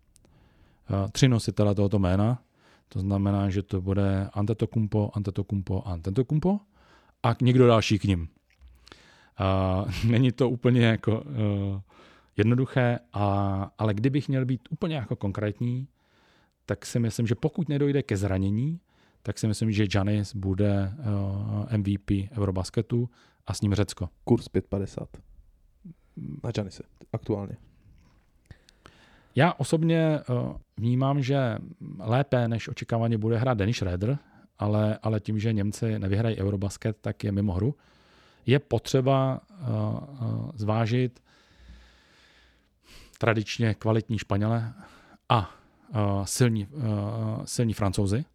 tři 1.11 1.27
nositele 1.27 1.75
tohoto 1.75 1.99
jména. 1.99 2.41
To 2.89 2.99
znamená, 2.99 3.49
že 3.49 3.63
to 3.63 3.81
bude 3.81 4.29
Antetokumpo, 4.33 5.11
Antetokumpo 5.13 5.87
Antetokumpo 5.87 6.59
a 7.23 7.35
někdo 7.41 7.67
další 7.67 7.99
k 7.99 8.03
ním. 8.03 8.27
Uh, 9.39 9.91
není 10.11 10.31
to 10.31 10.49
úplně 10.49 10.85
jako 10.85 11.23
jednoduché, 12.37 12.99
a, 13.13 13.71
ale 13.77 13.93
kdybych 13.93 14.27
měl 14.27 14.45
být 14.45 14.61
úplně 14.69 14.95
jako 14.95 15.15
konkrétní, 15.15 15.87
tak 16.65 16.85
si 16.85 16.99
myslím, 16.99 17.27
že 17.27 17.35
pokud 17.35 17.69
nedojde 17.69 18.03
ke 18.03 18.17
zranění, 18.17 18.79
tak 19.23 19.39
si 19.39 19.47
myslím, 19.47 19.71
že 19.71 19.87
Janis 19.95 20.35
bude 20.35 20.93
MVP 21.77 22.11
Eurobasketu 22.37 23.09
a 23.47 23.53
s 23.53 23.61
ním 23.61 23.73
Řecko. 23.73 24.09
Kurs 24.23 24.45
5,50 24.45 25.07
na 26.43 26.51
Janise 26.57 26.83
aktuálně. 27.13 27.57
Já 29.35 29.53
osobně 29.53 30.19
uh, 30.29 30.57
vnímám, 30.77 31.21
že 31.21 31.57
lépe 31.99 32.47
než 32.47 32.67
očekávaně 32.67 33.17
bude 33.17 33.37
hrát 33.37 33.57
Dennis 33.57 33.77
Schroeder, 33.77 34.17
ale, 34.59 34.97
ale 35.03 35.19
tím, 35.19 35.39
že 35.39 35.53
Němci 35.53 35.99
nevyhrají 35.99 36.37
Eurobasket, 36.37 36.97
tak 37.01 37.23
je 37.23 37.31
mimo 37.31 37.53
hru. 37.53 37.75
Je 38.45 38.59
potřeba 38.59 39.41
uh, 39.51 39.67
uh, 39.67 40.51
zvážit 40.55 41.23
tradičně 43.17 43.73
kvalitní 43.73 44.17
Španěle 44.17 44.73
a 45.29 45.51
silní, 46.23 46.67
silní 47.45 47.73
Francouzi. 47.73 48.25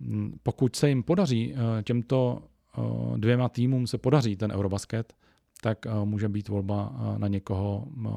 Mm, 0.00 0.38
pokud 0.42 0.76
se 0.76 0.88
jim 0.88 1.02
podaří 1.02 1.54
těmto 1.82 2.42
dvěma 3.16 3.48
týmům 3.48 3.86
se 3.86 3.98
podaří 3.98 4.36
ten 4.36 4.52
Eurobasket, 4.52 5.12
tak 5.62 5.78
uh, 5.86 6.04
může 6.04 6.28
být 6.28 6.48
volba 6.48 6.90
uh, 6.90 7.18
na 7.18 7.28
někoho 7.28 7.84
uh, 7.96 8.10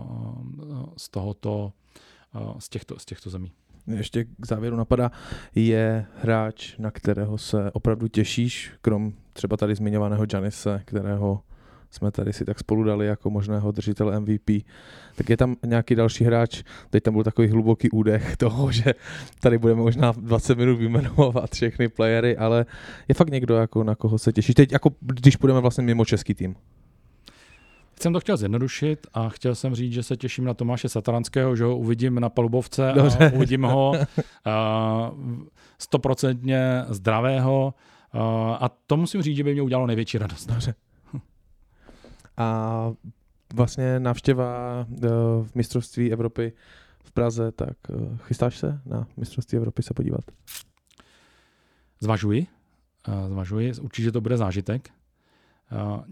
z 0.98 1.10
tohoto, 1.10 1.74
z 2.60 2.70
těchto, 2.70 3.00
z 3.00 3.06
těchto 3.06 3.30
zemí 3.30 3.52
ještě 3.88 4.24
k 4.24 4.46
závěru 4.46 4.76
napadá, 4.76 5.12
je 5.56 6.06
hráč, 6.22 6.78
na 6.78 6.92
kterého 6.92 7.38
se 7.38 7.72
opravdu 7.72 8.08
těšíš, 8.08 8.72
krom 8.82 9.14
třeba 9.34 9.58
tady 9.58 9.76
zmiňovaného 9.76 10.26
Janise, 10.34 10.82
kterého 10.86 11.42
jsme 11.92 12.12
tady 12.12 12.34
si 12.34 12.46
tak 12.46 12.60
spolu 12.60 12.84
dali 12.84 13.06
jako 13.06 13.30
možného 13.30 13.72
držitele 13.72 14.20
MVP, 14.20 14.50
tak 15.16 15.30
je 15.30 15.38
tam 15.38 15.56
nějaký 15.66 15.96
další 15.96 16.24
hráč, 16.24 16.64
teď 16.90 17.04
tam 17.04 17.14
byl 17.14 17.24
takový 17.24 17.48
hluboký 17.48 17.90
údech 17.90 18.38
toho, 18.38 18.72
že 18.72 18.94
tady 19.40 19.58
budeme 19.58 19.82
možná 19.82 20.12
20 20.12 20.58
minut 20.58 20.76
vyjmenovat 20.76 21.52
všechny 21.54 21.90
playery, 21.90 22.38
ale 22.38 22.66
je 23.08 23.16
fakt 23.16 23.30
někdo, 23.30 23.56
jako 23.56 23.84
na 23.84 23.96
koho 23.96 24.18
se 24.18 24.34
těší. 24.34 24.54
Teď 24.54 24.72
jako 24.72 24.90
když 25.00 25.36
budeme 25.36 25.60
vlastně 25.60 25.84
mimo 25.84 26.06
český 26.06 26.34
tým. 26.34 26.56
Jsem 28.02 28.14
to 28.14 28.20
chtěl 28.20 28.38
zjednodušit 28.38 29.08
a 29.14 29.30
chtěl 29.30 29.56
jsem 29.56 29.76
říct, 29.76 29.94
že 29.94 30.04
se 30.04 30.18
těším 30.18 30.46
na 30.46 30.54
Tomáše 30.54 30.90
Sataranského, 30.90 31.56
že 31.56 31.64
ho 31.64 31.78
uvidím 31.78 32.20
na 32.20 32.30
palubovce 32.30 32.92
Dobře. 32.96 33.30
a 33.30 33.34
uvidím 33.34 33.64
ho 33.64 33.94
stoprocentně 35.80 36.86
zdravého 36.90 37.74
a 38.60 38.70
to 38.88 38.98
musím 38.98 39.22
říct, 39.22 39.38
že 39.38 39.44
by 39.44 39.54
mě 39.54 39.62
udělalo 39.62 39.88
největší 39.88 40.18
radost. 40.18 40.46
Dobře. 40.46 40.76
A 42.38 42.92
vlastně 43.54 44.00
návštěva 44.00 44.86
eh, 45.04 45.08
v 45.44 45.56
mistrovství 45.56 46.12
Evropy 46.12 46.54
v 47.04 47.12
Praze, 47.12 47.52
tak 47.52 47.78
eh, 47.90 48.18
chystáš 48.18 48.58
se 48.58 48.82
na 48.86 49.08
mistrovství 49.18 49.58
Evropy 49.58 49.84
se 49.84 49.94
podívat? 49.94 50.22
Zvažuji, 52.00 52.48
eh, 53.08 53.30
zvažuji, 53.30 53.74
určitě 53.82 54.12
to 54.12 54.22
bude 54.22 54.38
zážitek. 54.38 54.90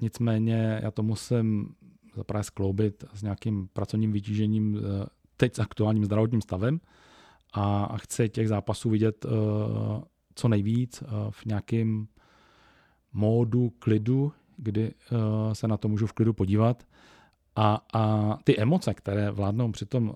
Nicméně 0.01 0.79
já 0.83 0.91
to 0.91 1.03
musím 1.03 1.75
zaprvé 2.15 2.43
skloubit 2.43 3.03
s 3.13 3.23
nějakým 3.23 3.67
pracovním 3.73 4.11
vytížením 4.11 4.81
teď 5.37 5.55
s 5.55 5.59
aktuálním 5.59 6.05
zdravotním 6.05 6.41
stavem. 6.41 6.79
A 7.53 7.97
chci 7.97 8.29
těch 8.29 8.47
zápasů 8.47 8.89
vidět 8.89 9.25
co 10.35 10.47
nejvíc 10.47 11.03
v 11.29 11.45
nějakém 11.45 12.07
módu 13.13 13.69
klidu, 13.79 14.33
kdy 14.57 14.93
se 15.53 15.67
na 15.67 15.77
to 15.77 15.87
můžu 15.87 16.07
v 16.07 16.13
klidu 16.13 16.33
podívat. 16.33 16.83
A, 17.55 17.81
a 17.93 18.37
ty 18.43 18.57
emoce, 18.57 18.93
které 18.93 19.31
vládnou 19.31 19.71
při 19.71 19.85
tom 19.85 20.13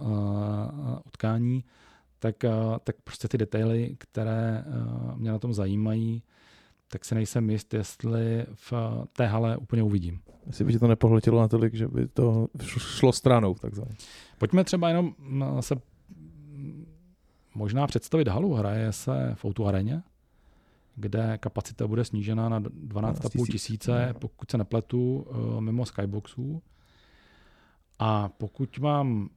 utkání, 1.06 1.64
tak, 2.20 2.36
tak 2.84 2.96
prostě 3.04 3.28
ty 3.28 3.38
detaily, 3.38 3.96
které 3.98 4.66
mě 5.16 5.32
na 5.32 5.39
tom 5.39 5.54
zajímají, 5.54 6.24
tak 6.92 7.06
si 7.06 7.16
nejsem 7.16 7.50
jist, 7.50 7.74
jestli 7.74 8.46
v 8.54 8.74
té 9.14 9.26
hale 9.26 9.58
úplně 9.58 9.84
uvidím. 9.84 10.20
Jestli 10.48 10.66
by 10.66 10.74
ti 10.74 10.80
to 10.80 10.88
nepohletilo 10.88 11.42
natolik, 11.42 11.74
že 11.74 11.88
by 11.88 12.08
to 12.08 12.48
šlo 12.78 13.14
stranou, 13.14 13.54
takzvaně. 13.54 13.92
Pojďme 14.38 14.64
třeba 14.64 14.88
jenom 14.88 15.16
se 15.60 15.76
možná 17.56 17.88
představit 17.88 18.28
halu. 18.28 18.54
Hraje 18.54 18.92
se 18.92 19.36
v 19.36 19.46
Outu 19.46 19.68
areně, 19.68 20.04
kde 20.96 21.38
kapacita 21.38 21.88
bude 21.88 22.06
snížena 22.06 22.50
na 22.50 22.60
12,5 22.60 23.52
tisíce, 23.52 24.14
pokud 24.20 24.52
se 24.52 24.58
nepletu, 24.58 25.28
mimo 25.60 25.86
skyboxů. 25.86 26.62
A 28.00 28.30
pokud 28.30 28.80
mám 28.80 29.30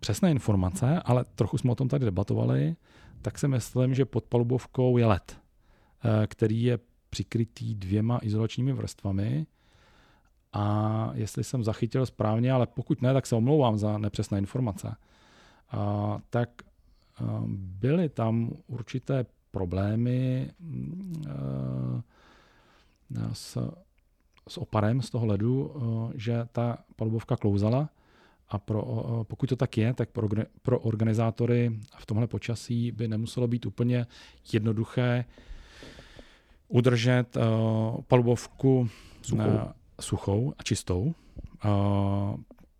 přesné 0.00 0.30
informace, 0.30 1.02
ale 1.04 1.24
trochu 1.34 1.58
jsme 1.58 1.72
o 1.72 1.74
tom 1.74 1.88
tady 1.88 2.04
debatovali, 2.04 2.76
tak 3.22 3.38
si 3.38 3.48
myslím, 3.48 3.94
že 3.94 4.04
pod 4.04 4.24
palubovkou 4.24 4.98
je 4.98 5.06
led, 5.06 5.36
eh, 5.36 5.41
který 6.26 6.62
je 6.62 6.78
přikrytý 7.10 7.74
dvěma 7.74 8.18
izolačními 8.22 8.72
vrstvami. 8.72 9.46
A 10.52 11.10
jestli 11.14 11.44
jsem 11.44 11.64
zachytil 11.64 12.06
správně, 12.06 12.52
ale 12.52 12.66
pokud 12.66 13.02
ne, 13.02 13.12
tak 13.12 13.26
se 13.26 13.36
omlouvám 13.36 13.78
za 13.78 13.98
nepřesné 13.98 14.38
informace. 14.38 14.96
A, 15.70 16.18
tak 16.30 16.50
eh, 16.62 17.24
byly 17.56 18.08
tam 18.08 18.50
určité 18.66 19.26
problémy 19.50 20.50
mm, 20.60 21.22
eh, 21.26 22.02
s 23.32 23.58
s 24.48 24.58
oparem 24.58 25.02
z 25.02 25.10
toho 25.10 25.26
ledu, 25.26 25.74
eh, 25.74 26.18
že 26.18 26.48
ta 26.52 26.78
palubovka 26.96 27.36
klouzala 27.36 27.88
a 28.48 28.58
pro, 28.58 28.82
eh, 28.82 29.24
pokud 29.24 29.48
to 29.48 29.56
tak 29.56 29.78
je, 29.78 29.94
tak 29.94 30.10
pro, 30.10 30.28
pro 30.62 30.80
organizátory 30.80 31.80
v 31.98 32.06
tomhle 32.06 32.26
počasí 32.26 32.92
by 32.92 33.08
nemuselo 33.08 33.48
být 33.48 33.66
úplně 33.66 34.06
jednoduché 34.52 35.24
udržet 36.72 37.36
uh, 37.36 37.42
palubovku 38.08 38.88
suchou. 39.22 39.48
Uh, 39.48 39.60
suchou 40.00 40.52
a 40.58 40.62
čistou. 40.62 41.02
Uh, 41.04 41.12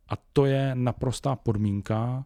a 0.09 0.15
to 0.33 0.47
je 0.47 0.71
naprostá 0.75 1.37
podmínka 1.37 2.25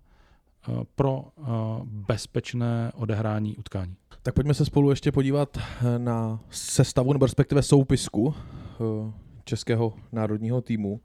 uh, 0.69 0.85
pro 0.95 1.21
uh, 1.21 1.47
bezpečné 1.85 2.93
odehrání 2.95 3.57
utkání. 3.57 3.97
Tak 4.23 4.35
pojďme 4.35 4.55
se 4.55 4.65
spolu 4.65 4.91
ještě 4.91 5.13
podívat 5.13 5.59
na 5.99 6.41
sestavu 6.51 7.13
nebo 7.13 7.27
respektive 7.27 7.63
soupisku 7.63 8.35
českého 9.47 9.95
národního 10.13 10.61
týmu, 10.61 11.01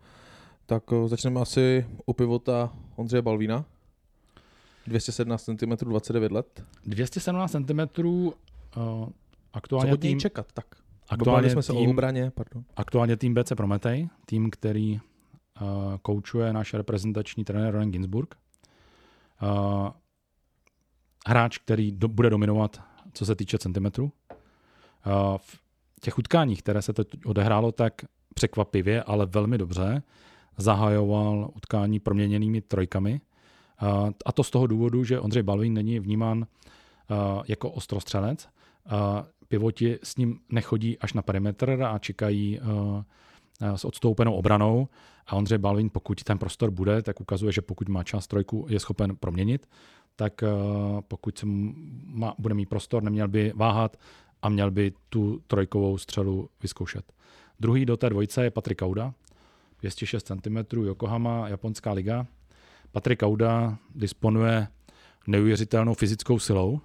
tak 0.65 0.83
eh, 0.93 1.07
začneme 1.07 1.41
asi 1.41 1.85
u 2.05 2.13
pivota 2.13 2.73
Ondřeje 2.95 3.21
Balvína. 3.21 3.65
217 4.87 5.43
cm, 5.43 5.71
29 5.85 6.31
let. 6.31 6.63
217 6.85 7.51
cm 7.51 8.05
uh, 8.05 8.33
aktuálně 9.53 9.91
Co 9.91 9.93
od 9.93 10.01
tým... 10.01 10.19
čekat, 10.19 10.51
tak. 10.53 10.65
Aktuálně 11.09 11.49
jsme 11.49 11.61
se 11.63 11.73
tým, 11.73 11.89
o 11.89 11.91
obraně, 11.91 12.31
pardon. 12.35 12.63
Aktuálně 12.75 13.17
tým 13.17 13.33
BC 13.33 13.51
Prometej, 13.57 14.09
tým, 14.25 14.49
který 14.49 14.99
uh, 15.61 15.67
koučuje 16.01 16.53
náš 16.53 16.73
reprezentační 16.73 17.43
trenér 17.43 17.73
Ron 17.73 17.91
Ginsburg. 17.91 18.35
Uh, 19.41 19.89
hráč, 21.27 21.57
který 21.57 21.91
do, 21.91 22.07
bude 22.07 22.29
dominovat, 22.29 22.81
co 23.13 23.25
se 23.25 23.35
týče 23.35 23.57
centimetrů. 23.57 24.03
Uh, 24.03 25.37
v 25.37 25.59
těch 26.01 26.17
utkáních, 26.17 26.63
které 26.63 26.81
se 26.81 26.93
teď 26.93 27.07
odehrálo, 27.25 27.71
tak 27.71 27.93
překvapivě, 28.33 29.03
ale 29.03 29.25
velmi 29.25 29.57
dobře 29.57 30.03
zahajoval 30.57 31.51
utkání 31.55 31.99
proměněnými 31.99 32.61
trojkami. 32.61 33.21
A 34.25 34.31
to 34.31 34.43
z 34.43 34.49
toho 34.49 34.67
důvodu, 34.67 35.03
že 35.03 35.19
Ondřej 35.19 35.43
Balvín 35.43 35.73
není 35.73 35.99
vnímán 35.99 36.45
jako 37.47 37.71
ostrostřelec. 37.71 38.47
Pivoti 39.51 39.99
s 40.03 40.17
ním 40.17 40.39
nechodí 40.49 40.99
až 40.99 41.13
na 41.13 41.21
perimetr 41.21 41.83
a 41.83 41.99
čekají 41.99 42.59
s 43.75 43.85
odstoupenou 43.85 44.33
obranou 44.33 44.87
a 45.27 45.35
Ondřej 45.35 45.57
Balvin, 45.57 45.89
pokud 45.89 46.23
ten 46.23 46.37
prostor 46.37 46.71
bude, 46.71 47.01
tak 47.01 47.21
ukazuje, 47.21 47.51
že 47.51 47.61
pokud 47.61 47.89
má 47.89 48.03
čas 48.03 48.27
trojku, 48.27 48.65
je 48.69 48.79
schopen 48.79 49.15
proměnit, 49.15 49.69
tak 50.15 50.43
pokud 51.07 51.37
se 51.37 51.45
má, 52.05 52.33
bude 52.39 52.53
mít 52.53 52.69
prostor, 52.69 53.03
neměl 53.03 53.27
by 53.27 53.53
váhat 53.55 53.97
a 54.41 54.49
měl 54.49 54.71
by 54.71 54.93
tu 55.09 55.41
trojkovou 55.47 55.97
střelu 55.97 56.49
vyzkoušet. 56.61 57.13
Druhý 57.59 57.85
do 57.85 57.97
té 57.97 58.09
dvojce 58.09 58.43
je 58.43 58.51
Patrik 58.51 58.79
Kauda, 58.79 59.13
206 59.79 60.27
cm, 60.27 60.57
Yokohama, 60.83 61.47
japonská 61.47 61.91
liga. 61.91 62.27
Patrik 62.91 63.19
Kauda 63.19 63.77
disponuje 63.95 64.67
neuvěřitelnou 65.27 65.93
fyzickou 65.93 66.39
silou. 66.39 66.81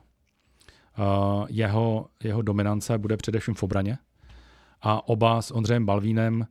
Jeho, 1.48 2.08
jeho 2.24 2.42
dominance 2.42 2.98
bude 2.98 3.16
především 3.16 3.54
v 3.54 3.62
obraně. 3.62 3.98
A 4.82 5.08
oba 5.08 5.42
s 5.42 5.50
Ondřejem 5.50 5.86
Balvínem 5.86 6.46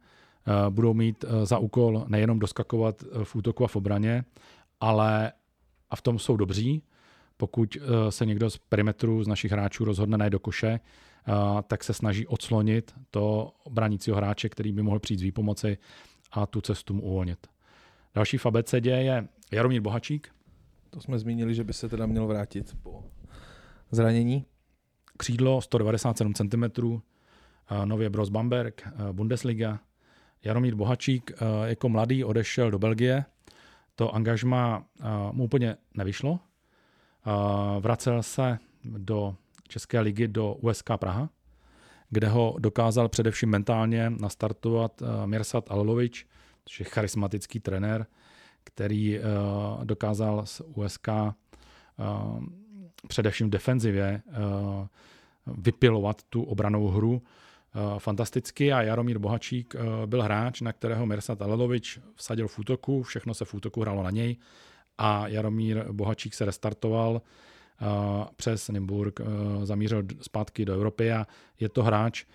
budou 0.70 0.94
mít 0.94 1.26
za 1.44 1.58
úkol 1.58 2.06
nejenom 2.08 2.40
doskakovat 2.40 3.04
v 3.24 3.36
útoku 3.36 3.64
a 3.64 3.68
v 3.68 3.76
obraně, 3.76 4.26
ale 4.80 5.32
a 5.90 5.96
v 5.96 6.02
tom 6.02 6.20
jsou 6.20 6.38
dobří. 6.38 6.84
Pokud 7.38 7.78
se 8.10 8.26
někdo 8.26 8.50
z 8.50 8.58
perimetru 8.58 9.24
z 9.24 9.28
našich 9.28 9.52
hráčů 9.52 9.86
rozhodne 9.86 10.18
najít 10.18 10.32
do 10.32 10.40
koše, 10.40 10.80
tak 11.68 11.84
se 11.84 11.94
snaží 11.94 12.28
odslonit 12.28 12.94
to 13.12 13.54
branícího 13.70 14.18
hráče, 14.18 14.50
který 14.50 14.72
by 14.72 14.82
mohl 14.82 15.00
přijít 15.00 15.20
z 15.20 15.24
výpomoci 15.24 15.78
a 16.32 16.46
tu 16.46 16.62
cestu 16.62 16.94
mu 16.94 17.02
uvolnit. 17.02 17.48
Další 18.16 18.38
v 18.38 18.46
ABCD 18.46 18.86
je 18.86 19.28
Jaromír 19.52 19.82
Bohačík. 19.82 20.30
To 20.90 21.02
jsme 21.02 21.20
zmínili, 21.20 21.56
že 21.56 21.64
by 21.64 21.74
se 21.74 21.90
teda 21.90 22.06
měl 22.06 22.28
vrátit 22.28 22.78
po 22.84 23.04
zranění. 23.96 24.46
Křídlo 25.18 25.62
197 25.62 26.34
cm, 26.34 26.64
nově 27.86 28.10
Bros 28.10 28.30
Bamberg, 28.30 28.88
Bundesliga. 29.12 29.80
Jaromír 30.44 30.76
Bohačík 30.76 31.32
jako 31.66 31.90
mladý 31.90 32.24
odešel 32.24 32.72
do 32.72 32.80
Belgie. 32.80 33.26
To 33.96 34.16
angažma 34.16 34.86
mu 35.32 35.44
úplně 35.44 35.78
nevyšlo. 35.94 36.40
Vracel 37.80 38.24
se 38.24 38.58
do 38.84 39.36
České 39.68 40.00
ligy 40.00 40.28
do 40.28 40.54
USK 40.54 40.90
Praha, 40.96 41.30
kde 42.10 42.28
ho 42.28 42.56
dokázal 42.60 43.10
především 43.10 43.50
mentálně 43.50 44.10
nastartovat 44.10 45.02
eh, 45.02 45.28
Mirsad 45.28 45.72
Alovič, 45.72 46.28
což 46.66 46.80
je 46.80 46.86
charismatický 46.86 47.60
trenér, 47.60 48.06
který 48.64 49.18
eh, 49.18 49.22
dokázal 49.84 50.46
z 50.46 50.62
USK 50.66 51.08
eh, 51.08 51.34
především 53.08 53.48
v 53.48 53.50
defenzivě 53.50 54.22
vypilovat 55.58 56.24
tu 56.24 56.44
obranou 56.44 56.88
hru 56.88 57.22
fantasticky 57.98 58.74
a 58.74 58.82
Jaromír 58.82 59.20
Bohačík 59.20 59.76
byl 60.06 60.22
hráč, 60.24 60.62
na 60.62 60.74
kterého 60.74 61.06
Mirsad 61.06 61.42
Alelovič 61.42 62.00
vsadil 62.16 62.48
v 62.48 62.60
útoku, 62.60 63.04
všechno 63.04 63.34
se 63.34 63.46
v 63.46 63.54
útoku 63.54 63.82
hrálo 63.82 64.04
na 64.04 64.12
něj 64.12 64.38
a 64.98 65.28
Jaromír 65.28 65.92
Bohačík 65.92 66.34
se 66.34 66.46
restartoval 66.46 67.22
přes 68.36 68.70
Nymburk 68.70 69.20
zamířil 69.64 70.04
zpátky 70.22 70.66
do 70.66 70.74
Evropy 70.74 71.12
a 71.12 71.28
je 71.60 71.70
to 71.70 71.84
hráč, 71.84 72.26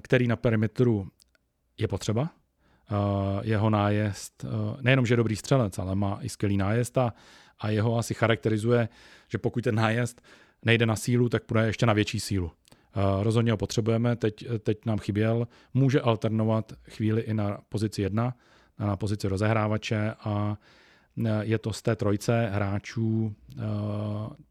který 0.00 0.26
na 0.26 0.36
perimetru 0.36 1.08
je 1.78 1.88
potřeba. 1.88 2.30
Jeho 3.42 3.70
nájezd, 3.70 4.44
nejenom, 4.80 5.06
že 5.06 5.12
je 5.12 5.16
dobrý 5.16 5.36
střelec, 5.36 5.78
ale 5.78 5.94
má 5.94 6.18
i 6.22 6.28
skvělý 6.28 6.56
nájezd 6.56 6.98
a, 6.98 7.12
a 7.60 7.70
jeho 7.70 7.98
asi 7.98 8.14
charakterizuje, 8.14 8.88
že 9.28 9.38
pokud 9.38 9.64
ten 9.64 9.74
nájezd 9.74 10.22
nejde 10.64 10.86
na 10.86 10.96
sílu, 10.96 11.28
tak 11.28 11.44
půjde 11.44 11.66
ještě 11.66 11.86
na 11.86 11.92
větší 11.92 12.20
sílu. 12.20 12.50
Rozhodně 13.22 13.52
ho 13.52 13.56
potřebujeme, 13.56 14.16
teď, 14.16 14.46
teď 14.58 14.86
nám 14.86 14.98
chyběl. 14.98 15.48
Může 15.74 16.00
alternovat 16.00 16.72
chvíli 16.88 17.20
i 17.20 17.34
na 17.34 17.58
pozici 17.68 18.02
jedna, 18.02 18.34
na 18.78 18.96
pozici 18.96 19.28
rozehrávače 19.28 20.14
a 20.20 20.56
je 21.40 21.58
to 21.58 21.72
z 21.72 21.82
té 21.82 21.96
trojce 21.96 22.50
hráčů 22.52 23.34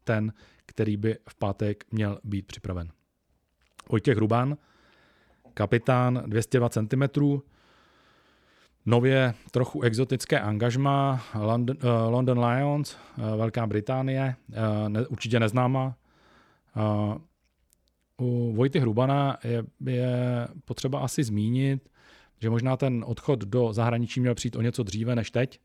ten, 0.04 0.32
který 0.66 0.96
by 0.96 1.16
v 1.28 1.34
pátek 1.34 1.84
měl 1.90 2.18
být 2.24 2.46
připraven. 2.46 2.90
Vojtěch 3.88 4.18
Ruban, 4.18 4.56
kapitán 5.54 6.22
202 6.26 6.68
cm, 6.68 7.40
nově 8.86 9.34
trochu 9.50 9.82
exotické 9.82 10.40
angažma 10.40 11.22
London, 11.34 11.76
uh, 11.76 12.12
London 12.12 12.44
Lions, 12.44 12.96
uh, 13.18 13.24
Velká 13.36 13.66
Británie, 13.66 14.36
uh, 14.48 14.88
ne, 14.88 15.06
určitě 15.06 15.40
neznámá. 15.40 15.96
Uh, 16.76 17.16
u 18.20 18.52
Vojty 18.56 18.78
Hrubana 18.80 19.38
je, 19.44 19.64
je 19.86 20.48
potřeba 20.64 21.00
asi 21.00 21.24
zmínit, 21.24 21.88
že 22.38 22.50
možná 22.50 22.76
ten 22.76 23.04
odchod 23.06 23.38
do 23.38 23.72
zahraničí 23.72 24.20
měl 24.20 24.34
přijít 24.34 24.56
o 24.56 24.62
něco 24.62 24.82
dříve 24.82 25.16
než 25.16 25.30
teď. 25.30 25.60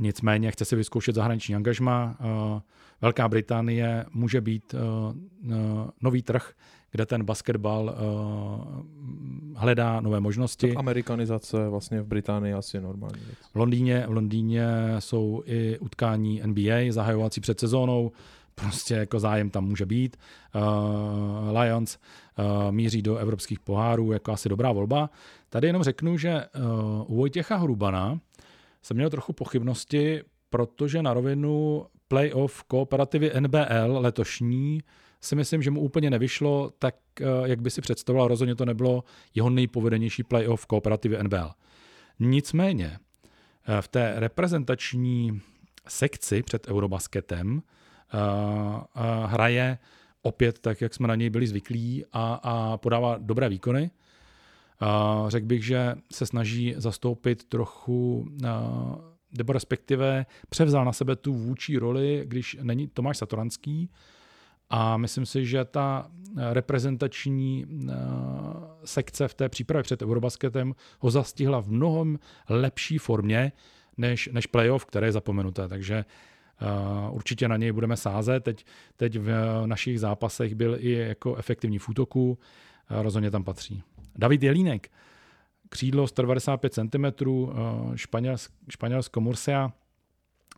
Nicméně 0.00 0.50
chce 0.50 0.64
si 0.64 0.76
vyzkoušet 0.76 1.14
zahraniční 1.14 1.54
angažma. 1.54 2.16
Velká 3.00 3.28
Británie 3.28 4.04
může 4.12 4.40
být 4.40 4.74
nový 6.00 6.22
trh, 6.22 6.52
kde 6.92 7.06
ten 7.06 7.24
basketbal 7.24 7.94
hledá 9.54 10.00
nové 10.00 10.20
možnosti. 10.20 10.68
Tak 10.68 10.78
amerikanizace 10.78 11.68
vlastně 11.68 12.00
v 12.00 12.06
Británii 12.06 12.54
asi 12.54 12.80
normální 12.80 13.24
věc. 13.24 13.38
V 13.52 13.56
Londýně, 13.56 14.04
v 14.06 14.10
Londýně 14.10 14.66
jsou 14.98 15.42
i 15.46 15.78
utkání 15.78 16.42
NBA 16.44 16.76
zahajovací 16.90 17.40
před 17.40 17.60
sezónou 17.60 18.12
prostě 18.54 18.94
jako 18.94 19.20
zájem 19.20 19.50
tam 19.50 19.64
může 19.64 19.86
být. 19.86 20.16
Uh, 20.54 21.58
Lions 21.58 21.98
uh, 22.38 22.72
míří 22.72 23.02
do 23.02 23.16
evropských 23.16 23.60
pohárů 23.60 24.12
jako 24.12 24.32
asi 24.32 24.48
dobrá 24.48 24.72
volba. 24.72 25.10
Tady 25.48 25.66
jenom 25.66 25.82
řeknu, 25.82 26.18
že 26.18 26.44
uh, 26.54 27.12
u 27.12 27.16
Vojtěcha 27.16 27.56
Hrubana 27.56 28.20
jsem 28.82 28.96
měl 28.96 29.10
trochu 29.10 29.32
pochybnosti, 29.32 30.22
protože 30.50 31.02
na 31.02 31.14
rovinu 31.14 31.84
playoff 32.08 32.62
kooperativy 32.62 33.32
NBL 33.40 33.98
letošní 33.98 34.80
si 35.22 35.36
myslím, 35.36 35.62
že 35.62 35.70
mu 35.70 35.80
úplně 35.80 36.10
nevyšlo 36.10 36.72
tak, 36.78 36.94
jak 37.44 37.60
by 37.60 37.70
si 37.70 37.80
představoval. 37.80 38.28
Rozhodně 38.28 38.54
to 38.54 38.64
nebylo 38.64 39.04
jeho 39.34 39.50
nejpovedenější 39.50 40.22
playoff 40.22 40.66
kooperativy 40.66 41.18
NBL. 41.22 41.50
Nicméně 42.20 42.98
v 43.80 43.88
té 43.88 44.14
reprezentační 44.16 45.40
sekci 45.88 46.42
před 46.42 46.68
Eurobasketem 46.68 47.62
hraje 49.26 49.78
opět 50.22 50.58
tak, 50.58 50.80
jak 50.80 50.94
jsme 50.94 51.08
na 51.08 51.14
něj 51.14 51.30
byli 51.30 51.46
zvyklí 51.46 52.04
a, 52.12 52.40
a 52.42 52.76
podává 52.76 53.18
dobré 53.18 53.48
výkony. 53.48 53.90
Řekl 55.28 55.46
bych, 55.46 55.64
že 55.64 55.94
se 56.12 56.26
snaží 56.26 56.74
zastoupit 56.76 57.44
trochu, 57.44 58.28
nebo 59.38 59.52
respektive 59.52 60.26
převzal 60.48 60.84
na 60.84 60.92
sebe 60.92 61.16
tu 61.16 61.34
vůči 61.34 61.78
roli, 61.78 62.22
když 62.26 62.56
není 62.62 62.88
Tomáš 62.88 63.18
Satoranský. 63.18 63.90
A 64.72 64.96
myslím 64.96 65.26
si, 65.26 65.46
že 65.46 65.64
ta 65.64 66.10
reprezentační 66.52 67.66
sekce 68.84 69.28
v 69.28 69.34
té 69.34 69.48
přípravě 69.48 69.82
před 69.82 70.02
Eurobasketem 70.02 70.74
ho 70.98 71.10
zastihla 71.10 71.60
v 71.60 71.68
mnohem 71.68 72.18
lepší 72.48 72.98
formě 72.98 73.52
než, 73.96 74.28
než 74.32 74.46
playoff, 74.46 74.84
které 74.84 75.06
je 75.06 75.12
zapomenuté. 75.12 75.68
Takže 75.68 76.04
Uh, 76.62 77.14
určitě 77.14 77.48
na 77.48 77.56
něj 77.56 77.72
budeme 77.72 77.96
sázet. 77.96 78.44
Teď, 78.44 78.66
teď 78.96 79.18
v 79.18 79.30
našich 79.66 80.00
zápasech 80.00 80.54
byl 80.54 80.76
i 80.78 80.90
jako 80.92 81.36
efektivní 81.36 81.78
v 81.78 81.88
útoku, 81.88 82.30
uh, 82.30 83.02
rozhodně 83.02 83.30
tam 83.30 83.44
patří. 83.44 83.82
David 84.16 84.42
Jelínek, 84.42 84.90
křídlo 85.68 86.06
195 86.06 86.74
cm, 86.74 87.26
Španělsk, 87.94 88.52
Španělsko 88.70 89.20
Murcia. 89.20 89.72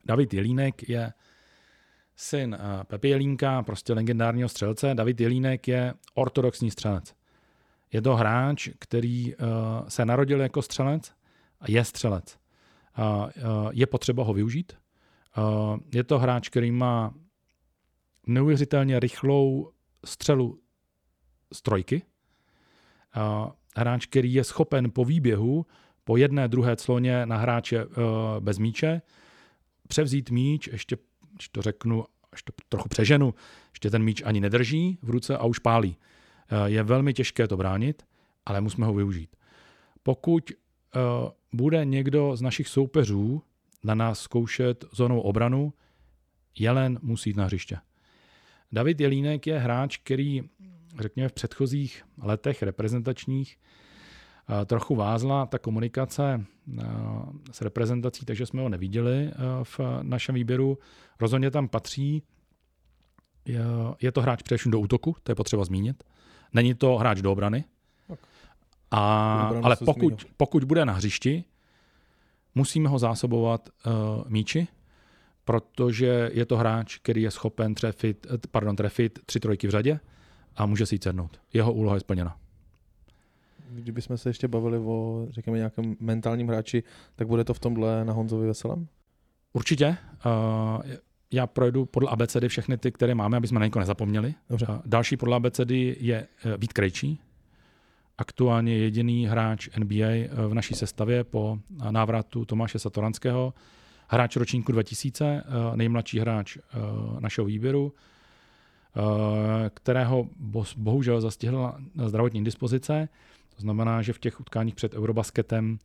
David 0.05 0.35
Jelínek 0.35 0.89
je 0.89 1.13
syn 2.17 2.59
Pepe 2.87 3.09
Jelínka, 3.09 3.63
prostě 3.63 3.93
legendárního 3.93 4.49
střelce. 4.49 4.95
David 4.95 5.21
Jelínek 5.21 5.69
je 5.69 5.95
ortodoxní 6.15 6.71
střelec. 6.71 7.15
Je 7.93 8.03
to 8.03 8.17
hráč, 8.17 8.69
který 8.79 9.35
se 9.89 10.05
narodil 10.05 10.41
jako 10.41 10.63
střelec 10.63 11.13
a 11.61 11.65
je 11.69 11.85
střelec. 11.85 12.39
Je 13.73 13.87
potřeba 13.87 14.25
ho 14.25 14.35
využít, 14.35 14.73
Eh, 15.39 15.79
je 15.95 16.05
to 16.05 16.19
hráč, 16.19 16.49
který 16.49 16.73
má 16.73 17.15
neuvěřitelně 18.27 19.01
rychlou 19.01 19.71
střelu 20.05 20.61
z 21.53 21.63
trojky. 21.63 22.03
Eh, 23.17 23.51
hráč, 23.77 24.07
který 24.07 24.35
je 24.35 24.45
schopen 24.45 24.91
po 24.91 25.05
výběhu, 25.05 25.67
po 26.05 26.17
jedné, 26.17 26.49
druhé 26.49 26.77
cloně 26.77 27.27
na 27.27 27.37
hráče 27.37 27.79
eh, 27.79 27.87
bez 28.41 28.59
míče, 28.59 29.03
převzít 29.89 30.31
míč, 30.31 30.69
ještě, 30.73 30.97
když 31.35 31.49
to 31.49 31.63
řeknu, 31.63 32.05
až 32.33 32.43
to 32.43 32.53
trochu 32.69 32.89
přeženu, 32.89 33.35
ještě 33.73 33.91
ten 33.91 34.03
míč 34.03 34.23
ani 34.25 34.41
nedrží 34.41 34.99
v 35.03 35.11
ruce 35.11 35.37
a 35.37 35.45
už 35.45 35.59
pálí. 35.59 35.97
Je 36.65 36.83
velmi 36.83 37.15
těžké 37.15 37.49
to 37.49 37.57
bránit, 37.57 38.03
ale 38.47 38.61
musíme 38.61 38.87
ho 38.87 38.95
využít. 38.95 39.37
Pokud 40.03 40.53
bude 41.53 41.85
někdo 41.85 42.37
z 42.37 42.43
našich 42.43 42.69
soupeřů 42.69 43.43
na 43.85 43.95
nás 43.95 44.21
zkoušet 44.21 44.85
zónou 44.93 45.21
obranu, 45.21 45.73
Jelen 46.59 46.99
musí 47.03 47.31
jít 47.31 47.37
na 47.37 47.45
hřiště. 47.45 47.79
David 48.73 49.01
Jelínek 49.01 49.47
je 49.47 49.59
hráč, 49.59 49.97
který, 49.97 50.43
řekněme, 51.01 51.29
v 51.29 51.33
předchozích 51.33 52.05
letech 52.23 52.63
reprezentačních 52.63 53.57
eh, 53.57 53.84
trochu 54.67 54.95
vázla 54.95 55.47
ta 55.47 55.59
komunikace 55.59 56.45
eh, 56.79 56.85
s 57.51 57.61
reprezentací, 57.61 58.25
takže 58.25 58.47
jsme 58.47 58.63
ho 58.63 58.69
neviděli 58.69 59.31
eh, 59.33 59.35
v 59.63 59.81
našem 60.03 60.35
výběru. 60.35 60.79
Rozhodně 61.21 61.51
tam 61.51 61.69
patří. 61.69 62.23
Je 64.01 64.13
to 64.13 64.23
hráč 64.23 64.43
především 64.43 64.73
do 64.73 64.81
útoku, 64.81 65.17
to 65.23 65.33
je 65.33 65.37
potřeba 65.37 65.65
zmínit. 65.65 66.05
Není 66.53 66.75
to 66.75 66.97
hráč 66.97 67.21
do 67.21 67.33
obrany. 67.33 67.65
A, 68.91 69.53
ale 69.63 69.77
pokud, 69.85 70.27
pokud 70.37 70.65
bude 70.65 70.85
na 70.85 70.93
hřišti, 70.93 71.45
Musíme 72.55 72.89
ho 72.89 72.99
zásobovat 72.99 73.69
uh, 73.69 73.93
míči, 74.31 74.69
protože 75.45 76.31
je 76.33 76.47
to 76.47 76.57
hráč, 76.57 76.99
který 76.99 77.23
je 77.23 77.31
schopen 77.31 77.75
trefit, 77.75 78.27
eh, 78.31 78.39
pardon, 78.51 78.77
trefit 78.77 79.19
tři 79.27 79.41
trojky 79.41 79.67
v 79.67 79.71
řadě 79.71 80.01
a 80.57 80.67
může 80.67 80.87
si 80.87 80.95
jít 80.95 81.03
sednout. 81.03 81.41
Jeho 81.53 81.73
úloha 81.73 81.97
je 81.97 82.01
splněna. 82.01 82.37
Kdybychom 83.71 84.19
se 84.19 84.29
ještě 84.29 84.49
bavili 84.49 84.79
o, 84.79 85.27
řekněme, 85.31 85.59
nějakém 85.59 85.97
mentálním 86.01 86.49
hráči, 86.49 86.83
tak 87.17 87.27
bude 87.27 87.45
to 87.45 87.55
v 87.55 87.59
tomhle 87.59 88.05
na 88.05 88.13
Honzovi 88.13 88.47
Veselém? 88.47 88.89
Určitě. 89.53 89.97
Uh, 90.27 90.83
já 91.33 91.47
projdu 91.47 91.85
podle 91.85 92.11
ABCD 92.11 92.45
všechny 92.49 92.79
ty, 92.79 92.93
které 92.93 93.15
máme, 93.15 93.37
aby 93.37 93.49
jsme 93.49 93.61
na 93.61 93.67
někoho 93.67 93.81
nezapomněli. 93.81 94.35
Dobře. 94.51 94.67
Uh, 94.67 94.79
další 94.87 95.17
podle 95.17 95.37
ABCD 95.37 95.71
je 95.71 96.27
Vít 96.59 96.73
Krejčí, 96.73 97.21
aktuálně 98.19 98.77
jediný 98.77 99.27
hráč 99.27 99.69
NBA 99.79 100.07
eh, 100.07 100.29
v 100.49 100.55
naší 100.55 100.75
sestavě 100.75 101.25
po 101.25 101.59
návratu 101.91 102.45
Tomáše 102.45 102.79
Satoranského. 102.79 103.55
Hráč 104.09 104.37
ročníku 104.37 104.73
2000, 104.73 105.25
eh, 105.25 105.77
nejmladší 105.77 106.19
hráč 106.19 106.57
eh, 106.57 106.61
našeho 107.21 107.45
výběru, 107.45 107.93
kterého 109.75 110.29
bohužel 110.77 111.21
zastihla 111.21 111.81
zdravotní 112.07 112.45
dispozice. 112.45 113.09
To 113.55 113.61
znamená, 113.61 114.03
že 114.03 114.13
v 114.13 114.19
těch 114.19 114.41
utkáních 114.41 114.75
před 114.75 114.95
Eurobasketem 114.95 115.79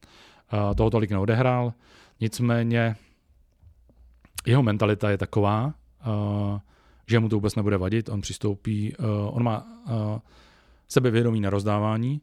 toho 0.78 0.89
tolik 0.89 1.11
neodehrál. 1.11 1.74
Nicméně 2.20 2.95
jeho 4.47 4.63
mentalita 4.63 5.09
je 5.09 5.17
taková, 5.17 5.74
že 7.07 7.20
mu 7.20 7.30
to 7.30 7.36
vůbec 7.36 7.55
nebude 7.55 7.78
vadit. 7.78 8.09
On 8.09 8.22
přistoupí, 8.22 8.95
on 9.28 9.43
má 9.43 9.67
sebevědomí 10.88 11.41
na 11.41 11.49
rozdávání. 11.49 12.22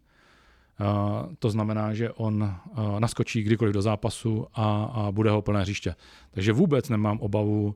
To 1.39 1.51
znamená, 1.51 1.95
že 1.95 2.11
on 2.11 2.55
naskočí 2.99 3.43
kdykoliv 3.43 3.75
do 3.75 3.83
zápasu 3.83 4.47
a, 4.55 4.85
a 4.85 5.13
bude 5.13 5.31
ho 5.31 5.43
plné 5.43 5.61
hřiště. 5.61 5.95
Takže 6.31 6.53
vůbec 6.53 6.89
nemám 6.89 7.19
obavu 7.19 7.75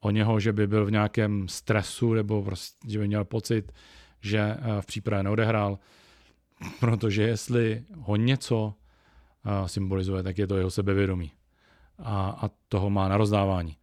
o 0.00 0.10
něho, 0.10 0.40
že 0.40 0.52
by 0.52 0.66
byl 0.66 0.86
v 0.86 0.90
nějakém 0.90 1.48
stresu 1.48 2.14
nebo 2.14 2.42
prostě, 2.42 2.90
že 2.90 2.98
by 2.98 3.06
měl 3.06 3.24
pocit, 3.24 3.72
že 4.20 4.56
v 4.80 4.86
přípravě 4.86 5.22
neodehrál. 5.22 5.78
Protože 6.80 7.22
jestli 7.22 7.84
ho 7.96 8.16
něco 8.16 8.74
symbolizuje, 9.66 10.22
tak 10.22 10.38
je 10.38 10.46
to 10.46 10.56
jeho 10.56 10.70
sebevědomí. 10.70 11.32
A, 11.98 12.30
a 12.30 12.50
toho 12.68 12.90
má 12.90 13.08
na 13.08 13.16
rozdávání. 13.16 13.76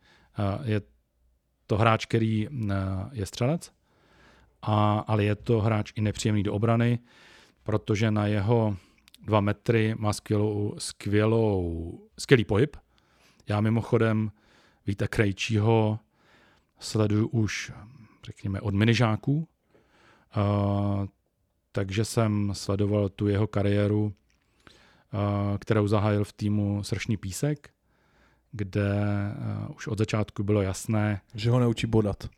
Je 0.63 0.82
to 1.67 1.78
hráč, 1.78 2.05
který 2.05 2.47
je 3.11 3.26
střelec, 3.26 3.71
a, 4.61 4.99
ale 4.99 5.23
je 5.23 5.36
to 5.36 5.61
hráč 5.61 5.91
i 5.95 6.01
nepříjemný 6.01 6.43
do 6.43 6.53
obrany, 6.53 6.99
protože 7.63 8.11
na 8.11 8.28
jeho 8.28 8.78
dva 9.23 9.41
metry 9.41 9.95
má 9.97 10.13
skvělou, 10.13 10.76
skvělou, 10.78 11.99
skvělý 12.19 12.45
pohyb. 12.45 12.78
Já 13.47 13.61
mimochodem 13.61 14.32
Víta 14.88 15.07
Krejčího 15.07 15.99
sleduju 16.80 17.28
už, 17.28 17.71
řekněme, 18.23 18.61
od 18.61 18.73
minižáků. 18.73 19.47
Takže 21.76 22.05
jsem 22.05 22.51
sledoval 22.53 23.09
tu 23.09 23.28
jeho 23.28 23.47
kariéru, 23.47 24.13
kterou 25.59 25.88
zahájil 25.88 26.23
v 26.23 26.34
týmu 26.34 26.84
Sršný 26.84 27.17
písek, 27.17 27.69
kde 28.51 28.91
už 29.76 29.88
od 29.88 29.97
začátku 29.97 30.43
bylo 30.43 30.61
jasné, 30.61 31.21
že 31.34 31.49
ho 31.49 31.59
neučí 31.59 31.88
bodat. 31.88 32.30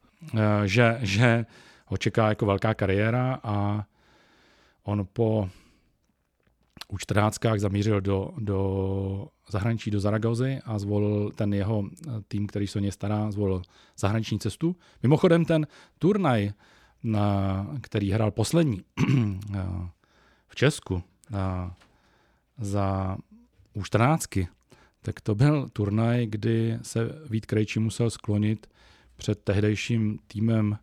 Že, 0.66 0.98
že 1.02 1.46
ho 1.86 1.98
čeká 1.98 2.30
jako 2.30 2.46
velká 2.46 2.74
kariéra 2.74 3.40
a 3.44 3.86
on 4.84 5.08
po 5.14 5.50
u 6.88 6.98
14 6.98 7.40
zamířil 7.58 8.02
do, 8.02 8.32
do 8.38 9.28
zahraničí, 9.50 9.92
do 9.92 10.00
Zaragozy 10.00 10.60
a 10.66 10.80
zvolil 10.80 11.32
ten 11.36 11.54
jeho 11.54 11.84
tým, 12.28 12.48
který 12.48 12.68
se 12.68 12.80
o 12.80 12.82
ně 12.82 12.92
stará, 12.92 13.32
zvolil 13.32 13.62
zahraniční 13.98 14.40
cestu. 14.40 14.76
Mimochodem 15.04 15.46
ten 15.46 15.68
turnaj, 16.00 16.52
na, 17.04 17.68
který 17.82 18.12
hrál 18.12 18.32
poslední 18.32 18.82
v 20.48 20.56
Česku 20.56 21.04
na, 21.30 21.76
za 22.58 23.18
u 23.74 23.84
14 23.84 24.28
tak 25.08 25.22
to 25.22 25.36
byl 25.36 25.70
turnaj, 25.74 26.26
kdy 26.26 26.80
se 26.82 27.10
Vít 27.30 27.46
Krejčí 27.46 27.80
musel 27.80 28.10
sklonit 28.10 28.68
před 29.18 29.44
tehdejším 29.44 30.20
týmem 30.28 30.78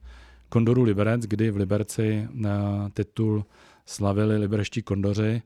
Kondoru 0.48 0.82
Liberec, 0.82 1.22
kdy 1.22 1.50
v 1.50 1.56
Liberci 1.56 2.28
na 2.32 2.88
titul 2.90 3.44
slavili 3.86 4.38
liberští 4.38 4.82
kondoři 4.82 5.42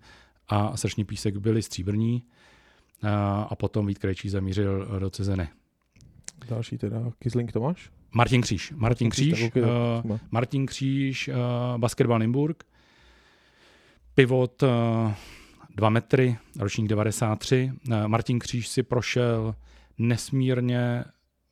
a 0.48 0.76
srční 0.76 1.04
písek 1.04 1.36
byli 1.36 1.62
stříbrní 1.62 2.22
a, 3.02 3.42
a 3.42 3.54
potom 3.54 3.86
Vít 3.86 3.98
Krejčí 3.98 4.28
zamířil 4.28 4.98
do 4.98 5.10
cizeny. 5.10 5.48
Další 6.48 6.78
teda, 6.78 7.12
Kisling 7.18 7.52
Tomáš? 7.52 7.90
Martin 8.12 8.42
Kříž. 8.42 8.72
Martin 8.76 9.11
Kříž, 9.11 9.50
uh, 9.56 10.18
Martin 10.30 10.66
Kříž, 10.66 11.28
uh, 11.28 11.34
Basketball 11.76 12.18
Nymburk, 12.18 12.64
pivot 14.14 14.62
uh, 14.62 14.68
2 15.76 15.90
metry, 15.90 16.38
ročník 16.59 16.88
93. 16.88 17.72
Uh, 17.88 18.09
Martin 18.09 18.38
Kříž 18.38 18.68
si 18.68 18.82
prošel 18.82 19.54
nesmírně 19.98 21.04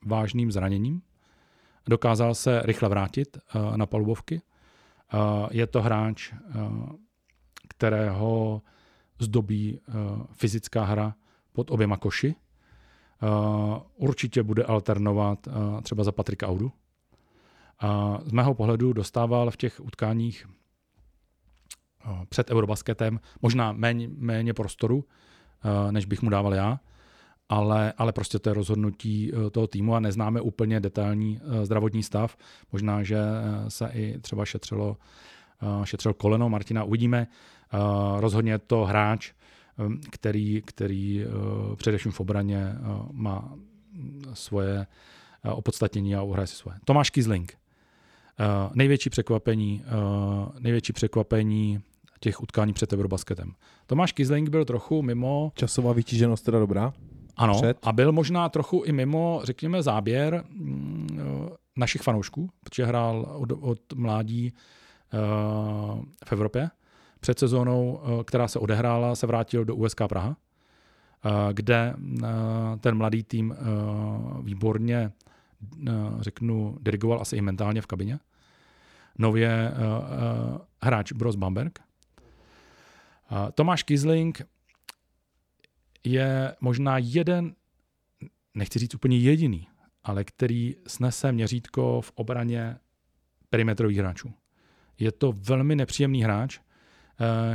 vážným 0.07 0.52
zraněním. 0.52 1.02
Dokázal 1.88 2.34
se 2.34 2.62
rychle 2.64 2.88
vrátit 2.88 3.38
uh, 3.54 3.76
na 3.76 3.86
palubovky. 3.86 4.42
Uh, 5.14 5.20
je 5.50 5.66
to 5.66 5.82
hráč, 5.82 6.32
uh, 6.32 6.88
kterého 7.68 8.62
zdobí 9.18 9.80
uh, 9.88 9.94
fyzická 10.32 10.84
hra 10.84 11.14
pod 11.52 11.70
oběma 11.70 11.96
koši. 11.96 12.34
Uh, 13.22 13.78
určitě 13.96 14.42
bude 14.42 14.64
alternovat 14.64 15.46
uh, 15.46 15.80
třeba 15.80 16.04
za 16.04 16.12
Patrika 16.12 16.48
Audu. 16.48 16.72
Uh, 17.84 18.18
z 18.24 18.32
mého 18.32 18.54
pohledu 18.54 18.92
dostával 18.92 19.50
v 19.50 19.56
těch 19.56 19.80
utkáních 19.80 20.46
uh, 22.06 22.24
před 22.28 22.50
Eurobasketem 22.50 23.20
možná 23.42 23.72
méně, 23.72 24.08
méně 24.16 24.54
prostoru, 24.54 25.04
než 25.90 26.04
bych 26.04 26.22
mu 26.22 26.30
dával 26.30 26.54
já, 26.54 26.80
ale, 27.48 27.92
ale 27.98 28.12
prostě 28.12 28.38
to 28.38 28.50
je 28.50 28.54
rozhodnutí 28.54 29.32
toho 29.50 29.66
týmu 29.66 29.94
a 29.94 30.00
neznáme 30.00 30.40
úplně 30.40 30.80
detailní 30.80 31.40
zdravotní 31.62 32.02
stav. 32.02 32.36
Možná, 32.72 33.02
že 33.02 33.18
se 33.68 33.90
i 33.94 34.18
třeba 34.18 34.44
šetřilo, 34.44 34.96
šetřil 35.84 36.14
koleno 36.14 36.48
Martina. 36.48 36.84
Uvidíme. 36.84 37.26
Rozhodně 38.16 38.52
je 38.52 38.58
to 38.58 38.84
hráč, 38.84 39.32
který, 40.11 40.62
který 40.64 41.24
eh, 41.24 41.77
především 41.77 42.12
v 42.12 42.20
obraně 42.20 42.59
eh, 42.59 42.79
má 43.12 43.55
svoje 44.33 44.87
eh, 45.45 45.51
opodstatnění 45.51 46.16
a 46.16 46.22
uhraje 46.22 46.47
si 46.47 46.57
svoje. 46.57 46.79
Tomáš 46.85 47.11
Kizling. 47.11 47.59
Největší 48.74 49.11
překvapení, 49.11 49.85
největší 50.59 50.93
překvapení 50.93 51.81
těch 52.20 52.43
utkání 52.43 52.72
před 52.72 52.93
Eurobasketem. 52.93 53.53
Tomáš 53.87 54.12
Kizling 54.12 54.49
byl 54.49 54.64
trochu 54.64 55.03
mimo... 55.03 55.53
Časová 55.55 55.93
vytíženost 55.93 56.45
teda 56.45 56.59
dobrá? 56.59 56.93
Ano, 57.37 57.55
před. 57.55 57.79
a 57.83 57.93
byl 57.93 58.12
možná 58.12 58.49
trochu 58.49 58.83
i 58.83 58.93
mimo, 58.93 59.41
řekněme, 59.45 59.83
záběr 59.83 60.45
mm, 60.49 61.09
našich 61.77 62.03
fanoušků, 62.03 62.51
protože 62.64 62.85
hrál 62.85 63.27
od, 63.39 63.53
od 63.61 63.93
mládí 63.95 64.53
v 66.24 66.33
Evropě 66.33 66.70
před 67.20 67.38
sezónou, 67.38 68.00
eh, 68.02 68.24
která 68.24 68.48
se 68.48 68.58
odehrála, 68.58 69.14
se 69.14 69.26
vrátil 69.26 69.64
do 69.64 69.74
USK 69.74 70.00
Praha, 70.08 70.36
eh, 70.36 71.30
kde 71.52 71.94
eh, 71.96 72.26
ten 72.80 72.94
mladý 72.94 73.22
tým 73.22 73.56
výborně, 74.42 75.12
řeknu, 76.20 76.78
dirigoval 76.80 77.20
asi 77.20 77.36
i 77.36 77.40
mentálně 77.40 77.82
v 77.82 77.86
kabině. 77.86 78.18
Nově 79.18 79.72
hráč 80.82 81.12
Bros 81.12 81.36
Bamberg. 81.36 81.78
Tomáš 83.54 83.82
Kisling 83.82 84.42
je 86.04 86.56
možná 86.60 86.98
jeden, 86.98 87.54
nechci 88.54 88.78
říct 88.78 88.94
úplně 88.94 89.18
jediný, 89.18 89.68
ale 90.04 90.24
který 90.24 90.76
snese 90.86 91.32
měřítko 91.32 92.00
v 92.00 92.12
obraně 92.14 92.76
perimetrových 93.50 93.98
hráčů. 93.98 94.32
Je 94.98 95.12
to 95.12 95.32
velmi 95.32 95.76
nepříjemný 95.76 96.22
hráč, 96.22 96.60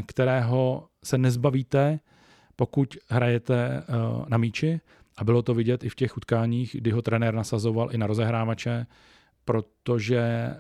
kterého 0.06 0.88
se 1.04 1.18
nezbavíte, 1.18 2.00
pokud 2.56 2.98
hrajete 3.10 3.68
eh, 3.68 3.84
na 4.28 4.38
míči. 4.38 4.82
A 5.18 5.24
bylo 5.24 5.42
to 5.42 5.54
vidět 5.54 5.84
i 5.84 5.90
v 5.90 5.96
těch 5.96 6.18
utkáních, 6.18 6.76
kdy 6.80 6.92
ho 6.92 7.02
trenér 7.02 7.34
nasazoval 7.34 7.90
i 7.92 7.98
na 7.98 8.08
rozehrávače, 8.08 8.86
protože 9.46 10.20
eh, 10.20 10.56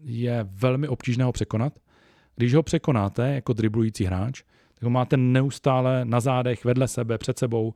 je 0.00 0.46
velmi 0.50 0.88
obtížné 0.88 1.24
ho 1.24 1.32
překonat. 1.32 1.78
Když 2.36 2.54
ho 2.54 2.62
překonáte 2.62 3.34
jako 3.34 3.52
driblující 3.52 4.04
hráč, 4.04 4.42
tak 4.74 4.82
ho 4.82 4.90
máte 4.90 5.16
neustále 5.16 6.04
na 6.04 6.20
zádech, 6.20 6.64
vedle 6.64 6.88
sebe, 6.88 7.18
před 7.18 7.38
sebou. 7.38 7.74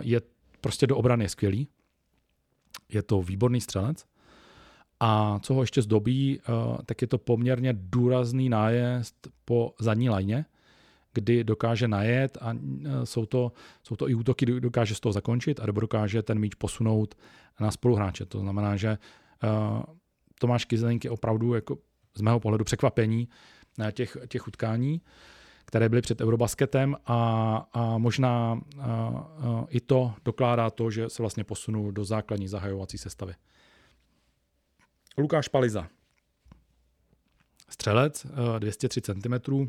Je 0.00 0.20
prostě 0.60 0.86
do 0.86 0.96
obrany 0.96 1.28
skvělý. 1.28 1.68
Je 2.88 3.02
to 3.02 3.22
výborný 3.22 3.60
střelec. 3.60 4.04
A 5.00 5.38
co 5.42 5.54
ho 5.54 5.62
ještě 5.62 5.82
zdobí, 5.82 6.40
eh, 6.40 6.82
tak 6.86 7.02
je 7.02 7.08
to 7.08 7.18
poměrně 7.18 7.74
důrazný 7.76 8.48
nájezd 8.48 9.28
po 9.44 9.74
zadní 9.80 10.10
lajně, 10.10 10.44
kdy 11.14 11.44
dokáže 11.44 11.88
najet 11.88 12.38
a 12.40 12.52
eh, 12.54 13.06
jsou 13.06 13.26
to, 13.26 13.52
jsou 13.82 13.96
to 13.96 14.08
i 14.08 14.14
útoky, 14.14 14.44
kdy 14.44 14.60
dokáže 14.60 14.94
z 14.94 15.00
toho 15.00 15.12
zakončit 15.12 15.60
a 15.60 15.66
nebo 15.66 15.80
dokáže 15.80 16.22
ten 16.22 16.38
míč 16.38 16.54
posunout 16.54 17.14
na 17.60 17.70
spoluhráče. 17.70 18.26
To 18.26 18.40
znamená, 18.40 18.76
že 18.76 18.88
eh, 18.88 19.48
Tomáš 20.40 20.64
Kyzelenk 20.64 21.04
je 21.04 21.10
opravdu 21.10 21.54
jako 21.54 21.78
z 22.14 22.20
mého 22.20 22.40
pohledu 22.40 22.64
překvapení 22.64 23.28
těch, 23.92 24.16
těch 24.28 24.48
utkání, 24.48 25.00
které 25.64 25.88
byly 25.88 26.02
před 26.02 26.20
Eurobasketem 26.20 26.96
a, 27.06 27.56
a 27.72 27.98
možná 27.98 28.60
a, 28.78 28.86
a, 28.86 29.66
i 29.68 29.80
to 29.80 30.14
dokládá 30.24 30.70
to, 30.70 30.90
že 30.90 31.08
se 31.08 31.22
vlastně 31.22 31.44
posunul 31.44 31.92
do 31.92 32.04
základní 32.04 32.48
zahajovací 32.48 32.98
sestavy. 32.98 33.34
Lukáš 35.18 35.48
Paliza. 35.48 35.88
Střelec, 37.68 38.26
203 38.58 39.00
eh, 39.00 39.14
cm. 39.14 39.68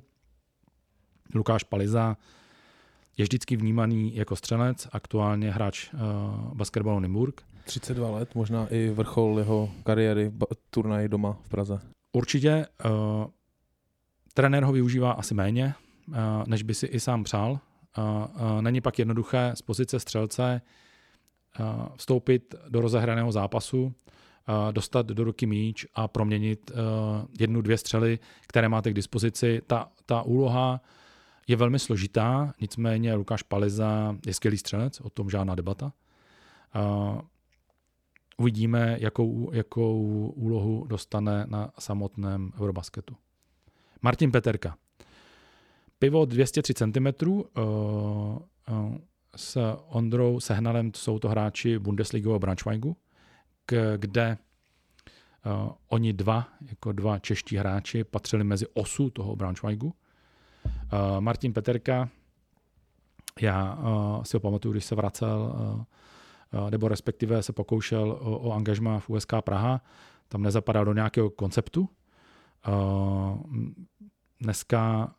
Lukáš 1.35 1.63
Paliza 1.63 2.17
je 3.17 3.23
vždycky 3.23 3.55
vnímaný 3.55 4.15
jako 4.15 4.35
střelec, 4.35 4.87
aktuálně 4.91 5.51
hráč 5.51 5.93
uh, 5.93 5.99
basketbalu 6.53 6.99
Nymburk. 6.99 7.41
32 7.63 8.09
let, 8.09 8.35
možná 8.35 8.67
i 8.67 8.89
vrchol 8.89 9.39
jeho 9.39 9.71
kariéry 9.83 10.31
turnaj 10.69 11.07
doma 11.07 11.37
v 11.43 11.49
Praze. 11.49 11.79
Určitě. 12.11 12.65
Uh, 12.85 13.25
trenér 14.33 14.63
ho 14.63 14.71
využívá 14.71 15.11
asi 15.11 15.33
méně, 15.33 15.73
uh, 16.07 16.15
než 16.47 16.63
by 16.63 16.73
si 16.73 16.85
i 16.85 16.99
sám 16.99 17.23
přál. 17.23 17.51
Uh, 17.51 17.57
uh, 17.97 18.61
není 18.61 18.81
pak 18.81 18.99
jednoduché 18.99 19.51
z 19.55 19.61
pozice 19.61 19.99
střelce 19.99 20.61
uh, 21.59 21.65
vstoupit 21.95 22.55
do 22.69 22.81
rozehraného 22.81 23.31
zápasu 23.31 23.93
dostat 24.71 25.05
do 25.05 25.23
ruky 25.23 25.45
míč 25.45 25.85
a 25.95 26.07
proměnit 26.07 26.71
jednu, 27.39 27.61
dvě 27.61 27.77
střely, 27.77 28.19
které 28.47 28.69
máte 28.69 28.91
k 28.91 28.95
dispozici. 28.95 29.61
Ta, 29.67 29.91
ta 30.05 30.21
úloha 30.21 30.81
je 31.47 31.55
velmi 31.55 31.79
složitá, 31.79 32.53
nicméně 32.61 33.13
Lukáš 33.13 33.43
Paliza 33.43 34.17
je 34.25 34.33
skvělý 34.33 34.57
střelec, 34.57 35.01
o 35.01 35.09
tom 35.09 35.29
žádná 35.29 35.55
debata. 35.55 35.93
Uvidíme, 38.37 38.97
jakou, 38.99 39.49
jakou 39.53 40.27
úlohu 40.35 40.85
dostane 40.87 41.45
na 41.49 41.71
samotném 41.79 42.51
Eurobasketu. 42.61 43.15
Martin 44.01 44.31
Peterka. 44.31 44.77
Pivo 45.99 46.25
203 46.25 46.73
cm, 46.73 47.07
s 49.35 49.77
Ondrou 49.87 50.39
Sehnalem 50.39 50.91
jsou 50.95 51.19
to 51.19 51.29
hráči 51.29 51.79
Bundesligového 51.79 52.39
Braunschweigu 52.39 52.97
kde 53.97 54.37
uh, 55.45 55.71
oni 55.87 56.13
dva, 56.13 56.47
jako 56.69 56.91
dva 56.91 57.19
čeští 57.19 57.57
hráči, 57.57 58.03
patřili 58.03 58.43
mezi 58.43 58.65
osu 58.73 59.09
toho 59.09 59.35
Braunschweigu. 59.35 59.87
Uh, 59.87 61.19
Martin 61.19 61.53
Peterka, 61.53 62.09
já 63.41 63.75
uh, 63.75 64.23
si 64.23 64.35
ho 64.35 64.41
pamatuju, 64.41 64.71
když 64.71 64.85
se 64.85 64.95
vracel, 64.95 65.55
nebo 66.69 66.87
respektive 66.87 67.43
se 67.43 67.53
pokoušel 67.53 68.11
o, 68.11 68.39
o 68.39 68.51
angažma 68.51 68.99
v 68.99 69.09
USK 69.09 69.33
Praha, 69.41 69.81
tam 70.27 70.43
nezapadal 70.43 70.85
do 70.85 70.93
nějakého 70.93 71.29
konceptu 71.29 71.89
dneska 74.39 75.13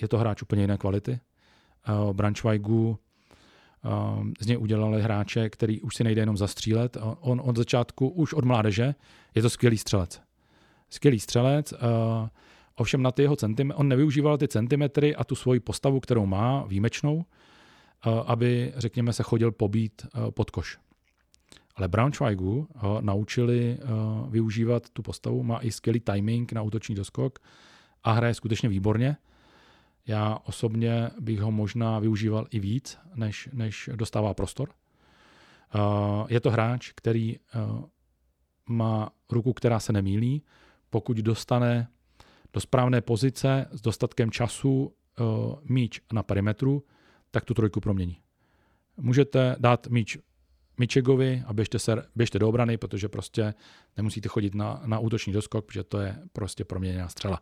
je 0.00 0.08
to 0.08 0.18
hráč 0.18 0.42
úplně 0.42 0.62
jiné 0.62 0.78
kvality. 0.78 1.20
Branchweigu 2.12 2.98
z 4.40 4.46
něj 4.46 4.58
udělali 4.58 5.02
hráče, 5.02 5.50
který 5.50 5.80
už 5.80 5.96
si 5.96 6.04
nejde 6.04 6.22
jenom 6.22 6.36
zastřílet. 6.36 6.96
On 7.20 7.42
od 7.44 7.56
začátku, 7.56 8.08
už 8.08 8.32
od 8.32 8.44
mládeže, 8.44 8.94
je 9.34 9.42
to 9.42 9.50
skvělý 9.50 9.78
střelec. 9.78 10.20
Skvělý 10.90 11.20
střelec, 11.20 11.74
ovšem 12.74 13.02
na 13.02 13.12
ty 13.12 13.22
jeho 13.22 13.36
centimetry, 13.36 13.78
on 13.78 13.88
nevyužíval 13.88 14.38
ty 14.38 14.48
centimetry 14.48 15.16
a 15.16 15.24
tu 15.24 15.34
svoji 15.34 15.60
postavu, 15.60 16.00
kterou 16.00 16.26
má, 16.26 16.64
výjimečnou, 16.64 17.24
aby, 18.26 18.72
řekněme, 18.76 19.12
se 19.12 19.22
chodil 19.22 19.52
pobít 19.52 20.06
pod 20.30 20.50
koš. 20.50 20.78
Ale 21.76 21.88
Braunschweigu 21.88 22.68
naučili 23.00 23.78
využívat 24.28 24.90
tu 24.90 25.02
postavu, 25.02 25.42
má 25.42 25.58
i 25.58 25.70
skvělý 25.70 26.00
timing 26.00 26.52
na 26.52 26.62
útoční 26.62 26.94
doskok 26.94 27.38
a 28.04 28.12
hraje 28.12 28.34
skutečně 28.34 28.68
výborně. 28.68 29.16
Já 30.06 30.38
osobně 30.44 31.10
bych 31.20 31.40
ho 31.40 31.50
možná 31.50 31.98
využíval 31.98 32.46
i 32.50 32.60
víc, 32.60 32.98
než, 33.14 33.48
než 33.52 33.90
dostává 33.94 34.34
prostor. 34.34 34.68
Uh, 35.74 36.26
je 36.28 36.40
to 36.40 36.50
hráč, 36.50 36.92
který 36.92 37.36
uh, 37.38 37.84
má 38.68 39.10
ruku, 39.30 39.52
která 39.52 39.80
se 39.80 39.92
nemýlí. 39.92 40.42
Pokud 40.90 41.16
dostane 41.16 41.88
do 42.52 42.60
správné 42.60 43.00
pozice 43.00 43.66
s 43.70 43.80
dostatkem 43.80 44.30
času 44.30 44.84
uh, 44.84 45.54
míč 45.64 46.00
na 46.12 46.22
perimetru, 46.22 46.82
tak 47.30 47.44
tu 47.44 47.54
trojku 47.54 47.80
promění. 47.80 48.20
Můžete 48.96 49.56
dát 49.58 49.86
míč 49.86 50.18
Mičegovi 50.78 51.42
a 51.46 51.52
běžte, 51.52 51.78
se, 51.78 52.06
běžte 52.16 52.38
do 52.38 52.48
obrany, 52.48 52.78
protože 52.78 53.08
prostě 53.08 53.54
nemusíte 53.96 54.28
chodit 54.28 54.54
na, 54.54 54.82
na 54.86 54.98
útoční 54.98 55.32
doskok, 55.32 55.66
protože 55.66 55.84
to 55.84 56.00
je 56.00 56.18
prostě 56.32 56.64
proměněná 56.64 57.08
střela. 57.08 57.40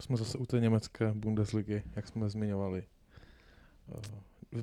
Jsme 0.00 0.16
zase 0.16 0.38
u 0.38 0.46
té 0.46 0.60
německé 0.60 1.12
Bundesligy, 1.14 1.82
jak 1.96 2.08
jsme 2.08 2.30
zmiňovali. 2.30 2.86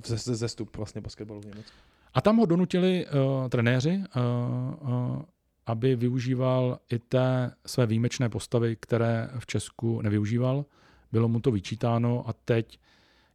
Ze, 0.06 0.36
zestup 0.36 0.78
vlastně 0.78 1.02
basketbalu 1.02 1.42
v 1.42 1.46
Německu. 1.46 1.78
A 2.14 2.22
tam 2.22 2.38
ho 2.38 2.46
donutili 2.46 3.06
uh, 3.06 3.50
trenéři, 3.50 4.04
uh, 4.16 4.90
uh, 4.90 5.22
aby 5.66 5.96
využíval 5.96 6.80
i 6.92 7.00
té 7.00 7.56
své 7.66 7.86
výjimečné 7.86 8.30
postavy, 8.30 8.76
které 8.76 9.30
v 9.40 9.46
Česku 9.46 10.02
nevyužíval. 10.02 10.66
Bylo 11.12 11.28
mu 11.28 11.40
to 11.40 11.52
vyčítáno 11.52 12.30
a 12.30 12.34
teď 12.34 12.80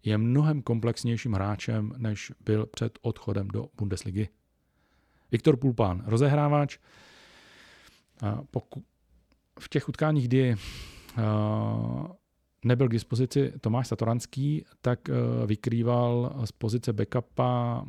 je 0.04 0.18
mnohem 0.18 0.62
komplexnějším 0.62 1.32
hráčem, 1.32 1.92
než 1.96 2.32
byl 2.44 2.66
před 2.66 2.98
odchodem 3.02 3.48
do 3.48 3.68
Bundesligy. 3.76 4.28
Viktor 5.32 5.56
Pulpán, 5.56 6.02
rozehrávač. 6.06 6.78
Poku- 8.50 8.82
v 9.60 9.68
těch 9.68 9.88
utkáních, 9.88 10.28
kdy 10.28 10.56
nebyl 12.64 12.88
k 12.88 12.92
dispozici 12.92 13.52
Tomáš 13.60 13.88
Satoranský, 13.88 14.64
tak 14.80 15.00
vykrýval 15.46 16.36
z 16.44 16.52
pozice 16.52 16.92
backupa 16.92 17.84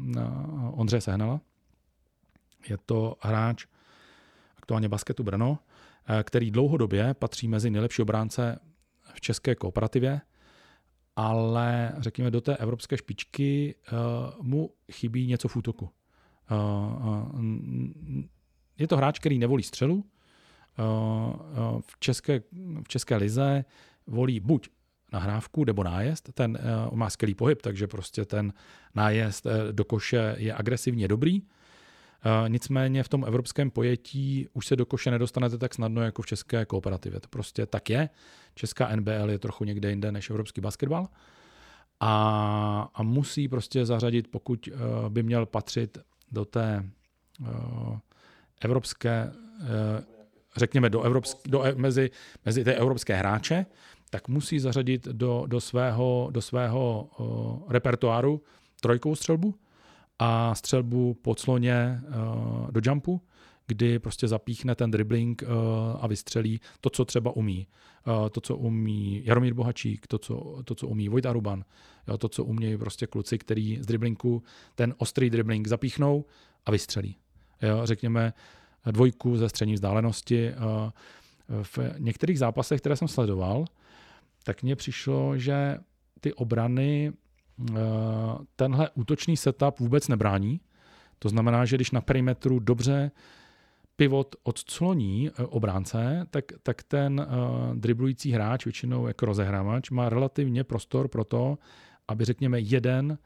Ondřeje 0.71 1.01
Sehnala. 1.01 1.41
Je 2.69 2.77
to 2.85 3.15
hráč 3.21 3.65
aktuálně 4.57 4.89
basketu 4.89 5.23
Brno, 5.23 5.59
který 6.23 6.51
dlouhodobě 6.51 7.13
patří 7.13 7.47
mezi 7.47 7.69
nejlepší 7.69 8.01
obránce 8.01 8.59
v 9.13 9.21
české 9.21 9.55
kooperativě, 9.55 10.21
ale 11.15 11.93
řekněme 11.97 12.31
do 12.31 12.41
té 12.41 12.57
evropské 12.57 12.97
špičky 12.97 13.75
mu 14.41 14.69
chybí 14.91 15.27
něco 15.27 15.47
v 15.47 15.55
útoku. 15.55 15.89
Je 18.77 18.87
to 18.87 18.97
hráč, 18.97 19.19
který 19.19 19.39
nevolí 19.39 19.63
střelu, 19.63 20.05
v 21.81 21.99
české, 21.99 22.41
v 22.83 22.87
české 22.87 23.15
lize 23.15 23.65
volí 24.07 24.39
buď 24.39 24.69
nahrávku 25.11 25.65
nebo 25.65 25.83
nájezd. 25.83 26.29
Ten 26.33 26.57
uh, 26.89 26.97
má 26.97 27.09
skvělý 27.09 27.35
pohyb, 27.35 27.61
takže 27.61 27.87
prostě 27.87 28.25
ten 28.25 28.53
nájezd 28.95 29.45
eh, 29.45 29.73
do 29.73 29.85
koše 29.85 30.35
je 30.37 30.53
agresivně 30.53 31.07
dobrý. 31.07 31.41
Nicméně 32.47 33.03
v 33.03 33.09
tom 33.09 33.25
evropském 33.27 33.71
pojetí 33.71 34.47
už 34.53 34.67
se 34.67 34.75
do 34.75 34.85
koše 34.85 35.11
nedostanete 35.11 35.57
tak 35.57 35.73
snadno 35.73 36.01
jako 36.01 36.21
v 36.21 36.25
české 36.25 36.65
kooperativě. 36.65 37.19
To 37.19 37.27
prostě 37.27 37.65
tak 37.65 37.89
je. 37.89 38.09
Česká 38.55 38.95
NBL 38.95 39.29
je 39.29 39.39
trochu 39.39 39.63
někde 39.63 39.89
jinde 39.89 40.11
než 40.11 40.29
evropský 40.29 40.61
basketbal. 40.61 41.07
A, 41.99 42.89
a 42.93 43.03
musí 43.03 43.47
prostě 43.47 43.85
zařadit, 43.85 44.27
pokud 44.27 44.69
by 45.09 45.23
měl 45.23 45.45
patřit 45.45 45.97
do 46.31 46.45
té 46.45 46.89
evropské 48.61 49.31
řekněme, 50.59 50.89
do 50.89 51.01
evropsk, 51.01 51.37
do, 51.47 51.63
e, 51.63 51.75
mezi, 51.75 52.09
mezi 52.45 52.63
ty 52.63 52.73
evropské 52.73 53.15
hráče, 53.15 53.65
tak 54.09 54.27
musí 54.27 54.59
zařadit 54.59 55.05
do, 55.05 55.43
do 55.47 55.61
svého, 55.61 56.27
do 56.31 56.41
svého 56.41 57.09
uh, 57.19 57.71
repertoáru 57.71 58.41
trojkou 58.81 59.15
střelbu 59.15 59.55
a 60.19 60.55
střelbu 60.55 61.13
po 61.13 61.35
cloně 61.35 62.01
uh, 62.07 62.71
do 62.71 62.81
jumpu, 62.83 63.21
kdy 63.67 63.99
prostě 63.99 64.27
zapíchne 64.27 64.75
ten 64.75 64.91
dribbling 64.91 65.41
uh, 65.41 65.49
a 65.99 66.07
vystřelí 66.07 66.61
to, 66.81 66.89
co 66.89 67.05
třeba 67.05 67.35
umí. 67.35 67.67
Uh, 68.07 68.29
to, 68.29 68.41
co 68.41 68.57
umí 68.57 69.21
Jaromír 69.25 69.53
Bohačík, 69.53 70.07
to, 70.07 70.17
co, 70.17 70.61
to, 70.65 70.75
co 70.75 70.87
umí 70.87 71.09
Vojta 71.09 71.33
Ruban, 71.33 71.63
jo, 72.07 72.17
to, 72.17 72.29
co 72.29 72.43
umějí 72.43 72.77
prostě 72.77 73.07
kluci, 73.07 73.37
který 73.37 73.77
z 73.81 73.85
driblinku 73.85 74.43
ten 74.75 74.95
ostrý 74.97 75.29
dribbling 75.29 75.67
zapíchnou 75.67 76.25
a 76.65 76.71
vystřelí. 76.71 77.15
Jo, 77.61 77.81
řekněme, 77.83 78.33
dvojku 78.91 79.37
ze 79.37 79.49
střední 79.49 79.73
vzdálenosti. 79.73 80.51
V 81.63 81.79
některých 81.97 82.39
zápasech, 82.39 82.81
které 82.81 82.95
jsem 82.95 83.07
sledoval, 83.07 83.65
tak 84.43 84.63
mně 84.63 84.75
přišlo, 84.75 85.37
že 85.37 85.77
ty 86.19 86.33
obrany 86.33 87.13
tenhle 88.55 88.89
útočný 88.95 89.37
setup 89.37 89.79
vůbec 89.79 90.07
nebrání. 90.07 90.61
To 91.19 91.29
znamená, 91.29 91.65
že 91.65 91.75
když 91.75 91.91
na 91.91 92.01
perimetru 92.01 92.59
dobře 92.59 93.11
pivot 93.95 94.35
odcloní 94.43 95.29
e, 95.29 95.31
obránce, 95.43 96.27
tak, 96.31 96.45
tak 96.63 96.83
ten 96.83 97.19
uh, 97.19 97.75
driblující 97.75 98.31
hráč, 98.31 98.65
většinou 98.65 99.07
jako 99.07 99.25
rozehrávač, 99.25 99.89
má 99.89 100.09
relativně 100.09 100.63
prostor 100.63 101.07
pro 101.07 101.23
to, 101.23 101.57
aby 102.07 102.25
řekněme 102.25 102.59
jeden 102.59 103.17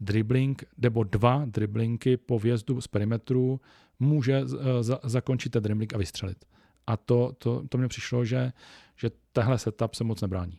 dribbling 0.00 0.64
nebo 0.78 1.04
dva 1.04 1.42
driblinky 1.46 2.16
po 2.16 2.38
vjezdu 2.38 2.80
z 2.80 2.88
perimetru 2.88 3.60
může 4.00 4.34
eh, 4.34 4.82
za, 4.82 4.98
zakončit 5.02 5.50
ten 5.50 5.62
dribbling 5.62 5.94
a 5.94 5.98
vystřelit. 5.98 6.44
A 6.86 6.96
to, 6.96 7.32
to, 7.38 7.62
to 7.68 7.78
mně 7.78 7.88
přišlo, 7.88 8.24
že, 8.24 8.52
že 8.96 9.10
tehle 9.32 9.58
setup 9.58 9.94
se 9.94 10.04
moc 10.04 10.20
nebrání. 10.20 10.58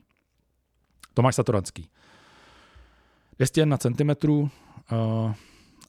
Tomáš 1.14 1.36
Satoranský. 1.36 1.90
201 3.38 3.78
cm, 3.78 4.30
uh, 4.30 4.52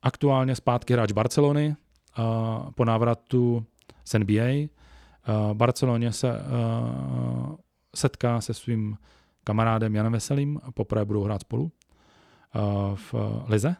aktuálně 0.03 0.55
zpátky 0.55 0.93
hráč 0.93 1.12
Barcelony, 1.12 1.77
uh, 2.19 2.70
po 2.70 2.85
návratu 2.85 3.66
z 4.05 4.19
NBA. 4.19 4.45
Uh, 4.53 5.55
Barceloně 5.55 6.12
se 6.12 6.33
uh, 6.33 7.57
setká 7.95 8.41
se 8.41 8.55
svým 8.55 8.99
kamarádem 9.45 9.95
Janem 9.95 10.12
Veselým, 10.12 10.61
poprvé 10.74 11.05
budou 11.05 11.23
hrát 11.23 11.41
spolu 11.41 11.65
uh, 11.65 12.97
v 12.97 13.15
Lize 13.49 13.77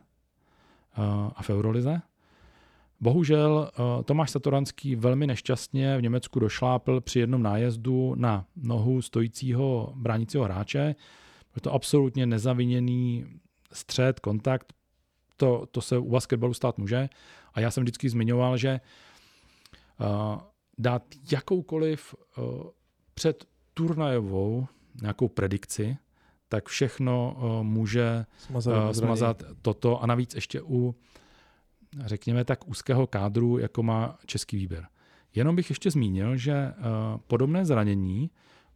uh, 0.99 1.05
a 1.37 1.43
v 1.43 1.51
Eurolize. 1.51 2.03
Bohužel 3.03 3.71
eh, 3.73 4.03
Tomáš 4.03 4.31
Satoranský 4.31 4.97
velmi 4.97 5.27
nešťastně 5.27 5.99
v 5.99 6.03
Německu 6.03 6.39
došlápl 6.41 7.01
při 7.01 7.19
jednom 7.19 7.43
nájezdu 7.43 8.15
na 8.15 8.47
nohu 8.57 9.03
stojícího 9.03 9.93
bránícího 9.97 10.45
hráče. 10.45 10.95
Byl 11.55 11.61
to 11.61 11.73
absolutně 11.73 12.27
nezaviněný 12.27 13.27
střed, 13.73 14.21
kontakt. 14.21 14.73
To, 15.37 15.67
to 15.71 15.81
se 15.81 15.99
u 15.99 16.11
basketbalu 16.11 16.55
stát 16.55 16.79
může. 16.79 17.09
A 17.55 17.61
já 17.61 17.71
jsem 17.71 17.83
vždycky 17.83 18.09
zmiňoval, 18.09 18.57
že 18.57 18.81
uh, 20.01 20.07
dát 20.79 21.03
jakoukoliv 21.33 22.15
uh, 22.39 22.45
před 23.15 23.45
turnajovou 23.75 24.67
nějakou 25.03 25.29
predikci, 25.29 25.97
tak 26.49 26.69
všechno 26.69 27.37
může 27.63 28.27
smazat, 28.39 28.97
smazat 28.97 29.43
toto. 29.63 30.03
A 30.03 30.07
navíc 30.07 30.35
ještě 30.35 30.63
u 30.63 30.95
řekněme 32.05 32.45
tak, 32.45 32.69
úzkého 32.69 33.07
kádru, 33.07 33.59
jako 33.59 33.83
má 33.83 34.19
český 34.27 34.57
výběr. 34.57 34.87
Jenom 35.35 35.57
bych 35.57 35.71
ještě 35.71 35.91
zmínil, 35.91 36.37
že 36.37 36.53
eh, 36.53 36.75
podobné 37.27 37.65
zranění 37.65 38.31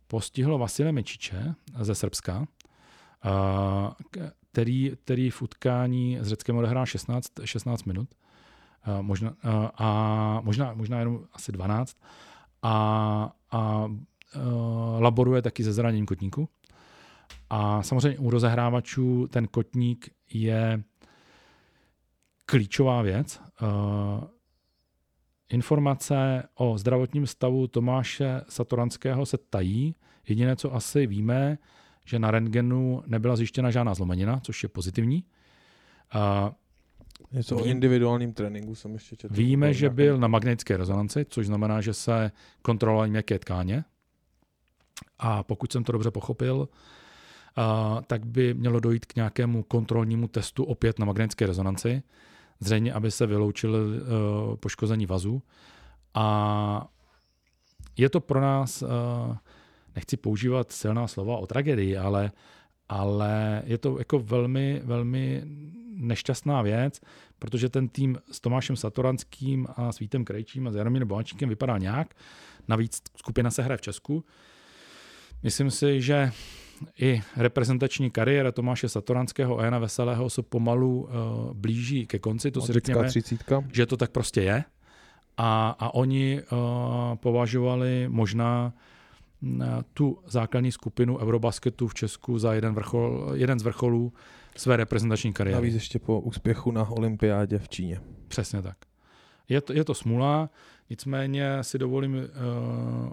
postihlo 0.06 0.58
Vasile 0.58 0.92
Mečiče 0.92 1.54
ze 1.80 1.94
Srbska, 1.94 2.46
eh, 3.24 4.30
který, 4.52 4.92
který 5.04 5.30
v 5.30 5.42
utkání 5.42 6.18
s 6.20 6.28
Řeckem 6.28 6.56
odehrál 6.56 6.86
16, 6.86 7.32
16 7.44 7.84
minut, 7.84 8.08
eh, 8.86 9.02
možná, 9.02 9.34
a 9.74 10.40
možná, 10.44 10.74
možná 10.74 10.98
jenom 10.98 11.24
asi 11.32 11.52
12, 11.52 11.96
a, 12.62 13.32
a 13.50 13.88
laboruje 14.98 15.42
taky 15.42 15.64
ze 15.64 15.72
zraněním 15.72 16.06
kotníku. 16.06 16.48
A 17.50 17.82
samozřejmě 17.82 18.18
u 18.18 18.30
rozehrávačů 18.30 19.26
ten 19.26 19.48
kotník 19.48 20.10
je 20.32 20.82
klíčová 22.46 23.02
věc. 23.02 23.40
Uh, 23.62 23.68
informace 25.48 26.42
o 26.54 26.78
zdravotním 26.78 27.26
stavu 27.26 27.66
Tomáše 27.66 28.40
Satoranského 28.48 29.26
se 29.26 29.38
tají. 29.50 29.94
Jediné, 30.28 30.56
co 30.56 30.74
asi 30.74 31.06
víme, 31.06 31.58
že 32.04 32.18
na 32.18 32.30
rentgenu 32.30 33.02
nebyla 33.06 33.36
zjištěna 33.36 33.70
žádná 33.70 33.94
zlomenina, 33.94 34.40
což 34.40 34.62
je 34.62 34.68
pozitivní. 34.68 35.24
Uh, 36.14 36.50
Něco 37.32 37.56
o 37.56 37.64
individuálním 37.64 38.32
tréninku 38.32 38.74
jsem 38.74 38.94
ještě 38.94 39.16
četl. 39.16 39.34
Víme, 39.34 39.74
že 39.74 39.90
byl 39.90 40.18
na 40.18 40.28
magnetické 40.28 40.76
rezonanci, 40.76 41.26
což 41.28 41.46
znamená, 41.46 41.80
že 41.80 41.94
se 41.94 42.30
kontrolovaly 42.62 43.10
měkké 43.10 43.38
tkáně. 43.38 43.84
A 45.18 45.42
pokud 45.42 45.72
jsem 45.72 45.84
to 45.84 45.92
dobře 45.92 46.10
pochopil, 46.10 46.68
a, 47.56 48.02
tak 48.06 48.26
by 48.26 48.54
mělo 48.54 48.80
dojít 48.80 49.06
k 49.06 49.16
nějakému 49.16 49.62
kontrolnímu 49.62 50.28
testu 50.28 50.64
opět 50.64 50.98
na 50.98 51.06
magnetické 51.06 51.46
rezonanci, 51.46 52.02
zřejmě, 52.60 52.92
aby 52.92 53.10
se 53.10 53.26
vyloučil 53.26 53.74
uh, 53.74 54.56
poškození 54.56 55.06
vazu. 55.06 55.42
A 56.14 56.88
je 57.96 58.10
to 58.10 58.20
pro 58.20 58.40
nás, 58.40 58.82
uh, 58.82 58.88
nechci 59.96 60.16
používat 60.16 60.72
silná 60.72 61.06
slova 61.06 61.36
o 61.36 61.46
tragédii, 61.46 61.96
ale, 61.96 62.32
ale 62.88 63.62
je 63.66 63.78
to 63.78 63.98
jako 63.98 64.18
velmi, 64.18 64.80
velmi 64.84 65.42
nešťastná 65.96 66.62
věc, 66.62 67.00
protože 67.38 67.68
ten 67.68 67.88
tým 67.88 68.18
s 68.30 68.40
Tomášem 68.40 68.76
Satoranským 68.76 69.66
a 69.76 69.92
s 69.92 69.98
Vítem 69.98 70.24
Krejčím 70.24 70.68
a 70.68 70.70
s 70.70 70.74
Jaromírem 70.74 71.08
Bohančíkem 71.08 71.48
vypadá 71.48 71.78
nějak. 71.78 72.14
Navíc 72.68 73.02
skupina 73.16 73.50
se 73.50 73.62
hraje 73.62 73.76
v 73.78 73.80
Česku. 73.80 74.24
Myslím 75.42 75.70
si, 75.70 76.02
že 76.02 76.30
i 76.98 77.22
reprezentační 77.36 78.10
kariéra 78.10 78.52
Tomáše 78.52 78.88
Satoranského 78.88 79.58
a 79.58 79.64
Jana 79.64 79.78
Veselého 79.78 80.30
se 80.30 80.42
pomalu 80.42 81.00
uh, 81.00 81.08
blíží 81.54 82.06
ke 82.06 82.18
konci. 82.18 82.50
To 82.50 82.60
si 82.60 82.72
řekněme, 82.72 83.08
třicítka. 83.08 83.64
že 83.72 83.86
to 83.86 83.96
tak 83.96 84.10
prostě 84.10 84.42
je. 84.42 84.64
A, 85.36 85.76
a 85.78 85.94
oni 85.94 86.42
uh, 86.42 86.58
považovali 87.16 88.06
možná 88.08 88.72
tu 89.94 90.18
základní 90.26 90.72
skupinu 90.72 91.18
Eurobasketu 91.18 91.88
v 91.88 91.94
Česku 91.94 92.38
za 92.38 92.54
jeden, 92.54 92.74
vrchol, 92.74 93.30
jeden 93.34 93.58
z 93.58 93.62
vrcholů 93.62 94.12
své 94.56 94.76
reprezentační 94.76 95.32
kariéry. 95.32 95.54
Navíc 95.54 95.74
ještě 95.74 95.98
po 95.98 96.20
úspěchu 96.20 96.70
na 96.70 96.90
olympiádě 96.90 97.58
v 97.58 97.68
Číně. 97.68 98.00
Přesně 98.28 98.62
tak. 98.62 98.76
Je 99.48 99.60
to, 99.60 99.72
je 99.72 99.84
to 99.84 99.94
smula, 99.94 100.50
nicméně 100.90 101.64
si 101.64 101.78
dovolím 101.78 102.14
uh, 102.14 102.22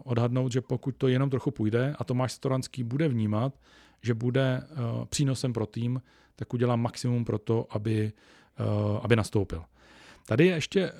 odhadnout, 0.03 0.51
že 0.51 0.61
pokud 0.61 0.95
to 0.97 1.07
jenom 1.07 1.29
trochu 1.29 1.51
půjde 1.51 1.95
a 1.99 2.03
Tomáš 2.03 2.31
Storanský 2.31 2.83
bude 2.83 3.07
vnímat, 3.07 3.59
že 4.01 4.13
bude 4.13 4.61
uh, 4.61 5.05
přínosem 5.05 5.53
pro 5.53 5.65
tým, 5.65 6.01
tak 6.35 6.53
udělá 6.53 6.75
maximum 6.75 7.25
pro 7.25 7.39
to, 7.39 7.67
aby, 7.69 8.13
uh, 8.59 8.99
aby 9.03 9.15
nastoupil. 9.15 9.63
Tady 10.27 10.45
je 10.47 10.53
ještě 10.53 10.91
uh, 10.91 10.97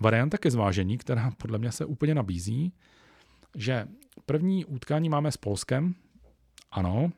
varianta 0.00 0.38
ke 0.38 0.50
zvážení, 0.50 0.98
která 0.98 1.30
podle 1.30 1.58
mě 1.58 1.72
se 1.72 1.84
úplně 1.84 2.14
nabízí, 2.14 2.72
že 3.54 3.88
první 4.26 4.64
utkání 4.64 5.08
máme 5.08 5.32
s 5.32 5.36
Polskem, 5.36 5.94
ano, 6.70 7.12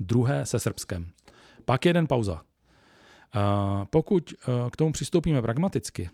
druhé 0.00 0.46
se 0.46 0.58
Srbskem. 0.58 1.10
Pak 1.64 1.86
jeden 1.86 2.06
pauza. 2.06 2.42
Pokud 3.90 4.32
e, 4.32 4.70
k 4.70 4.76
tomu 4.76 4.92
přistoupíme 4.92 5.42
pragmaticky, 5.42 6.10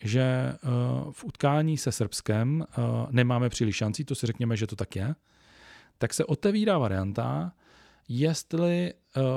že 0.00 0.22
e, 0.22 0.56
v 1.10 1.24
utkání 1.24 1.76
se 1.76 1.92
Srbskem 1.92 2.62
e, 2.62 2.82
nemáme 3.10 3.48
příliš 3.48 3.76
šancí, 3.76 4.04
to 4.04 4.14
si 4.14 4.26
řekněme, 4.26 4.56
že 4.56 4.66
to 4.66 4.76
tak 4.76 4.96
je, 4.96 5.14
tak 5.98 6.14
se 6.14 6.24
otevírá 6.24 6.78
varianta, 6.78 7.52
jestli 8.08 8.94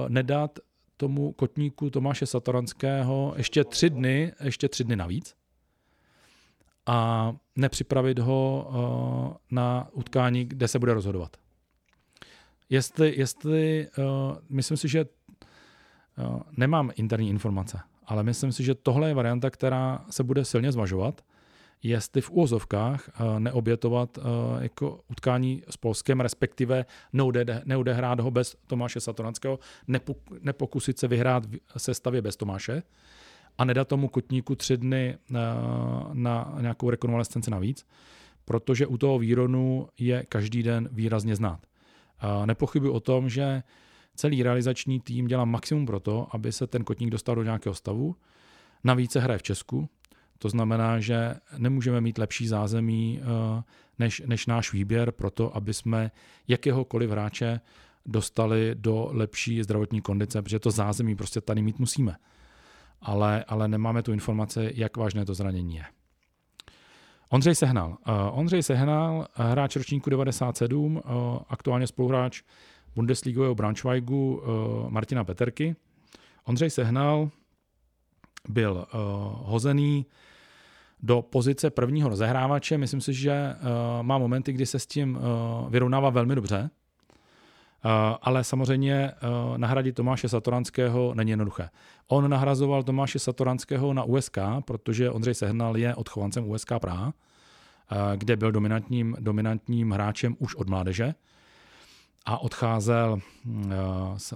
nedat 0.08 0.60
tomu 0.98 1.32
kotníku 1.32 1.90
Tomáše 1.90 2.26
Satoranského 2.26 3.34
ještě 3.38 3.64
tři 3.64 3.90
dny, 3.90 4.34
ještě 4.44 4.70
tři 4.70 4.84
dny 4.84 4.96
navíc 4.96 5.36
a 6.86 7.32
nepřipravit 7.56 8.20
ho 8.20 8.72
na 9.52 9.88
utkání, 9.92 10.46
kde 10.46 10.68
se 10.68 10.80
bude 10.80 10.94
rozhodovat. 10.94 11.38
Jestli, 12.70 13.14
jestli 13.18 13.88
myslím 14.50 14.78
si, 14.78 14.88
že 14.88 15.06
nemám 16.58 16.92
interní 16.96 17.30
informace, 17.30 17.80
ale 18.08 18.24
myslím 18.24 18.52
si, 18.52 18.64
že 18.64 18.76
tohle 18.76 19.08
je 19.08 19.14
varianta, 19.14 19.50
která 19.50 20.06
se 20.10 20.24
bude 20.24 20.46
silně 20.46 20.72
zvažovat, 20.72 21.22
jestli 21.84 22.22
v 22.22 22.30
úvozovkách 22.30 23.10
uh, 23.20 23.40
neobětovat 23.40 24.18
uh, 24.18 24.24
jako 24.60 25.00
utkání 25.08 25.64
s 25.70 25.78
Polskem, 25.78 26.20
respektive 26.20 26.86
neudehrát 27.66 28.20
ho 28.20 28.32
bez 28.32 28.56
Tomáše 28.68 29.00
Satoranského, 29.00 29.60
nepokusit 30.42 31.00
se 31.00 31.08
vyhrát 31.08 31.44
sestavě 31.78 32.22
bez 32.22 32.36
Tomáše 32.36 32.84
a 33.58 33.66
nedat 33.66 33.88
tomu 33.88 34.08
kotníku 34.08 34.56
tři 34.56 34.78
dny 34.78 35.18
na, 35.30 36.10
na 36.14 36.58
nějakou 36.62 36.90
rekonvalescenci 36.90 37.52
navíc, 37.52 37.86
protože 38.46 38.88
u 38.88 38.98
toho 38.98 39.20
výronu 39.20 39.88
je 40.00 40.26
každý 40.30 40.64
den 40.64 40.90
výrazně 40.92 41.36
znát. 41.36 41.60
Nepochybuji 42.46 42.92
o 42.92 43.00
tom, 43.00 43.30
že 43.30 43.64
celý 44.18 44.44
realizační 44.44 45.00
tým 45.00 45.28
dělá 45.28 45.46
maximum 45.46 45.86
pro 45.86 46.00
to, 46.00 46.28
aby 46.32 46.52
se 46.52 46.68
ten 46.68 46.84
kotník 46.84 47.10
dostal 47.10 47.36
do 47.36 47.44
nějakého 47.44 47.76
stavu. 47.76 48.16
Navíc 48.84 49.12
se 49.12 49.20
hraje 49.20 49.38
v 49.38 49.44
Česku, 49.44 49.90
to 50.40 50.50
znamená, 50.50 51.00
že 51.00 51.36
nemůžeme 51.58 52.02
mít 52.02 52.18
lepší 52.18 52.48
zázemí 52.48 53.22
eh, 53.22 53.64
než, 54.00 54.22
než 54.26 54.46
náš 54.46 54.74
výběr 54.74 55.12
pro 55.12 55.32
to, 55.32 55.56
aby 55.56 55.74
jsme 55.74 56.12
jakéhokoliv 56.48 57.10
hráče 57.10 57.60
dostali 58.06 58.76
do 58.76 59.10
lepší 59.12 59.64
zdravotní 59.64 60.02
kondice, 60.02 60.42
protože 60.42 60.60
to 60.60 60.72
zázemí 60.72 61.16
prostě 61.16 61.42
tady 61.42 61.62
mít 61.62 61.80
musíme. 61.80 62.16
Ale, 63.02 63.44
ale 63.48 63.68
nemáme 63.68 64.04
tu 64.04 64.14
informace, 64.14 64.72
jak 64.74 64.98
vážné 64.98 65.26
to 65.26 65.34
zranění 65.34 65.76
je. 65.76 65.86
Ondřej 67.30 67.56
Sehnal. 67.56 67.90
Uh, 67.90 68.40
Ondřej 68.40 68.64
Sehnal, 68.64 69.28
hráč 69.34 69.76
ročníku 69.76 70.10
97, 70.10 70.96
uh, 70.96 71.02
aktuálně 71.50 71.88
spoluhráč 71.88 72.42
Bundesligového 72.98 73.56
Braunschweigu 73.56 74.42
uh, 74.42 74.90
Martina 74.90 75.24
Peterky. 75.24 75.76
Ondřej 76.46 76.70
Sehnal 76.70 77.30
byl 78.50 78.74
uh, 78.74 79.00
hozený 79.46 80.06
do 81.04 81.22
pozice 81.22 81.70
prvního 81.70 82.10
rozehrávače. 82.10 82.78
Myslím 82.78 83.02
si, 83.02 83.14
že 83.14 83.56
uh, 83.56 84.04
má 84.04 84.18
momenty, 84.18 84.54
kdy 84.54 84.66
se 84.66 84.80
s 84.80 84.86
tím 84.86 85.20
vyrovnává 85.70 86.10
velmi 86.10 86.36
dobře. 86.36 86.70
Ale 88.22 88.44
samozřejmě 88.44 89.12
nahradit 89.58 89.96
Tomáše 89.96 90.30
Satoranského 90.30 91.14
není 91.14 91.30
jednoduché. 91.32 91.70
On 92.08 92.30
nahrazoval 92.30 92.84
Tomáše 92.84 93.20
Satoranského 93.20 93.94
na 93.94 94.04
USK, 94.04 94.38
protože 94.66 95.12
Ondřej 95.12 95.34
Sehnal 95.34 95.78
je 95.78 95.96
odchovancem 95.96 96.50
USK 96.50 96.72
Praha, 96.82 97.14
kde 98.16 98.36
byl 98.36 98.52
dominantním, 98.52 99.16
dominantním 99.20 99.92
hráčem 99.92 100.36
už 100.40 100.56
od 100.56 100.70
mládeže 100.70 101.14
a 102.28 102.38
odcházel 102.38 103.20
z 104.18 104.34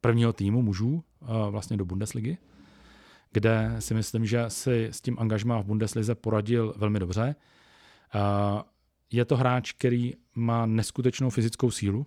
prvního 0.00 0.32
týmu 0.32 0.62
mužů 0.62 1.04
vlastně 1.50 1.76
do 1.76 1.84
Bundesligy, 1.84 2.38
kde 3.32 3.76
si 3.78 3.94
myslím, 3.94 4.26
že 4.26 4.44
si 4.48 4.88
s 4.92 5.00
tím 5.00 5.16
angažmá 5.18 5.60
v 5.60 5.64
Bundeslize 5.64 6.14
poradil 6.14 6.74
velmi 6.76 6.98
dobře. 6.98 7.34
Je 9.12 9.24
to 9.24 9.36
hráč, 9.36 9.72
který 9.72 10.14
má 10.34 10.66
neskutečnou 10.66 11.30
fyzickou 11.30 11.70
sílu 11.70 12.06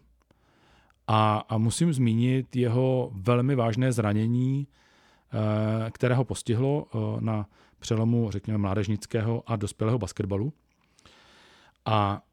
a, 1.07 1.45
a 1.49 1.57
musím 1.57 1.93
zmínit 1.93 2.55
jeho 2.55 3.11
velmi 3.13 3.55
vážné 3.55 3.91
zranění, 3.91 4.67
eh, 5.87 5.91
které 5.91 6.15
ho 6.15 6.23
postihlo 6.23 6.87
eh, 6.87 6.97
na 7.19 7.49
přelomu, 7.79 8.31
řekněme, 8.31 8.57
mládežnického 8.57 9.43
a 9.45 9.55
dospělého 9.55 9.97
basketbalu. 9.97 10.53
A 11.85 12.21
eh, 12.25 12.32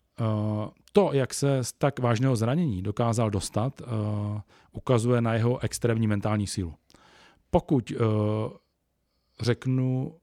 to, 0.92 1.12
jak 1.12 1.34
se 1.34 1.64
z 1.64 1.72
tak 1.72 1.98
vážného 1.98 2.36
zranění 2.36 2.82
dokázal 2.82 3.30
dostat, 3.30 3.82
ukazuje 4.72 5.20
na 5.20 5.34
jeho 5.34 5.58
extrémní 5.58 6.06
mentální 6.06 6.46
sílu. 6.46 6.74
Pokud 7.50 7.92
řeknu, 9.40 10.14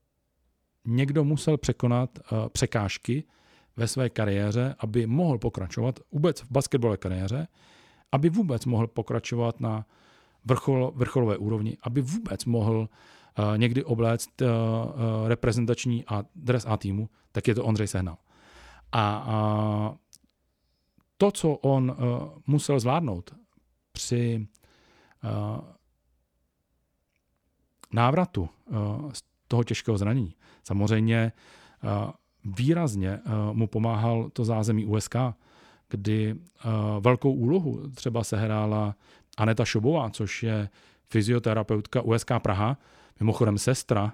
někdo 0.86 1.24
musel 1.24 1.58
překonat 1.58 2.20
překážky, 2.52 3.24
ve 3.78 3.88
své 3.88 4.10
kariéře, 4.10 4.76
aby 4.80 5.08
mohl 5.08 5.38
pokračovat 5.38 6.00
vůbec 6.12 6.42
v 6.42 6.52
basketbalové 6.52 6.98
kariéře, 6.98 7.48
aby 8.12 8.30
vůbec 8.30 8.66
mohl 8.66 8.88
pokračovat 8.88 9.60
na 9.60 9.86
vrchol, 10.46 10.92
vrcholové 10.96 11.38
úrovni, 11.38 11.78
aby 11.82 12.02
vůbec 12.02 12.46
mohl 12.46 12.90
někdy 13.58 13.84
obléct 13.84 14.30
reprezentační 15.28 16.06
a 16.06 16.24
dres 16.36 16.66
A 16.68 16.78
týmu, 16.78 17.10
tak 17.32 17.48
je 17.48 17.56
to 17.56 17.66
Ondřej 17.66 17.88
Sehnal. 17.88 18.18
A 18.92 19.94
to, 21.18 21.32
co 21.32 21.50
on 21.50 21.92
uh, 21.92 22.30
musel 22.48 22.80
zvládnout 22.80 23.36
při 23.92 24.48
uh, 25.24 25.60
návratu 27.94 28.50
uh, 28.66 29.12
z 29.12 29.24
toho 29.48 29.64
těžkého 29.64 29.98
zranění, 29.98 30.36
samozřejmě 30.64 31.32
výrazně 32.46 33.20
mu 33.52 33.68
pomáhal 33.68 34.30
to 34.30 34.46
zázemí 34.46 34.86
USK, 34.86 35.16
kdy 35.90 36.36
velkou 37.00 37.34
úlohu 37.34 37.90
třeba 37.90 38.24
sehrála 38.24 38.96
Aneta 39.38 39.66
Šobová, 39.66 40.10
což 40.10 40.44
je 40.44 40.70
fyzioterapeutka 41.10 42.02
USK 42.02 42.32
Praha, 42.42 42.78
mimochodem 43.20 43.58
sestra 43.58 44.14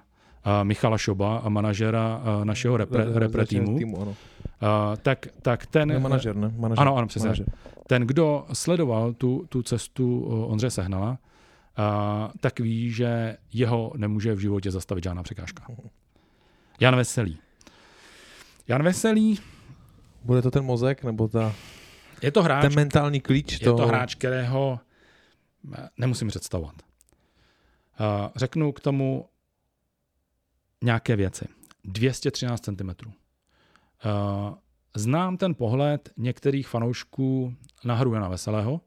Michala 0.62 0.98
Šoba 0.98 1.38
a 1.38 1.48
manažera 1.48 2.22
našeho 2.44 2.76
repre, 2.76 3.04
repre 3.14 3.46
týmu, 3.46 3.78
týmu 3.78 4.02
ano. 4.02 4.16
tak, 5.02 5.26
tak 5.42 5.66
ten... 5.66 5.88
Ne, 5.88 5.98
manažer, 5.98 6.36
ne? 6.36 6.52
Manažer. 6.56 6.82
Ano, 6.82 6.96
ano, 6.96 7.06
přesně. 7.06 7.28
Manažer. 7.28 7.46
Ten, 7.86 8.02
kdo 8.02 8.46
sledoval 8.52 9.12
tu, 9.12 9.46
tu 9.48 9.62
cestu 9.62 10.22
Ondře 10.22 10.70
Sehnala, 10.70 11.18
tak 12.40 12.60
ví, 12.60 12.90
že 12.90 13.36
jeho 13.52 13.92
nemůže 13.96 14.34
v 14.34 14.38
životě 14.38 14.70
zastavit 14.70 15.04
žádná 15.04 15.22
překážka. 15.22 15.66
Jan 16.80 16.96
Veselý. 16.96 17.38
Jan 18.68 18.82
Veselý 18.82 19.38
Bude 20.24 20.42
to 20.42 20.50
ten 20.50 20.64
mozek, 20.64 21.04
nebo 21.04 21.28
ta, 21.28 21.54
je 22.22 22.32
to 22.32 22.42
hráč, 22.42 22.62
ten 22.62 22.74
mentální 22.74 23.20
klíč? 23.20 23.52
je 23.52 23.58
toho... 23.58 23.78
to 23.78 23.86
hráč, 23.86 24.14
kterého 24.14 24.80
eh, 25.78 25.88
nemusím 25.98 26.28
představovat. 26.28 26.74
Řeknu 28.36 28.72
k 28.72 28.80
tomu 28.80 29.28
nějaké 30.82 31.16
věci. 31.16 31.48
213 31.84 32.60
cm. 32.60 32.90
Uh, 32.90 34.54
znám 34.96 35.36
ten 35.36 35.54
pohled 35.54 36.12
některých 36.16 36.68
fanoušků 36.68 37.54
na 37.84 37.94
hru 37.94 38.14
Jana 38.14 38.28
Veselého. 38.28 38.72
Uh, 38.72 38.80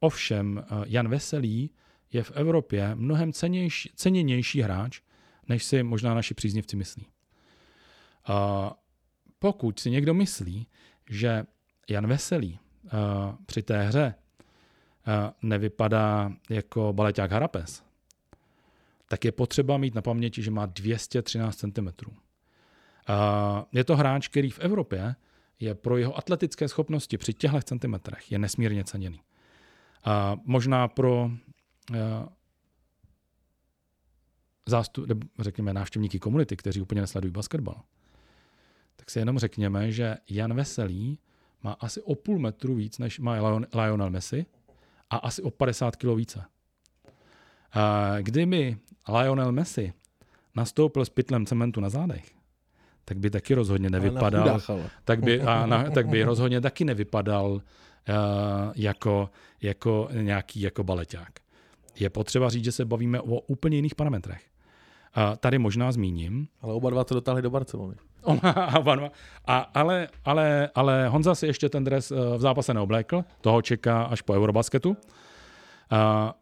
ovšem, 0.00 0.64
uh, 0.70 0.84
Jan 0.86 1.08
Veselý 1.08 1.70
je 2.12 2.22
v 2.22 2.30
Evropě 2.30 2.94
mnohem 2.94 3.32
cenější, 3.32 3.92
ceněnější 3.94 4.60
hráč, 4.60 5.00
než 5.48 5.64
si 5.64 5.82
možná 5.82 6.14
naši 6.14 6.34
příznivci 6.34 6.76
myslí. 6.76 7.06
Pokud 9.38 9.78
si 9.78 9.90
někdo 9.90 10.14
myslí, 10.14 10.66
že 11.10 11.44
Jan 11.88 12.06
Veselý 12.06 12.58
při 13.46 13.62
té 13.62 13.82
hře 13.82 14.14
nevypadá 15.42 16.32
jako 16.50 16.92
baleťák 16.92 17.30
Harapes, 17.30 17.82
tak 19.08 19.24
je 19.24 19.32
potřeba 19.32 19.78
mít 19.78 19.94
na 19.94 20.02
paměti, 20.02 20.42
že 20.42 20.50
má 20.50 20.66
213 20.66 21.56
cm. 21.56 21.88
Uh, 21.88 21.94
je 23.72 23.84
to 23.84 23.96
hráč, 23.96 24.28
který 24.28 24.50
v 24.50 24.58
Evropě 24.58 25.14
je 25.60 25.74
pro 25.74 25.96
jeho 25.96 26.18
atletické 26.18 26.68
schopnosti 26.68 27.18
při 27.18 27.34
těchto 27.34 27.62
centimetrech 27.62 28.32
je 28.32 28.38
nesmírně 28.38 28.84
ceněný. 28.84 29.20
Uh, 30.06 30.40
možná 30.44 30.88
pro 30.88 31.24
uh, 31.24 31.98
zástup, 34.66 35.06
řekněme 35.38 35.72
návštěvníky 35.72 36.18
komunity, 36.18 36.56
kteří 36.56 36.80
úplně 36.80 37.00
nesledují 37.00 37.32
basketbal, 37.32 37.82
tak 38.96 39.10
si 39.10 39.18
jenom 39.18 39.38
řekněme, 39.38 39.92
že 39.92 40.16
Jan 40.30 40.54
Veselý 40.54 41.18
má 41.62 41.72
asi 41.72 42.02
o 42.02 42.14
půl 42.14 42.38
metru 42.38 42.74
víc, 42.74 42.98
než 42.98 43.18
má 43.18 43.32
Lion, 43.32 43.66
Lionel 43.74 44.10
Messi 44.10 44.46
a 45.10 45.16
asi 45.16 45.42
o 45.42 45.50
50 45.50 45.96
kg 45.96 46.04
více. 46.16 46.44
A 47.76 48.16
kdyby 48.20 48.76
Lionel 49.08 49.52
Messi 49.52 49.92
nastoupil 50.56 51.04
s 51.04 51.08
pytlem 51.08 51.46
cementu 51.46 51.80
na 51.80 51.88
zádech, 51.88 52.24
tak 53.04 53.18
by 53.18 53.30
taky 53.30 53.54
rozhodně 53.54 53.90
nevypadal, 53.90 54.60
tak 55.04 55.20
by, 55.20 55.40
a 55.40 55.66
na, 55.66 55.90
tak 55.90 56.08
by 56.08 56.22
rozhodně 56.22 56.60
taky 56.60 56.84
nevypadal 56.84 57.50
uh, 57.52 57.60
jako, 58.74 59.30
jako 59.62 60.08
nějaký 60.12 60.60
jako 60.60 60.84
baleťák. 60.84 61.32
Je 61.98 62.10
potřeba 62.10 62.48
říct, 62.48 62.64
že 62.64 62.72
se 62.72 62.84
bavíme 62.84 63.20
o 63.20 63.40
úplně 63.40 63.76
jiných 63.76 63.94
parametrech. 63.94 64.42
Uh, 65.16 65.36
tady 65.36 65.58
možná 65.58 65.92
zmíním, 65.92 66.48
Ale 66.60 66.74
oba 66.74 66.90
dva 66.90 67.04
to 67.04 67.14
dotáhli 67.14 67.42
do 67.42 67.50
Barcelony. 67.50 67.94
a, 69.46 69.56
ale, 69.74 70.08
ale, 70.24 70.70
ale 70.74 71.08
Honza 71.08 71.34
si 71.34 71.46
ještě 71.46 71.68
ten 71.68 71.84
dres 71.84 72.10
eh, 72.10 72.36
v 72.36 72.40
zápase 72.40 72.74
neoblékl, 72.74 73.24
toho 73.40 73.62
čeká 73.62 74.02
až 74.02 74.22
po 74.22 74.32
Eurobasketu. 74.32 74.96
A 75.90 76.34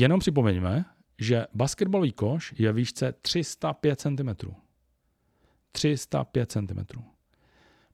jenom 0.00 0.20
připomeňme, 0.20 0.84
že 1.18 1.46
basketbalový 1.54 2.12
koš 2.12 2.54
je 2.58 2.72
výšce 2.72 3.12
305 3.12 4.00
cm. 4.00 4.30
305 5.72 6.52
cm. 6.52 7.00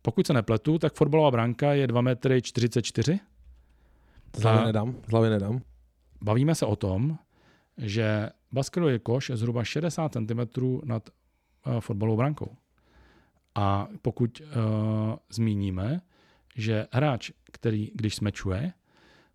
Pokud 0.02 0.26
se 0.26 0.32
nepletu, 0.32 0.78
tak 0.78 0.94
fotbalová 0.94 1.30
branka 1.30 1.72
je 1.72 1.86
2 1.86 2.00
metry 2.00 2.42
44. 2.42 3.20
Z 4.36 4.42
hlavy 4.42 4.64
nedám, 4.64 4.94
z 5.06 5.10
hlavy 5.10 5.30
nedám. 5.30 5.60
Bavíme 6.22 6.54
se 6.54 6.66
o 6.66 6.76
tom, 6.76 7.18
že 7.78 8.30
basketbalový 8.52 8.98
koš 8.98 9.28
je 9.28 9.36
zhruba 9.36 9.64
60 9.64 10.12
cm 10.12 10.40
nad 10.84 11.10
uh, 11.66 11.80
fotbalovou 11.80 12.16
brankou. 12.16 12.56
A 13.54 13.88
pokud 14.02 14.40
uh, 14.40 14.46
zmíníme, 15.30 16.00
že 16.56 16.86
hráč, 16.92 17.30
který 17.52 17.90
když 17.94 18.14
smečuje, 18.14 18.72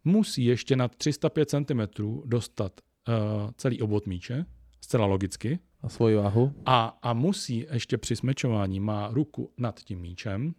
musí 0.06 0.45
ještě 0.45 0.76
nad 0.76 0.95
305 0.95 1.49
cm 1.49 1.82
dostat 2.26 2.82
uh, 3.07 3.14
celý 3.57 3.82
obvod 3.82 4.07
míče, 4.07 4.45
zcela 4.82 5.06
logicky, 5.06 5.60
A 5.82 5.90
svoji 5.90 6.15
váhu. 6.15 6.53
a, 6.65 6.98
a 7.02 7.14
musí 7.14 7.65
ještě 7.72 7.98
při 7.98 8.15
smečování 8.15 8.80
má 8.80 9.10
ruku 9.11 9.52
nad 9.57 9.80
tím 9.80 9.99
míčem, 9.99 10.53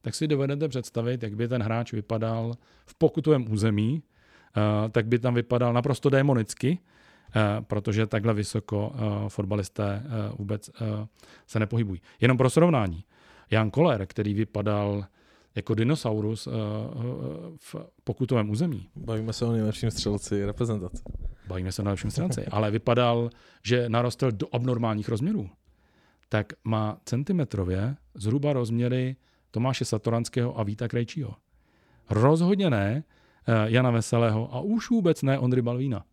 tak 0.00 0.14
si 0.14 0.28
dovedete 0.28 0.68
představit, 0.68 1.22
jak 1.22 1.36
by 1.36 1.48
ten 1.48 1.62
hráč 1.62 1.92
vypadal 1.92 2.54
v 2.86 2.94
pokutovém 2.94 3.52
území, 3.52 4.02
uh, 4.56 4.90
tak 4.90 5.06
by 5.06 5.18
tam 5.18 5.34
vypadal 5.34 5.72
naprosto 5.72 6.10
démonicky, 6.10 6.78
uh, 6.78 7.64
protože 7.64 8.06
takhle 8.06 8.34
vysoko 8.34 8.88
uh, 8.94 9.28
fotbalisté 9.28 10.02
uh, 10.04 10.36
vůbec 10.38 10.68
uh, 10.68 10.74
se 11.46 11.58
nepohybují. 11.58 12.00
Jenom 12.20 12.36
pro 12.36 12.50
srovnání. 12.50 13.04
Jan 13.50 13.70
Koller, 13.70 14.06
který 14.06 14.34
vypadal 14.34 15.04
jako 15.54 15.74
dinosaurus 15.74 16.46
uh, 16.46 16.52
uh, 16.54 17.04
v 17.60 17.76
pokutovém 18.04 18.50
území, 18.50 18.88
Bavíme 18.96 19.32
se 19.32 19.44
o 19.44 19.52
nejlepším 19.52 19.90
střelci 19.90 20.44
reprezentace. 20.46 21.02
bavíme 21.46 21.72
se 21.72 21.82
o 21.82 21.84
nejlepším 21.84 22.10
stránce, 22.10 22.44
ale 22.50 22.70
vypadal, 22.70 23.30
že 23.64 23.88
narostl 23.88 24.30
do 24.32 24.46
abnormálních 24.52 25.08
rozměrů, 25.08 25.50
tak 26.28 26.52
má 26.64 26.98
centimetrově 27.04 27.96
zhruba 28.14 28.52
rozměry 28.52 29.16
Tomáše 29.50 29.84
Satoranského 29.84 30.58
a 30.58 30.62
Víta 30.62 30.88
Krejčího. 30.88 31.34
Rozhodně 32.10 32.70
ne 32.70 33.04
eh, 33.46 33.52
Jana 33.70 33.90
Veselého 33.90 34.54
a 34.54 34.60
už 34.60 34.90
vůbec 34.90 35.22
ne 35.22 35.38
Ondry 35.38 35.62
Balvína. 35.62 36.04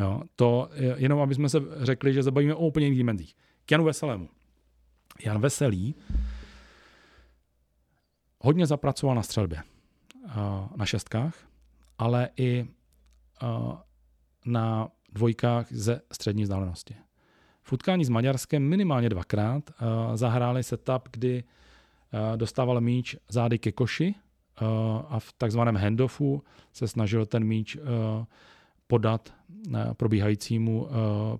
Jo, 0.00 0.22
to 0.36 0.68
je- 0.74 0.94
jenom, 0.98 1.20
aby 1.20 1.34
jsme 1.34 1.48
se 1.48 1.60
řekli, 1.80 2.14
že 2.14 2.22
se 2.22 2.30
bavíme 2.30 2.54
o 2.54 2.66
úplně 2.66 2.86
jiných 2.86 2.98
dimenzích. 2.98 3.34
K 3.66 3.70
Janu 3.72 3.84
Veselému. 3.84 4.28
Jan 5.24 5.40
Veselý 5.40 5.94
hodně 8.44 8.66
zapracoval 8.66 9.16
na 9.16 9.22
střelbě, 9.22 9.62
eh, 10.28 10.32
na 10.76 10.86
šestkách, 10.86 11.34
ale 11.98 12.28
i 12.36 12.66
eh, 13.42 13.46
na 14.46 14.88
dvojkách 15.12 15.66
ze 15.72 16.00
střední 16.12 16.42
vzdálenosti. 16.42 16.96
V 17.62 17.72
utkání 17.72 18.04
s 18.04 18.08
Maďarskem 18.08 18.62
minimálně 18.62 19.08
dvakrát 19.08 19.70
uh, 19.70 20.16
zahráli 20.16 20.62
setup, 20.62 21.08
kdy 21.10 21.44
dostával 22.36 22.80
míč 22.80 23.16
zády 23.28 23.58
ke 23.58 23.72
koši 23.72 24.14
a 25.08 25.18
v 25.18 25.32
takzvaném 25.32 25.76
handoffu 25.76 26.42
se 26.72 26.88
snažil 26.88 27.26
ten 27.26 27.44
míč 27.44 27.78
podat 28.86 29.34
probíhajícímu 29.96 30.88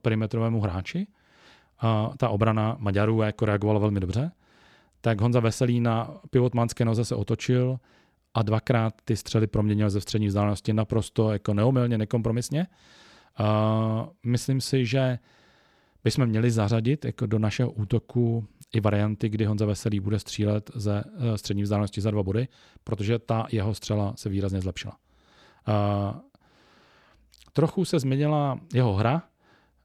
perimetrovému 0.02 0.60
hráči. 0.60 1.06
Uh, 1.82 2.14
ta 2.16 2.28
obrana 2.28 2.76
Maďarů 2.78 3.22
jako 3.22 3.44
reagovala 3.44 3.78
velmi 3.78 4.00
dobře. 4.00 4.30
Tak 5.04 5.20
Honza 5.20 5.40
Veselý 5.40 5.80
na 5.80 6.20
pivotmanské 6.30 6.84
noze 6.84 7.04
se 7.04 7.14
otočil 7.14 7.78
a 8.34 8.42
dvakrát 8.42 8.94
ty 9.04 9.16
střely 9.16 9.46
proměnil 9.46 9.90
ze 9.90 10.00
střední 10.00 10.26
vzdálenosti 10.26 10.72
naprosto 10.72 11.32
jako 11.32 11.54
neomylně, 11.54 11.98
nekompromisně. 11.98 12.66
Uh, 13.40 13.46
myslím 14.26 14.60
si, 14.60 14.86
že 14.86 15.18
bychom 16.04 16.26
měli 16.26 16.50
zařadit 16.50 17.04
jako 17.04 17.26
do 17.26 17.38
našeho 17.38 17.70
útoku 17.70 18.46
i 18.72 18.80
varianty, 18.80 19.28
kdy 19.28 19.44
Honza 19.44 19.66
Veselý 19.66 20.00
bude 20.00 20.18
střílet 20.18 20.70
ze 20.74 21.04
uh, 21.04 21.34
střední 21.34 21.62
vzdálenosti 21.62 22.00
za 22.00 22.10
dva 22.10 22.22
body, 22.22 22.48
protože 22.84 23.18
ta 23.18 23.46
jeho 23.52 23.74
střela 23.74 24.12
se 24.16 24.28
výrazně 24.28 24.60
zlepšila. 24.60 24.96
Uh, 25.68 26.20
trochu 27.52 27.84
se 27.84 27.98
změnila 27.98 28.58
jeho 28.74 28.94
hra, 28.94 29.22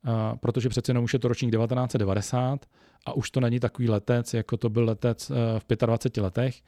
uh, 0.08 0.12
protože 0.38 0.70
přece 0.70 0.90
jenom 0.90 1.04
už 1.04 1.14
je 1.14 1.20
to 1.20 1.28
ročník 1.28 1.52
1990 1.52 2.66
a 3.06 3.14
už 3.14 3.32
to 3.32 3.40
není 3.40 3.60
takový 3.60 3.90
letec, 3.90 4.34
jako 4.34 4.58
to 4.58 4.70
byl 4.70 4.86
letec 4.86 5.30
uh, 5.30 5.36
v 5.60 5.86
25 5.86 6.22
letech. 6.24 6.62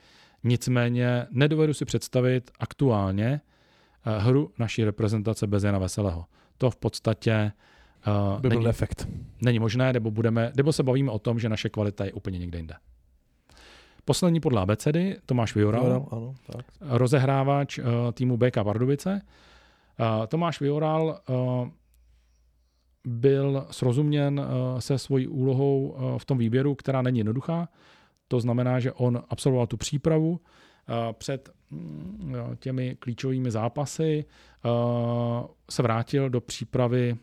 Nicméně 0.43 1.27
nedovedu 1.31 1.73
si 1.73 1.85
představit 1.85 2.51
aktuálně 2.59 3.41
uh, 4.07 4.23
hru 4.23 4.51
naší 4.59 4.83
reprezentace 4.83 5.47
bez 5.47 5.63
Jana 5.63 5.79
Veselého. 5.79 6.25
To 6.57 6.69
v 6.69 6.75
podstatě 6.75 7.51
uh, 8.07 8.41
By 8.41 8.49
byl 8.49 8.59
není, 8.59 8.65
defekt. 8.65 9.07
není 9.41 9.59
možné, 9.59 9.93
nebo, 9.93 10.11
budeme, 10.11 10.51
nebo 10.55 10.73
se 10.73 10.83
bavíme 10.83 11.11
o 11.11 11.19
tom, 11.19 11.39
že 11.39 11.49
naše 11.49 11.69
kvalita 11.69 12.05
je 12.05 12.13
úplně 12.13 12.39
někde 12.39 12.59
jinde. 12.59 12.75
Poslední 14.05 14.39
podle 14.39 14.61
abecedy, 14.61 15.17
Tomáš 15.25 15.55
Vioral, 15.55 15.85
Ano, 15.85 16.07
ano, 16.11 16.35
tak. 16.45 16.65
rozehrávač 16.81 17.77
uh, 17.77 17.85
týmu 18.13 18.37
BK 18.37 18.53
Pardubice. 18.63 19.21
Uh, 19.99 20.25
Tomáš 20.27 20.59
Vioral 20.61 21.19
uh, 21.29 21.67
byl 23.07 23.67
srozuměn 23.71 24.39
uh, 24.39 24.79
se 24.79 24.97
svojí 24.97 25.27
úlohou 25.27 25.87
uh, 25.87 26.17
v 26.17 26.25
tom 26.25 26.37
výběru, 26.37 26.75
která 26.75 27.01
není 27.01 27.19
jednoduchá. 27.19 27.69
To 28.27 28.39
znamená, 28.39 28.79
že 28.79 28.91
on 28.91 29.23
absolvoval 29.29 29.67
tu 29.67 29.77
přípravu 29.77 30.39
před 31.11 31.49
mm, 31.71 32.35
těmi 32.59 32.95
klíčovými 32.99 33.51
zápasy 33.51 34.25
se 35.69 35.83
vrátil 35.83 36.29
do 36.29 36.41
přípravy 36.41 37.17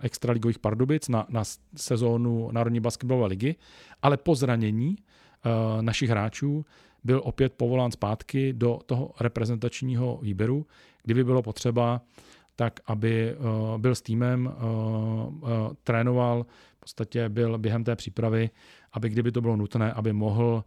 extraligových 0.00 0.58
Pardubic 0.58 1.08
na, 1.08 1.26
na 1.28 1.42
sezónu 1.76 2.50
Národní 2.52 2.80
basketbalové 2.80 3.26
ligy, 3.26 3.56
ale 4.02 4.16
po 4.16 4.34
zranění 4.34 4.96
našich 5.80 6.10
hráčů 6.10 6.64
byl 7.04 7.20
opět 7.24 7.52
povolán 7.52 7.90
zpátky 7.90 8.52
do 8.52 8.78
toho 8.86 9.12
reprezentačního 9.20 10.18
výběru, 10.22 10.66
kdyby 11.02 11.24
bylo 11.24 11.42
potřeba, 11.42 12.00
tak 12.58 12.80
aby 12.86 13.36
byl 13.76 13.94
s 13.94 14.02
týmem, 14.02 14.52
trénoval, 15.84 16.46
v 16.76 16.80
podstatě 16.80 17.28
byl 17.28 17.58
během 17.58 17.84
té 17.84 17.96
přípravy, 17.96 18.50
aby 18.92 19.08
kdyby 19.08 19.32
to 19.32 19.40
bylo 19.40 19.56
nutné, 19.56 19.92
aby 19.92 20.12
mohl 20.12 20.64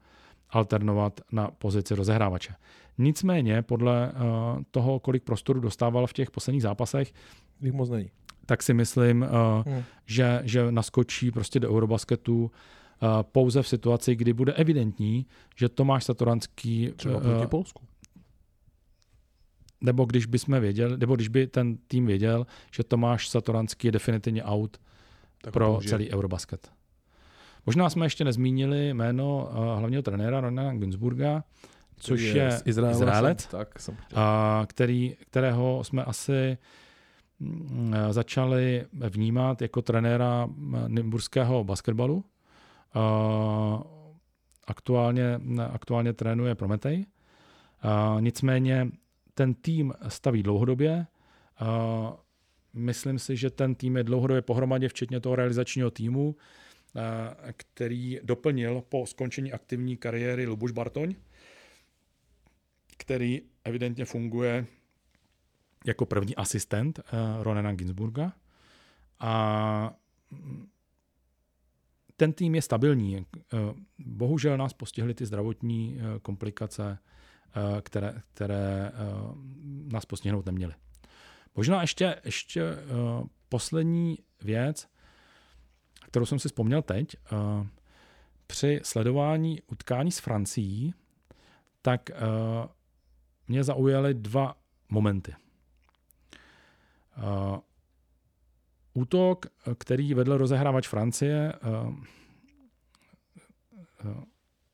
alternovat 0.50 1.22
na 1.32 1.52
pozici 1.58 1.96
rozehrávače. 1.96 2.54
Nicméně 2.98 3.62
podle 3.62 4.12
uh, 4.12 4.62
toho, 4.72 5.00
kolik 5.00 5.24
prostoru 5.24 5.60
dostával 5.60 6.08
v 6.08 6.14
těch 6.14 6.32
posledních 6.32 6.62
zápasech, 6.62 7.14
Jich 7.62 7.74
moc 7.74 7.90
není. 7.90 8.10
tak 8.46 8.64
si 8.64 8.74
myslím, 8.74 9.22
uh, 9.22 9.28
hmm. 9.74 9.84
že, 10.06 10.42
že 10.44 10.72
naskočí 10.72 11.32
prostě 11.32 11.60
do 11.60 11.70
Eurobasketu 11.70 12.52
pouze 13.22 13.62
v 13.62 13.68
situaci, 13.68 14.16
kdy 14.16 14.34
bude 14.34 14.54
evidentní, 14.54 15.26
že 15.56 15.70
Tomáš 15.70 16.04
Satoranský... 16.04 16.94
Třeba 16.96 17.20
proti 17.20 17.48
Polsku. 17.48 17.84
Nebo 19.82 20.06
když 20.06 20.26
by 20.26 20.40
jsme 20.40 20.60
věděli, 20.60 20.98
nebo 20.98 21.16
když 21.16 21.28
by 21.28 21.48
ten 21.48 21.78
tým 21.88 22.06
věděl, 22.06 22.48
že 22.72 22.84
Tomáš 22.84 23.30
Satoranský 23.30 23.88
je 23.88 23.92
definitivně 23.92 24.44
out 24.44 24.78
tak 25.42 25.54
pro 25.54 25.80
celý 25.88 26.12
Eurobasket. 26.12 26.72
Možná 27.66 27.90
jsme 27.90 28.06
ještě 28.06 28.24
nezmínili 28.24 28.94
jméno 28.94 29.50
uh, 29.52 29.80
hlavního 29.80 30.02
trenéra 30.02 30.42
Rona 30.42 30.74
Günzburga, 30.74 31.44
což 31.96 32.22
je, 32.22 32.36
je 32.36 32.62
Izraelec, 32.66 33.48
tak 33.48 33.80
jsem 33.80 33.98
a, 34.16 34.66
který, 34.68 35.16
kterého 35.30 35.84
jsme 35.84 36.04
asi 36.04 36.58
mm, 37.40 37.94
začali 38.10 38.86
vnímat 39.10 39.62
jako 39.62 39.82
trenéra 39.82 40.50
nymburského 40.88 41.64
basketbalu. 41.64 42.26
A, 42.94 43.84
aktuálně, 44.68 45.40
aktuálně 45.72 46.14
trénuje 46.14 46.56
Prometej. 46.56 47.06
A, 47.82 48.18
nicméně 48.20 48.88
ten 49.34 49.54
tým 49.54 49.94
staví 50.08 50.44
dlouhodobě. 50.44 51.08
Myslím 52.74 53.20
si, 53.20 53.38
že 53.38 53.50
ten 53.50 53.76
tým 53.76 53.98
je 53.98 54.04
dlouhodobě 54.04 54.42
pohromadě, 54.42 54.90
včetně 54.90 55.20
toho 55.20 55.36
realizačního 55.36 55.92
týmu 55.92 56.36
který 57.58 58.20
doplnil 58.24 58.84
po 58.90 59.06
skončení 59.06 59.54
aktivní 59.54 59.98
kariéry 59.98 60.48
Lubuš 60.48 60.72
Bartoň, 60.72 61.16
který 62.98 63.42
evidentně 63.64 64.06
funguje 64.06 64.66
jako 65.86 66.06
první 66.06 66.36
asistent 66.36 67.00
Ronena 67.42 67.74
Ginsburga. 67.74 68.34
A 69.20 69.96
ten 72.18 72.34
tým 72.34 72.56
je 72.56 72.62
stabilní. 72.62 73.26
Bohužel 74.00 74.58
nás 74.58 74.74
postihly 74.74 75.14
ty 75.14 75.26
zdravotní 75.26 76.00
komplikace, 76.22 76.98
které, 77.82 78.22
které 78.34 78.92
nás 79.92 80.06
postihnout 80.06 80.46
neměly. 80.46 80.74
Možná 81.56 81.82
ještě, 81.82 82.22
ještě 82.26 82.62
poslední 83.50 84.18
věc, 84.42 84.88
kterou 86.06 86.26
jsem 86.26 86.40
si 86.40 86.48
vzpomněl 86.48 86.82
teď, 86.82 87.16
při 88.48 88.80
sledování 88.84 89.62
utkání 89.62 90.12
s 90.12 90.20
Francií, 90.20 90.94
tak 91.82 92.10
mě 93.48 93.64
zaujaly 93.64 94.14
dva 94.14 94.58
momenty. 94.90 95.36
Útok, 98.94 99.46
který 99.78 100.14
vedl 100.14 100.38
rozehrávač 100.38 100.88
Francie, 100.88 101.54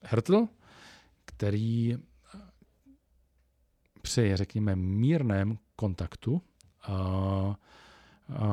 Hertl, 0.02 0.48
který 1.26 1.98
při, 4.08 4.36
řekněme, 4.36 4.76
mírném 4.76 5.58
kontaktu 5.76 6.42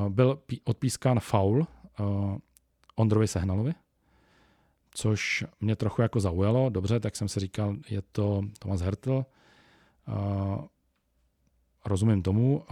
byl 0.08 0.42
odpískán 0.64 1.20
faul 1.20 1.66
Ondrovi 2.96 3.28
Sehnalovi, 3.28 3.72
což 4.90 5.44
mě 5.60 5.76
trochu 5.76 6.02
jako 6.02 6.20
zaujalo. 6.20 6.70
Dobře, 6.70 7.00
tak 7.00 7.16
jsem 7.16 7.28
si 7.28 7.40
říkal, 7.40 7.76
je 7.88 8.02
to 8.02 8.42
Thomas 8.58 8.80
Hertl. 8.80 9.24
Rozumím 11.84 12.22
tomu. 12.22 12.64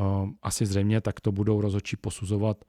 Asi 0.42 0.66
zřejmě 0.66 1.00
tak 1.00 1.20
to 1.20 1.32
budou 1.32 1.60
rozhodčí 1.60 1.96
posuzovat 1.96 2.64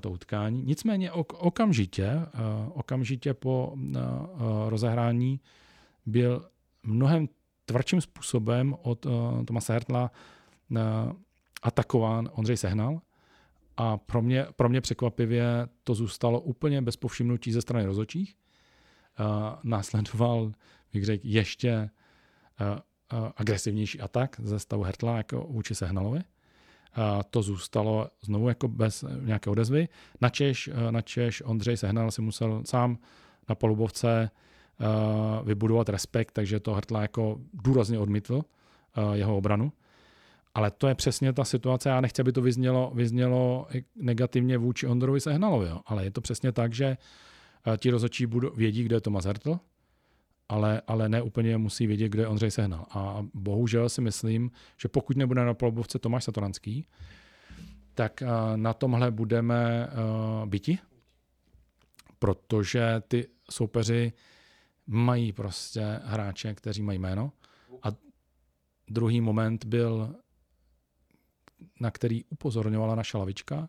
to 0.00 0.10
utkání. 0.10 0.62
Nicméně 0.62 1.10
ok- 1.10 1.36
okamžitě, 1.38 2.10
okamžitě 2.74 3.34
po 3.34 3.74
rozehrání 4.68 5.40
byl 6.06 6.48
mnohem 6.82 7.28
tvrdším 7.68 8.00
způsobem 8.00 8.74
od 8.82 9.06
uh, 9.06 9.44
Tomase 9.44 9.72
Hertla 9.72 10.10
uh, 10.70 10.78
atakován 11.62 12.28
Ondřej 12.32 12.56
Sehnal 12.56 13.00
a 13.76 13.96
pro 13.96 14.22
mě, 14.22 14.46
pro 14.56 14.68
mě 14.68 14.80
překvapivě 14.80 15.68
to 15.84 15.94
zůstalo 15.94 16.40
úplně 16.40 16.82
bez 16.82 16.96
povšimnutí 16.96 17.52
ze 17.52 17.62
strany 17.62 17.84
rozhodčích. 17.84 18.36
Uh, 19.20 19.26
následoval, 19.62 20.52
bych 20.92 21.04
řekl, 21.04 21.26
ještě 21.26 21.90
uh, 22.60 23.20
uh, 23.20 23.28
agresivnější 23.36 24.00
atak 24.00 24.40
ze 24.42 24.58
stavu 24.58 24.82
Hertla 24.82 25.16
jako 25.16 25.46
vůči 25.50 25.74
Sehnalovi. 25.74 26.18
Uh, 26.18 27.22
to 27.30 27.42
zůstalo 27.42 28.08
znovu 28.22 28.48
jako 28.48 28.68
bez 28.68 29.04
nějaké 29.20 29.50
odezvy. 29.50 29.88
Načež, 30.20 30.68
uh, 30.68 30.90
načež 30.90 31.42
Ondřej 31.44 31.76
Sehnal 31.76 32.10
si 32.10 32.22
musel 32.22 32.62
sám 32.64 32.98
na 33.48 33.54
polubovce 33.54 34.30
uh, 34.32 34.38
vybudovat 35.44 35.88
respekt, 35.88 36.32
takže 36.32 36.60
to 36.60 36.74
Hertla 36.74 37.02
jako 37.02 37.40
důrazně 37.52 37.98
odmítl 37.98 38.34
uh, 38.34 39.12
jeho 39.12 39.36
obranu. 39.36 39.72
Ale 40.54 40.70
to 40.70 40.88
je 40.88 40.94
přesně 40.94 41.32
ta 41.32 41.44
situace, 41.44 41.88
já 41.88 42.00
nechci, 42.00 42.22
aby 42.22 42.32
to 42.32 42.42
vyznělo, 42.42 42.92
vyznělo 42.94 43.66
negativně 43.96 44.58
vůči 44.58 44.86
Ondrovi 44.86 45.20
Sehnalovi, 45.20 45.68
jo. 45.68 45.80
ale 45.86 46.04
je 46.04 46.10
to 46.10 46.20
přesně 46.20 46.52
tak, 46.52 46.74
že 46.74 46.86
eh, 46.86 47.76
ti 47.78 47.90
rozhodčí 47.90 48.26
budou, 48.26 48.50
vědí, 48.56 48.84
kde 48.84 48.96
je 48.96 49.00
Tomas 49.00 49.24
Hertl, 49.24 49.58
ale, 50.48 50.82
ale 50.86 51.08
ne 51.08 51.22
úplně 51.22 51.58
musí 51.58 51.86
vědět, 51.86 52.08
kde 52.08 52.22
je 52.22 52.26
Ondřej 52.26 52.50
Sehnal. 52.50 52.86
A 52.90 53.26
bohužel 53.34 53.88
si 53.88 54.00
myslím, 54.00 54.50
že 54.76 54.88
pokud 54.88 55.16
nebude 55.16 55.44
na 55.44 55.54
polobovce 55.54 55.98
Tomáš 55.98 56.24
Satoranský, 56.24 56.86
tak 57.94 58.22
eh, 58.22 58.26
na 58.56 58.74
tomhle 58.74 59.10
budeme 59.10 59.88
byti, 60.46 60.78
protože 62.18 63.02
ty 63.08 63.26
soupeři 63.50 64.12
mají 64.88 65.32
prostě 65.32 66.00
hráče, 66.04 66.54
kteří 66.54 66.82
mají 66.82 66.98
jméno. 66.98 67.32
A 67.82 67.88
druhý 68.88 69.20
moment 69.20 69.64
byl 69.64 70.16
na 71.80 71.90
který 71.90 72.24
upozorňovala 72.24 72.94
naša 72.94 73.18
lavička, 73.18 73.68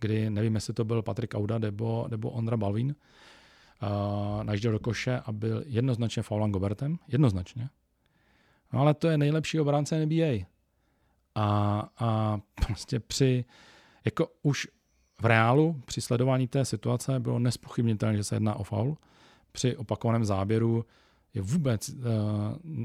kdy 0.00 0.30
nevím, 0.30 0.54
jestli 0.54 0.74
to 0.74 0.84
byl 0.84 1.02
Patrik 1.02 1.34
Auda 1.34 1.58
nebo, 1.58 2.06
nebo 2.10 2.30
Ondra 2.30 2.56
Balvin, 2.56 2.94
nažděl 4.42 4.72
do 4.72 4.78
koše 4.78 5.20
a 5.24 5.32
byl 5.32 5.64
jednoznačně 5.66 6.22
faulan 6.22 6.52
Gobertem, 6.52 6.98
jednoznačně. 7.08 7.68
No 8.72 8.80
ale 8.80 8.94
to 8.94 9.08
je 9.08 9.18
nejlepší 9.18 9.60
obránce 9.60 10.06
NBA. 10.06 10.46
A, 11.34 11.88
a 11.98 12.38
prostě 12.66 13.00
při, 13.00 13.44
jako 14.04 14.28
už 14.42 14.68
v 15.20 15.24
reálu, 15.24 15.82
při 15.84 16.00
sledování 16.00 16.48
té 16.48 16.64
situace 16.64 17.20
bylo 17.20 17.38
nespochybnitelné, 17.38 18.16
že 18.16 18.24
se 18.24 18.36
jedná 18.36 18.54
o 18.54 18.64
faul. 18.64 18.96
Při 19.54 19.76
opakovaném 19.76 20.24
záběru 20.24 20.84
je 21.34 21.42
vůbec 21.42 21.88
uh, 21.88 21.94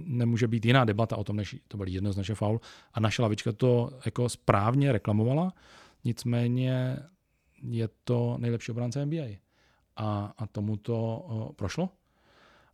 nemůže 0.05 0.47
být 0.47 0.65
jiná 0.65 0.85
debata 0.85 1.17
o 1.17 1.23
tom, 1.23 1.35
než 1.35 1.55
to 1.67 1.77
byl 1.77 1.87
jednoznačně 1.87 2.35
faul. 2.35 2.61
A 2.93 2.99
naše 2.99 3.21
lavička 3.21 3.51
to 3.51 3.91
jako 4.05 4.29
správně 4.29 4.91
reklamovala, 4.91 5.53
nicméně 6.03 6.99
je 7.61 7.89
to 8.03 8.37
nejlepší 8.39 8.71
obránce 8.71 9.05
NBA. 9.05 9.25
A, 9.95 10.33
a 10.37 10.47
tomu 10.47 10.77
to 10.77 11.25
uh, 11.29 11.51
prošlo. 11.51 11.89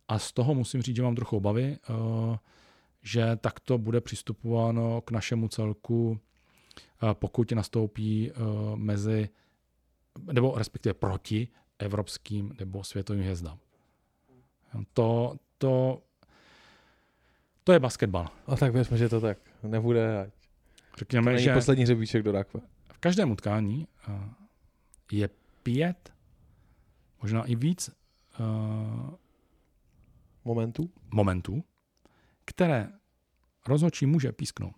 A 0.08 0.18
z 0.18 0.32
toho 0.32 0.54
musím 0.54 0.82
říct, 0.82 0.96
že 0.96 1.02
mám 1.02 1.14
trochu 1.14 1.36
obavy, 1.36 1.78
uh, 1.90 2.36
že 3.02 3.36
takto 3.36 3.78
bude 3.78 4.00
přistupováno 4.00 5.00
k 5.00 5.10
našemu 5.10 5.48
celku, 5.48 6.10
uh, 6.10 6.18
pokud 7.12 7.52
nastoupí 7.52 8.30
uh, 8.30 8.76
mezi, 8.76 9.28
nebo 10.32 10.54
respektive 10.58 10.94
proti 10.94 11.48
evropským 11.78 12.54
nebo 12.58 12.84
světovým 12.84 13.22
hvězdám. 13.22 13.58
To, 14.92 15.36
to, 15.58 16.02
to 17.64 17.72
je 17.72 17.80
basketbal. 17.80 18.28
A 18.46 18.56
tak 18.56 18.72
věřme, 18.72 18.96
že 18.96 19.08
to 19.08 19.20
tak 19.20 19.38
nebude. 19.62 20.20
Ať 20.20 20.30
Řekněme, 20.98 21.32
to 21.32 21.38
že 21.38 21.54
poslední 21.54 21.84
hřebíček 21.84 22.22
do 22.22 22.32
rakve. 22.32 22.60
V 22.92 22.98
každém 22.98 23.30
utkání 23.30 23.86
uh, 24.08 24.14
je 25.12 25.28
pět, 25.62 26.12
možná 27.22 27.44
i 27.44 27.56
víc 27.56 27.90
uh, 28.40 29.14
momentů, 30.44 30.90
momentů, 31.10 31.64
které 32.44 32.88
rozhodčí 33.66 34.06
může 34.06 34.32
písknout 34.32 34.74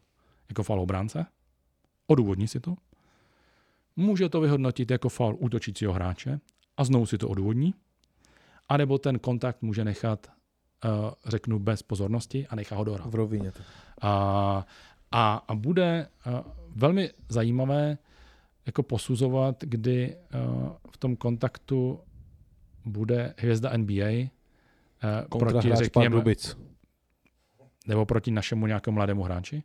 jako 0.49 0.63
faul 0.63 0.81
obránce, 0.81 1.27
odůvodní 2.07 2.49
si 2.49 2.61
to, 2.61 2.75
může 3.97 4.29
to 4.29 4.41
vyhodnotit 4.41 4.91
jako 4.91 5.09
faul 5.09 5.37
útočícího 5.41 5.93
hráče 5.93 6.41
a 6.77 6.85
znovu 6.85 7.07
si 7.07 7.19
to 7.19 7.29
odůvodní, 7.29 7.75
anebo 8.69 8.99
ten 8.99 9.19
kontakt 9.19 9.63
může 9.63 9.85
nechat, 9.85 10.27
uh, 10.85 11.11
řeknu, 11.27 11.59
bez 11.59 11.83
pozornosti 11.83 12.47
a 12.47 12.57
nechá 12.57 12.77
ho 12.77 12.85
dohrát. 12.85 13.07
V 13.07 13.15
rovině. 13.15 13.53
A, 14.01 14.67
a, 15.11 15.35
a 15.49 15.55
bude 15.55 16.09
uh, 16.27 16.33
velmi 16.77 17.11
zajímavé 17.29 17.99
jako 18.67 18.83
posuzovat, 18.83 19.65
kdy 19.65 20.17
uh, 20.17 20.69
v 20.91 20.97
tom 20.97 21.17
kontaktu 21.17 22.01
bude 22.85 23.35
hvězda 23.39 23.77
NBA 23.77 24.05
uh, 24.05 25.39
proti, 25.39 25.75
řekněme, 25.75 26.11
Pardubic. 26.11 26.57
nebo 27.87 28.07
proti 28.07 28.31
našemu 28.31 28.67
nějakému 28.67 28.95
mladému 28.95 29.23
hráči, 29.23 29.63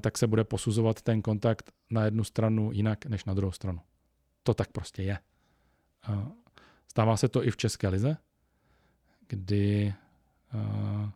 tak 0.00 0.18
se 0.18 0.26
bude 0.26 0.44
posuzovat 0.44 1.02
ten 1.02 1.22
kontakt 1.22 1.72
na 1.90 2.04
jednu 2.04 2.24
stranu 2.24 2.72
jinak 2.72 3.06
než 3.06 3.24
na 3.24 3.34
druhou 3.34 3.52
stranu. 3.52 3.80
To 4.42 4.54
tak 4.54 4.72
prostě 4.72 5.02
je. 5.02 5.18
Stává 6.90 7.16
se 7.16 7.28
to 7.28 7.44
i 7.44 7.50
v 7.50 7.56
České 7.56 7.88
lize, 7.88 8.16
kdy 9.28 9.94
uh, 10.54 11.08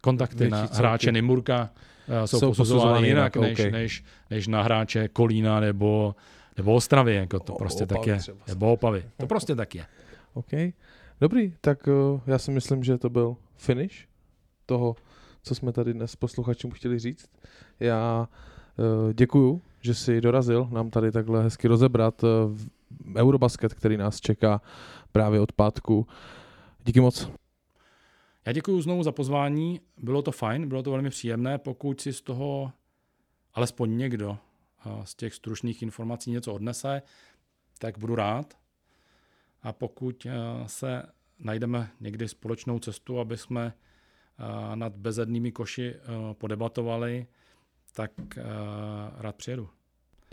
kontakty 0.00 0.48
na 0.50 0.68
hráče 0.72 1.12
Nimurka 1.12 1.70
uh, 2.08 2.24
jsou, 2.24 2.40
Jsou 2.40 2.48
posuzovány 2.50 3.08
jinak, 3.08 3.36
jinak, 3.36 3.48
než, 3.58 3.66
OK. 3.66 3.72
než, 3.72 4.04
než 4.30 4.46
na 4.46 4.62
hráče 4.62 5.08
Kolína 5.08 5.60
nebo, 5.60 6.14
nebo 6.56 6.74
Ostravy. 6.74 7.14
Jako 7.14 7.40
to 7.40 7.54
O- 7.54 7.58
prostě 7.58 7.86
tak 7.86 8.06
je. 8.06 8.16
třeba. 8.18 8.38
Nebo 8.48 8.72
Opavy. 8.72 9.04
To 9.16 9.26
prostě 9.26 9.54
tak 9.54 9.74
je. 9.74 9.86
OK. 10.34 10.50
Dobrý, 11.20 11.54
tak 11.60 11.86
uh, 11.86 12.20
já 12.26 12.38
si 12.38 12.50
myslím, 12.50 12.84
že 12.84 12.98
to 12.98 13.10
byl 13.10 13.36
finish 13.56 14.06
toho, 14.66 14.96
co 15.42 15.54
jsme 15.54 15.72
tady 15.72 15.92
dnes 15.92 16.16
posluchačům 16.16 16.70
chtěli 16.70 16.98
říct. 16.98 17.30
Já 17.80 18.28
uh, 18.76 19.12
děkuju, 19.12 19.62
že 19.80 19.94
jsi 19.94 20.20
dorazil 20.20 20.68
nám 20.72 20.90
tady 20.90 21.12
takhle 21.12 21.42
hezky 21.42 21.68
rozebrat 21.68 22.22
uh, 22.24 22.30
Eurobasket, 23.16 23.74
který 23.74 23.96
nás 23.96 24.20
čeká 24.20 24.60
právě 25.12 25.40
od 25.40 25.52
pátku. 25.52 26.06
Díky 26.84 27.00
moc. 27.00 27.30
Já 28.46 28.52
děkuji 28.52 28.80
znovu 28.80 29.02
za 29.02 29.12
pozvání. 29.12 29.80
Bylo 29.98 30.22
to 30.22 30.32
fajn, 30.32 30.68
bylo 30.68 30.82
to 30.82 30.90
velmi 30.90 31.10
příjemné. 31.10 31.58
Pokud 31.58 32.00
si 32.00 32.12
z 32.12 32.20
toho 32.20 32.72
alespoň 33.54 33.96
někdo 33.96 34.38
eh, 34.86 34.90
z 35.04 35.14
těch 35.14 35.34
stručných 35.34 35.82
informací 35.82 36.30
něco 36.30 36.54
odnese, 36.54 37.02
tak 37.78 37.98
budu 37.98 38.14
rád. 38.14 38.58
A 39.62 39.72
pokud 39.72 40.26
eh, 40.26 40.32
se 40.66 41.02
najdeme 41.38 41.90
někdy 42.00 42.28
společnou 42.28 42.78
cestu, 42.78 43.20
aby 43.20 43.36
jsme 43.36 43.72
eh, 43.72 44.76
nad 44.76 44.96
bezednými 44.96 45.52
koši 45.52 45.94
podebatovali, 46.32 47.26
tak 47.92 48.10
rád 49.16 49.36
přijedu. 49.36 49.68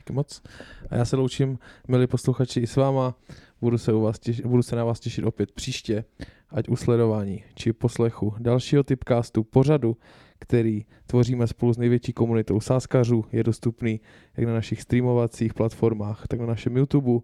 Díky 0.02 0.14
moc. 0.14 0.42
A 0.90 0.96
já 0.96 1.06
se 1.06 1.16
loučím, 1.16 1.60
milí 1.88 2.08
posluchači, 2.08 2.60
i 2.60 2.68
s 2.68 2.76
váma. 2.76 3.16
Budu 3.62 3.78
se, 3.78 3.94
u 3.94 4.02
vás 4.02 4.20
těšit, 4.20 4.46
budu 4.46 4.64
se 4.64 4.76
na 4.76 4.84
vás 4.84 5.00
těšit 5.00 5.26
opět 5.26 5.52
příště, 5.52 6.04
ať 6.50 6.70
u 6.70 6.76
sledování 6.76 7.44
či 7.56 7.74
poslechu 7.74 8.34
dalšího 8.40 8.84
typcastu 8.84 9.44
pořadu, 9.44 9.98
který 10.40 10.86
tvoříme 11.06 11.48
spolu 11.48 11.74
s 11.74 11.78
největší 11.78 12.14
komunitou 12.14 12.60
sáskařů, 12.60 13.26
je 13.32 13.44
dostupný 13.44 14.02
jak 14.38 14.48
na 14.48 14.54
našich 14.54 14.82
streamovacích 14.82 15.54
platformách, 15.54 16.28
tak 16.28 16.40
na 16.40 16.46
našem 16.46 16.78
YouTube. 16.78 17.20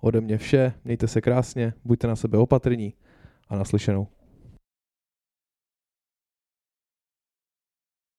Ode 0.00 0.20
mě 0.20 0.38
vše, 0.38 0.72
mějte 0.84 1.08
se 1.08 1.20
krásně, 1.20 1.74
buďte 1.84 2.06
na 2.06 2.16
sebe 2.16 2.38
opatrní 2.38 2.94
a 3.48 3.56
naslyšenou. 3.56 4.06